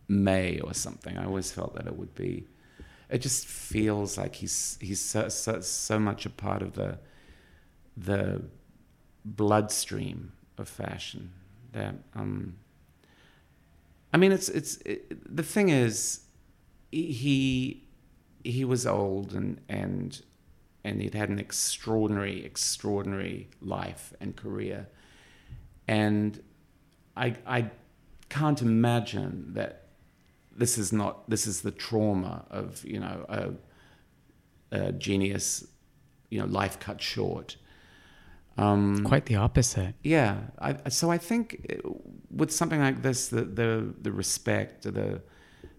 May 0.09 0.61
or 0.61 0.73
something. 0.75 1.15
I 1.19 1.25
always 1.31 1.51
felt 1.53 1.73
that 1.77 1.87
it 1.87 1.97
would 2.01 2.15
be. 2.15 2.33
It 3.15 3.21
just 3.29 3.43
feels 3.47 4.17
like 4.21 4.35
he's 4.43 4.79
he's 4.81 5.01
so, 5.13 5.29
so, 5.29 5.61
so 5.61 5.99
much 5.99 6.27
a 6.27 6.31
part 6.31 6.63
of 6.63 6.71
the 6.81 6.91
the 7.97 8.43
bloodstream 9.25 10.33
of 10.59 10.69
fashion 10.69 11.33
that 11.73 11.95
um 12.15 12.57
I 14.13 14.17
mean 14.17 14.33
it's 14.33 14.49
it's 14.49 14.77
it, 14.87 15.37
the 15.37 15.43
thing 15.43 15.69
is 15.69 16.21
he 16.93 17.85
he 18.45 18.65
was 18.65 18.87
old 18.87 19.35
and 19.35 19.61
and 19.69 20.23
and 20.85 21.03
he'd 21.03 21.15
had 21.15 21.29
an 21.29 21.39
extraordinary 21.39 22.45
extraordinary 22.45 23.49
life 23.61 24.13
and 24.21 24.35
career 24.37 24.89
and 25.91 26.41
I 27.17 27.35
I 27.47 27.71
can't 28.29 28.63
imagine 28.63 29.55
that 29.55 29.89
this 30.57 30.79
is 30.79 30.93
not 30.93 31.29
this 31.29 31.47
is 31.49 31.63
the 31.63 31.73
trauma 31.73 32.47
of 32.49 32.85
you 32.85 33.01
know 33.01 33.27
a, 33.29 33.51
a 34.71 34.93
genius 34.93 35.67
you 36.31 36.39
know 36.39 36.47
life 36.47 36.79
cut 36.79 37.03
short 37.03 37.57
um, 38.57 39.05
Quite 39.05 39.27
the 39.27 39.37
opposite. 39.37 39.95
yeah 40.03 40.39
I, 40.59 40.89
so 40.91 41.11
I 41.11 41.19
think 41.19 41.45
with 42.31 42.53
something 42.53 42.81
like 42.81 43.03
this 43.03 43.29
the 43.29 43.43
the, 43.43 43.95
the 44.01 44.13
respect 44.13 44.83
the 44.83 45.23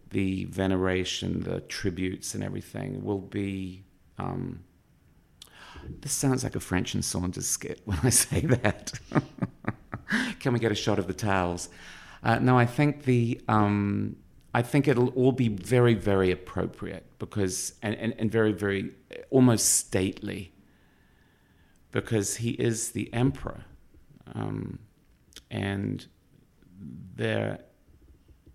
the 0.09 0.45
veneration 0.45 1.39
the 1.41 1.61
tributes 1.61 2.35
and 2.35 2.43
everything 2.43 3.01
will 3.03 3.19
be 3.41 3.85
um, 4.17 4.63
this 6.01 6.11
sounds 6.11 6.43
like 6.43 6.55
a 6.55 6.59
French 6.59 6.93
and 6.95 7.03
Saunders 7.03 7.47
skit 7.47 7.81
when 7.85 7.97
I 8.03 8.09
say 8.09 8.41
that. 8.41 8.91
Can 10.39 10.53
we 10.53 10.59
get 10.59 10.71
a 10.71 10.75
shot 10.75 10.99
of 10.99 11.07
the 11.07 11.13
towels? 11.13 11.69
Uh, 12.23 12.39
no, 12.39 12.57
I 12.57 12.65
think 12.65 13.03
the 13.03 13.41
um, 13.47 14.15
I 14.53 14.61
think 14.61 14.87
it'll 14.87 15.09
all 15.09 15.31
be 15.31 15.47
very, 15.47 15.93
very 15.93 16.29
appropriate 16.31 17.05
because 17.19 17.73
and, 17.81 17.95
and, 17.95 18.13
and 18.19 18.31
very, 18.31 18.51
very 18.51 18.91
almost 19.29 19.65
stately 19.77 20.51
because 21.91 22.37
he 22.37 22.51
is 22.51 22.91
the 22.91 23.11
emperor, 23.13 23.65
um, 24.35 24.79
and 25.49 26.05
there 27.15 27.59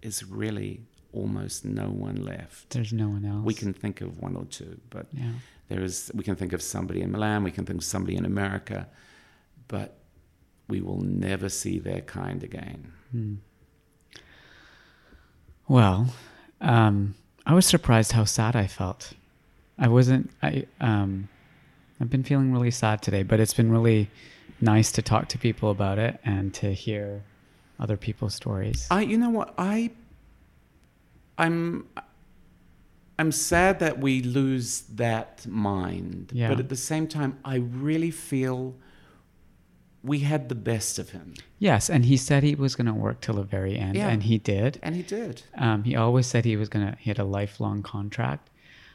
is 0.03 0.25
really 0.25 0.83
almost 1.13 1.65
no 1.65 1.89
one 1.89 2.17
left. 2.17 2.71
There's 2.71 2.93
no 2.93 3.09
one 3.09 3.25
else. 3.25 3.45
We 3.45 3.55
can 3.55 3.73
think 3.73 4.01
of 4.01 4.19
one 4.21 4.37
or 4.37 4.45
two, 4.45 4.79
but 4.91 5.07
Yeah. 5.13 5.33
there 5.69 5.83
is. 5.83 6.11
We 6.15 6.23
can 6.25 6.37
think 6.37 6.53
of 6.53 6.63
somebody 6.63 7.01
in 7.03 7.11
Milan. 7.11 7.43
We 7.43 7.51
can 7.51 7.65
think 7.67 7.79
of 7.81 7.85
somebody 7.85 8.17
in 8.17 8.25
America, 8.25 8.89
but 9.69 9.99
we 10.69 10.81
will 10.81 11.01
never 11.01 11.49
see 11.49 11.79
their 11.79 12.01
kind 12.01 12.43
again. 12.43 12.93
Hmm. 13.11 13.35
Well, 15.69 16.09
um, 16.61 17.15
I 17.45 17.55
was 17.55 17.67
surprised 17.67 18.13
how 18.13 18.25
sad 18.25 18.57
I 18.57 18.67
felt. 18.67 19.13
I 19.79 19.89
wasn't. 19.89 20.31
I 20.43 20.67
um, 20.81 21.29
I've 22.01 22.11
been 22.11 22.25
feeling 22.25 22.53
really 22.53 22.71
sad 22.71 23.03
today, 23.03 23.23
but 23.23 23.41
it's 23.41 23.55
been 23.55 23.71
really 23.71 24.11
nice 24.61 24.93
to 24.93 25.03
talk 25.03 25.29
to 25.29 25.39
people 25.39 25.71
about 25.71 25.99
it 25.99 26.19
and 26.25 26.53
to 26.55 26.73
hear 26.73 27.23
other 27.79 27.97
people's 27.97 28.35
stories. 28.35 28.87
I, 28.91 29.03
you 29.03 29.17
know 29.17 29.31
what, 29.31 29.55
I, 29.59 29.91
I'm, 31.39 31.87
I'm 33.19 33.33
sad 33.33 33.79
that 33.81 33.99
we 33.99 34.23
lose 34.23 34.83
that 34.95 35.47
mind. 35.47 36.33
Yeah. 36.35 36.49
But 36.49 36.59
at 36.59 36.69
the 36.69 36.77
same 36.77 37.07
time, 37.07 37.39
I 37.45 37.57
really 37.57 38.11
feel 38.11 38.75
we 40.03 40.21
had 40.21 40.49
the 40.49 40.55
best 40.55 40.99
of 40.99 41.11
him. 41.11 41.35
Yes, 41.59 41.91
and 41.91 42.05
he 42.05 42.17
said 42.17 42.43
he 42.43 42.55
was 42.55 42.77
going 42.77 42.87
to 42.87 42.93
work 42.95 43.21
till 43.21 43.35
the 43.37 43.43
very 43.43 43.77
end, 43.77 43.97
Yeah. 43.97 44.09
and 44.09 44.23
he 44.23 44.39
did. 44.39 44.79
And 44.83 44.95
he 44.95 45.03
did. 45.03 45.43
Um, 45.59 45.83
he 45.85 45.97
always 45.97 46.27
said 46.27 46.45
he 46.45 46.57
was 46.57 46.69
going 46.69 46.87
to. 46.87 46.97
He 46.99 47.11
had 47.11 47.19
a 47.19 47.25
lifelong 47.25 47.83
contract, 47.83 48.51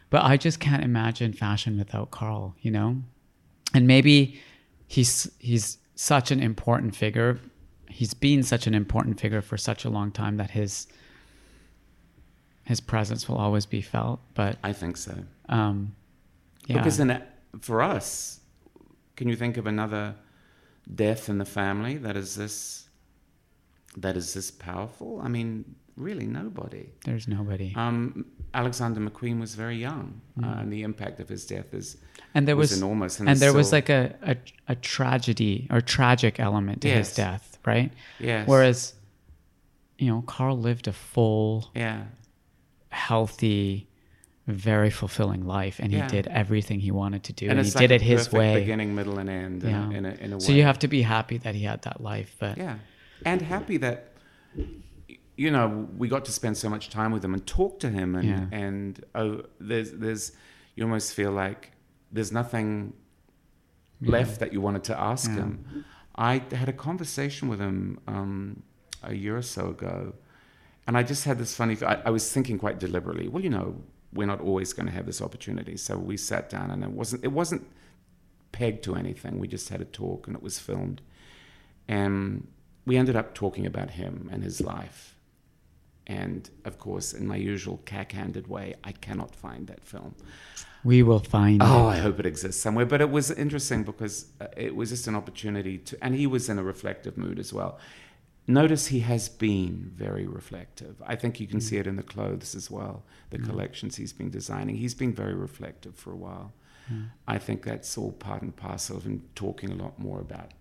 but 0.10 0.24
I 0.24 0.38
just 0.38 0.60
can't 0.60 0.84
imagine 0.84 1.34
fashion 1.34 1.78
without 1.78 2.12
Karl. 2.12 2.56
You 2.62 2.72
know, 2.72 3.02
and 3.74 3.88
maybe 3.88 4.40
he's 4.88 5.30
he's 5.40 5.78
such 5.96 6.32
an 6.32 6.40
important 6.42 6.96
figure. 6.96 7.40
He's 7.90 8.14
been 8.14 8.42
such 8.44 8.68
an 8.68 8.74
important 8.74 9.20
figure 9.20 9.42
for 9.42 9.58
such 9.58 9.84
a 9.84 9.90
long 9.90 10.12
time 10.12 10.38
that 10.38 10.52
his 10.52 10.88
his 12.66 12.80
presence 12.80 13.28
will 13.28 13.38
always 13.38 13.66
be 13.66 13.82
felt. 13.82 14.22
But 14.34 14.58
I 14.64 14.72
think 14.74 14.98
so. 14.98 15.16
Um, 15.50 15.96
yeah. 16.68 16.78
Because 16.78 17.00
in 17.00 17.22
for 17.60 17.82
us, 17.82 18.40
can 19.18 19.28
you 19.28 19.36
think 19.36 19.58
of 19.58 19.68
another 19.68 20.16
death 20.94 21.30
in 21.30 21.38
the 21.38 21.46
family 21.46 21.98
that 21.98 22.16
is 22.18 22.36
this 22.36 22.88
that 23.98 24.16
is 24.16 24.34
this 24.34 24.52
powerful? 24.52 25.20
I 25.22 25.28
mean, 25.28 25.76
really 25.98 26.26
nobody. 26.26 26.90
There's 27.06 27.28
nobody. 27.28 27.74
Um, 27.76 28.26
Alexander 28.54 29.00
McQueen 29.02 29.40
was 29.40 29.56
very 29.56 29.78
young, 29.78 30.22
Mm. 30.40 30.46
uh, 30.46 30.60
and 30.62 30.72
the 30.74 30.84
impact 30.84 31.20
of 31.20 31.28
his 31.30 31.46
death 31.46 31.74
is 31.74 31.98
and 32.34 32.48
there 32.48 32.56
was, 32.56 32.72
enormous. 32.78 33.20
and, 33.20 33.28
it's 33.30 33.40
there 33.42 33.54
was 33.54 33.72
like 33.74 33.90
a, 33.90 34.16
a 34.22 34.36
a 34.70 34.76
tragedy 34.76 35.68
or 35.70 35.82
tragic 35.82 36.40
element 36.40 36.82
to 36.82 36.90
his 36.90 37.14
death, 37.14 37.58
right? 37.66 37.92
Yes. 38.20 38.48
Whereas, 38.48 38.94
you 39.98 40.08
know, 40.10 40.22
Karl 40.26 40.58
lived 40.58 40.88
a 40.88 40.94
full, 40.94 41.70
yeah, 41.76 42.04
healthy, 42.90 43.88
very 44.52 44.90
fulfilling 44.90 45.46
life, 45.46 45.80
and 45.80 45.92
Yeah. 45.92 46.04
he 46.04 46.10
did 46.10 46.28
everything 46.28 46.80
he 46.80 46.92
wanted 46.92 47.24
to 47.24 47.34
do, 47.34 47.50
And 47.50 47.60
and, 47.60 47.68
he 47.68 47.74
like 47.74 47.82
did 47.82 47.92
it 47.92 48.02
his 48.02 48.32
way. 48.32 48.56
beginning, 48.60 48.96
middle, 48.96 49.18
and 49.20 49.30
end 49.30 49.64
in 49.64 49.74
a- 49.76 49.90
in 49.92 50.06
a- 50.06 50.18
in 50.26 50.34
a 50.34 50.40
so 50.42 50.52
you 50.52 50.64
have 50.64 50.80
to 50.80 50.88
be 50.88 51.02
happy 51.02 51.38
that 51.40 51.56
he 51.56 51.64
had 51.64 51.82
that 51.84 52.02
life, 52.02 52.36
but 52.40 52.58
yeah, 52.58 52.78
and 53.26 53.42
happy 53.42 53.78
that 53.78 54.14
you 55.38 55.50
know 55.52 55.88
we 55.98 56.08
got 56.08 56.26
to 56.26 56.32
spend 56.32 56.58
so 56.58 56.70
much 56.70 56.90
time 56.90 57.12
with 57.12 57.24
him 57.26 57.34
and 57.34 57.46
talk 57.48 57.80
to 57.80 57.90
him, 57.90 58.16
and 58.16 58.28
Yeah. 58.28 58.46
and 58.66 59.04
oh, 59.16 59.44
there's 59.60 59.92
there's 59.92 60.32
you 60.76 60.84
almost 60.84 61.14
feel 61.14 61.32
like 61.32 61.72
there's 62.12 62.32
nothing 62.32 62.94
Yeah. 64.00 64.12
left 64.12 64.40
that 64.40 64.52
you 64.54 64.62
wanted 64.62 64.84
to 64.86 65.00
ask 65.00 65.30
Yeah. 65.30 65.36
him. 65.38 65.86
I 66.16 66.42
had 66.52 66.70
a 66.70 66.74
conversation 66.74 67.48
with 67.50 67.60
him 67.60 68.00
um, 68.08 68.64
a 69.04 69.14
year 69.14 69.36
or 69.38 69.42
so 69.42 69.70
ago, 69.70 70.14
and 70.88 70.98
I 70.98 71.04
just 71.04 71.24
had 71.26 71.38
this 71.40 71.56
funny. 71.56 71.78
I, 71.82 71.96
I 72.08 72.10
was 72.10 72.32
thinking 72.32 72.58
quite 72.58 72.80
deliberately. 72.80 73.28
Well, 73.28 73.44
you 73.44 73.50
know, 73.50 73.82
we're 74.14 74.28
not 74.28 74.42
always 74.42 74.74
going 74.74 74.88
to 74.88 74.94
have 74.94 75.06
this 75.06 75.22
opportunity, 75.22 75.78
so 75.78 75.98
we 75.98 76.18
sat 76.18 76.50
down, 76.50 76.72
and 76.72 76.84
it 76.84 76.92
wasn't 76.92 77.24
it 77.24 77.32
wasn't 77.32 77.66
pegged 78.52 78.84
to 78.84 78.96
anything. 78.96 79.40
We 79.40 79.48
just 79.48 79.70
had 79.70 79.82
a 79.82 79.86
talk, 79.86 80.28
and 80.28 80.36
it 80.36 80.44
was 80.44 80.60
filmed, 80.60 81.02
and 81.88 82.48
we 82.86 82.98
ended 82.98 83.16
up 83.16 83.34
talking 83.34 83.66
about 83.66 83.92
him 83.92 84.30
and 84.32 84.44
his 84.44 84.60
life. 84.62 85.16
And 86.08 86.50
of 86.66 86.78
course, 86.80 87.14
in 87.14 87.28
my 87.28 87.36
usual 87.38 87.80
cack-handed 87.86 88.48
way, 88.48 88.76
I 88.84 88.92
cannot 88.92 89.36
find 89.36 89.68
that 89.68 89.84
film. 89.86 90.16
we 90.84 91.04
will 91.04 91.20
find 91.20 91.62
Oh, 91.64 91.88
it. 91.90 91.94
I 91.94 91.98
hope 92.00 92.20
it 92.20 92.26
exists 92.26 92.62
somewhere. 92.62 92.86
But 92.88 93.02
it 93.02 93.12
was 93.12 93.30
interesting 93.32 93.84
because 93.84 94.26
uh, 94.42 94.48
it 94.58 94.76
was 94.76 94.90
just 94.90 95.08
an 95.08 95.16
opportunity 95.16 95.78
to, 95.78 95.98
and 96.04 96.16
he 96.16 96.26
was 96.28 96.50
in 96.50 96.58
a 96.58 96.64
reflective 96.64 97.18
mood 97.18 97.38
as 97.40 97.54
well. 97.54 97.78
Notice 98.48 98.88
he 98.88 99.00
has 99.02 99.30
been 99.30 99.92
very 99.96 100.26
reflective. 100.28 101.02
I 101.06 101.16
think 101.16 101.40
you 101.40 101.48
can 101.48 101.62
see 101.62 101.78
it 101.78 101.88
in 101.88 101.96
the 101.96 102.04
clothes 102.04 102.56
as 102.56 102.70
well, 102.72 103.04
the 103.30 103.38
Mm. 103.38 103.46
collections 103.46 103.96
he's 103.98 104.14
been 104.14 104.30
designing. 104.32 104.76
He's 104.78 104.96
been 104.96 105.14
very 105.14 105.36
reflective 105.36 105.96
for 105.96 106.12
a 106.12 106.18
while. 106.18 106.54
Mm. 106.92 107.12
I 107.28 107.38
think 107.38 107.64
that's 107.64 107.98
all 107.98 108.12
part 108.12 108.42
and 108.42 108.56
parcel 108.56 108.98
of 108.98 109.04
him 109.06 109.30
talking 109.36 109.70
a 109.72 109.76
lot 109.76 110.00
more 110.00 110.20
about 110.20 110.52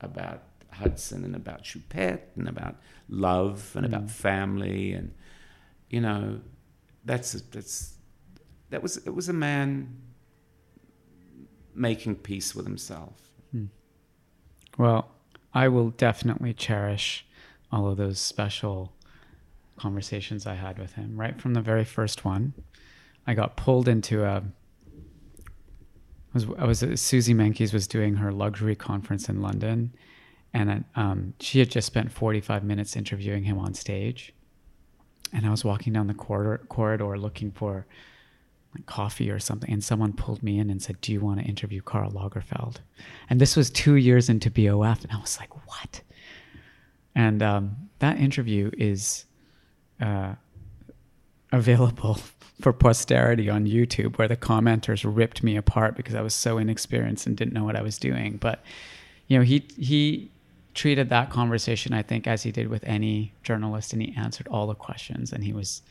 about 0.00 0.42
Hudson 0.70 1.24
and 1.24 1.34
about 1.34 1.64
Choupette 1.64 2.20
and 2.36 2.48
about 2.48 2.76
love 3.08 3.72
and 3.76 3.84
about 3.86 4.04
Mm. 4.04 4.10
family 4.10 4.92
and 4.92 5.12
you 5.90 6.00
know 6.02 6.40
that's 7.04 7.32
that's 7.50 7.96
that 8.70 8.82
was 8.82 8.98
it 8.98 9.14
was 9.14 9.28
a 9.28 9.32
man 9.32 9.96
making 11.74 12.16
peace 12.16 12.54
with 12.54 12.66
himself. 12.66 13.30
Hmm. 13.52 13.66
Well, 14.78 15.10
I 15.56 15.68
will 15.68 15.88
definitely 15.88 16.52
cherish 16.52 17.24
all 17.72 17.88
of 17.88 17.96
those 17.96 18.18
special 18.18 18.92
conversations 19.78 20.46
I 20.46 20.54
had 20.54 20.78
with 20.78 20.92
him 20.92 21.16
right 21.16 21.40
from 21.40 21.54
the 21.54 21.62
very 21.62 21.82
first 21.82 22.26
one. 22.26 22.52
I 23.26 23.32
got 23.32 23.56
pulled 23.56 23.88
into 23.88 24.22
a. 24.22 24.42
I 24.42 26.34
was, 26.34 26.46
I 26.58 26.64
was 26.66 27.00
Suzy 27.00 27.32
Menkes 27.32 27.72
was 27.72 27.86
doing 27.86 28.16
her 28.16 28.32
luxury 28.32 28.76
conference 28.76 29.30
in 29.30 29.40
London, 29.40 29.94
and 30.52 30.84
um, 30.94 31.32
she 31.40 31.58
had 31.58 31.70
just 31.70 31.86
spent 31.86 32.12
45 32.12 32.62
minutes 32.62 32.94
interviewing 32.94 33.44
him 33.44 33.58
on 33.58 33.72
stage. 33.72 34.34
And 35.32 35.46
I 35.46 35.50
was 35.50 35.64
walking 35.64 35.94
down 35.94 36.06
the 36.06 36.12
corridor, 36.12 36.66
corridor 36.68 37.16
looking 37.16 37.50
for 37.50 37.86
like 38.76 38.86
coffee 38.86 39.30
or 39.30 39.38
something, 39.38 39.72
and 39.72 39.82
someone 39.82 40.12
pulled 40.12 40.42
me 40.42 40.58
in 40.58 40.70
and 40.70 40.82
said, 40.82 41.00
"Do 41.00 41.12
you 41.12 41.20
want 41.20 41.40
to 41.40 41.46
interview 41.46 41.82
Karl 41.82 42.10
Lagerfeld?" 42.10 42.76
And 43.30 43.40
this 43.40 43.56
was 43.56 43.70
two 43.70 43.94
years 43.96 44.28
into 44.28 44.50
BOF, 44.50 45.02
and 45.02 45.12
I 45.12 45.18
was 45.20 45.38
like, 45.40 45.54
"What?" 45.66 46.02
And 47.14 47.42
um, 47.42 47.76
that 48.00 48.18
interview 48.18 48.70
is 48.76 49.24
uh, 50.00 50.34
available 51.52 52.18
for 52.60 52.72
posterity 52.72 53.50
on 53.50 53.66
YouTube, 53.66 54.18
where 54.18 54.28
the 54.28 54.36
commenters 54.36 55.04
ripped 55.04 55.42
me 55.42 55.56
apart 55.56 55.96
because 55.96 56.14
I 56.14 56.22
was 56.22 56.34
so 56.34 56.58
inexperienced 56.58 57.26
and 57.26 57.36
didn't 57.36 57.54
know 57.54 57.64
what 57.64 57.76
I 57.76 57.82
was 57.82 57.98
doing. 57.98 58.36
But 58.36 58.62
you 59.28 59.38
know, 59.38 59.44
he 59.44 59.66
he 59.78 60.30
treated 60.74 61.08
that 61.08 61.30
conversation, 61.30 61.94
I 61.94 62.02
think, 62.02 62.26
as 62.26 62.42
he 62.42 62.52
did 62.52 62.68
with 62.68 62.84
any 62.84 63.32
journalist, 63.42 63.92
and 63.92 64.02
he 64.02 64.14
answered 64.16 64.46
all 64.48 64.66
the 64.66 64.74
questions, 64.74 65.32
and 65.32 65.42
he 65.42 65.52
was, 65.52 65.82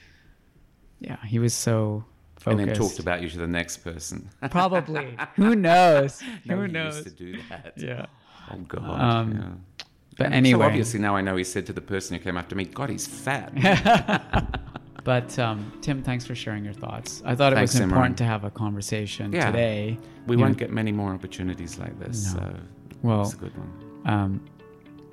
yeah, 0.99 1.17
he 1.25 1.39
was 1.39 1.53
so 1.53 2.05
focused. 2.39 2.47
And 2.59 2.69
then 2.69 2.75
talked 2.75 2.99
about 2.99 3.21
you 3.21 3.29
to 3.29 3.37
the 3.37 3.47
next 3.47 3.77
person. 3.77 4.29
Probably. 4.51 5.17
Who 5.35 5.55
knows? 5.55 6.21
no, 6.45 6.55
Who 6.57 6.61
he 6.63 6.71
knows? 6.71 7.03
To 7.03 7.09
do 7.09 7.37
that. 7.49 7.73
Yeah. 7.77 8.05
Oh 8.51 8.57
God. 8.67 9.01
Um, 9.01 9.31
yeah. 9.33 9.85
But 10.17 10.25
And 10.27 10.35
anyway, 10.35 10.61
so 10.63 10.67
obviously 10.67 10.99
now 10.99 11.15
I 11.15 11.21
know 11.21 11.35
he 11.35 11.43
said 11.43 11.65
to 11.65 11.73
the 11.73 11.81
person 11.81 12.17
who 12.17 12.23
came 12.23 12.37
after 12.37 12.55
me, 12.55 12.63
"God, 12.65 12.89
he's 12.89 13.05
fat." 13.07 13.51
But 15.03 15.37
um, 15.37 15.71
Tim, 15.81 16.01
thanks 16.01 16.25
for 16.25 16.33
sharing 16.33 16.65
your 16.65 16.73
thoughts. 16.73 17.21
I 17.25 17.35
thought 17.35 17.53
it 17.53 17.57
Thanks, 17.57 17.73
was 17.73 17.81
important 17.81 18.15
Imran. 18.15 18.17
to 18.17 18.23
have 18.23 18.43
a 18.43 18.49
conversation 18.49 19.31
Yeah. 19.31 19.51
today. 19.51 19.99
We 20.25 20.35
You 20.35 20.41
won't 20.41 20.53
know, 20.53 20.59
get 20.59 20.71
many 20.71 20.91
more 20.91 21.13
opportunities 21.13 21.77
like 21.77 21.99
this. 21.99 22.33
No. 22.33 22.39
So 22.39 22.55
Well, 23.03 23.21
it's 23.21 23.33
a 23.33 23.37
good 23.37 23.51
one. 23.55 23.71
Um, 24.05 24.41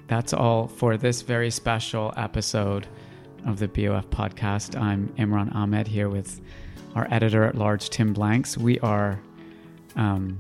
that's 0.09 0.33
all 0.33 0.67
for 0.67 0.97
this 0.97 1.21
very 1.21 1.51
special 1.51 2.15
episode 2.17 2.87
of 3.47 3.59
the 3.59 3.69
BOF 3.69 4.09
podcast. 4.09 4.81
I'm 4.81 5.09
Imran 5.19 5.53
Amed 5.53 5.87
here 5.89 6.09
with 6.09 6.41
our 6.95 7.07
editor 7.11 7.45
at 7.45 7.55
large, 7.55 7.91
Tim 7.91 8.13
Blanks. 8.13 8.57
We 8.59 8.79
are 8.81 9.21
um, 9.97 10.39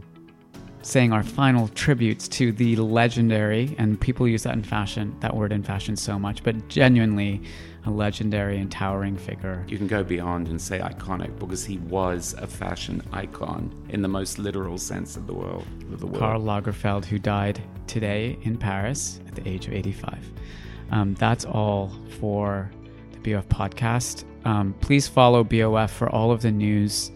saying 0.83 1.13
our 1.13 1.23
final 1.23 1.69
tributes 1.69 2.29
to 2.29 2.53
the 2.53 2.77
legendary, 2.77 3.75
and 3.79 4.01
people 4.01 4.27
use 4.29 4.43
that 4.43 4.55
in 4.55 4.63
fashion, 4.63 5.17
that 5.21 5.35
word 5.35 5.53
in 5.53 5.63
fashion 5.63 5.97
so 5.97 6.19
much, 6.19 6.43
but 6.43 6.69
genuinely 6.69 7.43
a 7.85 7.91
legendary 7.91 8.59
and 8.59 8.71
towering 8.71 9.17
figure. 9.17 9.65
You 9.69 9.77
can 9.77 9.89
go 9.89 10.05
beyond 10.05 10.49
and 10.49 10.61
say 10.61 10.79
iconic 10.79 11.37
because 11.39 11.65
he 11.65 11.79
was 11.79 12.35
a 12.39 12.47
fashion 12.47 13.03
icon 13.13 13.75
in 13.89 14.03
the 14.03 14.09
most 14.09 14.39
literal 14.39 14.79
sense 14.79 15.17
of 15.17 15.27
the 15.27 15.35
world. 15.35 15.67
Of 15.93 16.01
the 16.01 16.07
word. 16.07 16.19
Karl 16.19 16.41
Lagerfeld, 16.41 17.05
who 17.05 17.19
died 17.19 17.61
today 17.87 18.39
in 18.43 18.57
Paris 18.57 19.21
at 19.27 19.35
the 19.35 19.49
age 19.49 19.67
of 19.67 19.73
85. 19.73 20.31
Um, 20.91 21.15
that's 21.15 21.45
all 21.45 21.91
for 22.21 22.71
the 23.13 23.19
BOF 23.19 23.49
podcast. 23.49 24.25
Um, 24.45 24.75
please 24.81 25.09
follow 25.09 25.45
BOF 25.45 25.91
for 25.91 26.09
all 26.09 26.31
of 26.31 26.43
the 26.43 26.51
news 26.51 27.13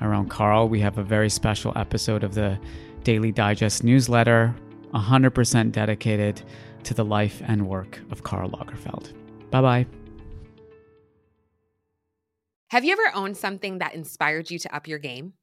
around 0.00 0.28
Karl. 0.28 0.68
We 0.68 0.80
have 0.80 0.98
a 0.98 1.02
very 1.02 1.30
special 1.30 1.72
episode 1.76 2.22
of 2.22 2.34
the 2.34 2.58
Daily 3.02 3.32
Digest 3.32 3.84
newsletter, 3.84 4.54
100% 4.94 5.72
dedicated 5.72 6.42
to 6.84 6.94
the 6.94 7.04
life 7.04 7.42
and 7.46 7.66
work 7.68 8.00
of 8.10 8.22
Karl 8.22 8.50
Lagerfeld. 8.50 9.12
Bye 9.50 9.60
bye. 9.60 9.86
Have 12.70 12.84
you 12.84 12.92
ever 12.92 13.14
owned 13.14 13.36
something 13.36 13.78
that 13.78 13.94
inspired 13.94 14.50
you 14.50 14.58
to 14.58 14.74
up 14.74 14.88
your 14.88 14.98
game? 14.98 15.34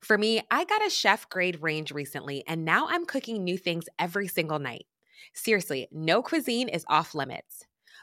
For 0.00 0.18
me, 0.18 0.42
I 0.50 0.64
got 0.64 0.86
a 0.86 0.90
chef 0.90 1.28
grade 1.28 1.62
range 1.62 1.90
recently, 1.90 2.44
and 2.46 2.64
now 2.64 2.86
I'm 2.88 3.06
cooking 3.06 3.42
new 3.42 3.56
things 3.56 3.86
every 3.98 4.28
single 4.28 4.58
night. 4.58 4.86
Seriously, 5.32 5.88
no 5.90 6.22
cuisine 6.22 6.68
is 6.68 6.84
off 6.88 7.14
limits. 7.14 7.65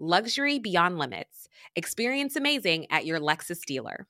luxury 0.00 0.58
beyond 0.58 0.98
limits. 0.98 1.48
Experience 1.76 2.34
amazing 2.34 2.86
at 2.90 3.06
your 3.06 3.20
Lexus 3.20 3.64
dealer. 3.64 4.08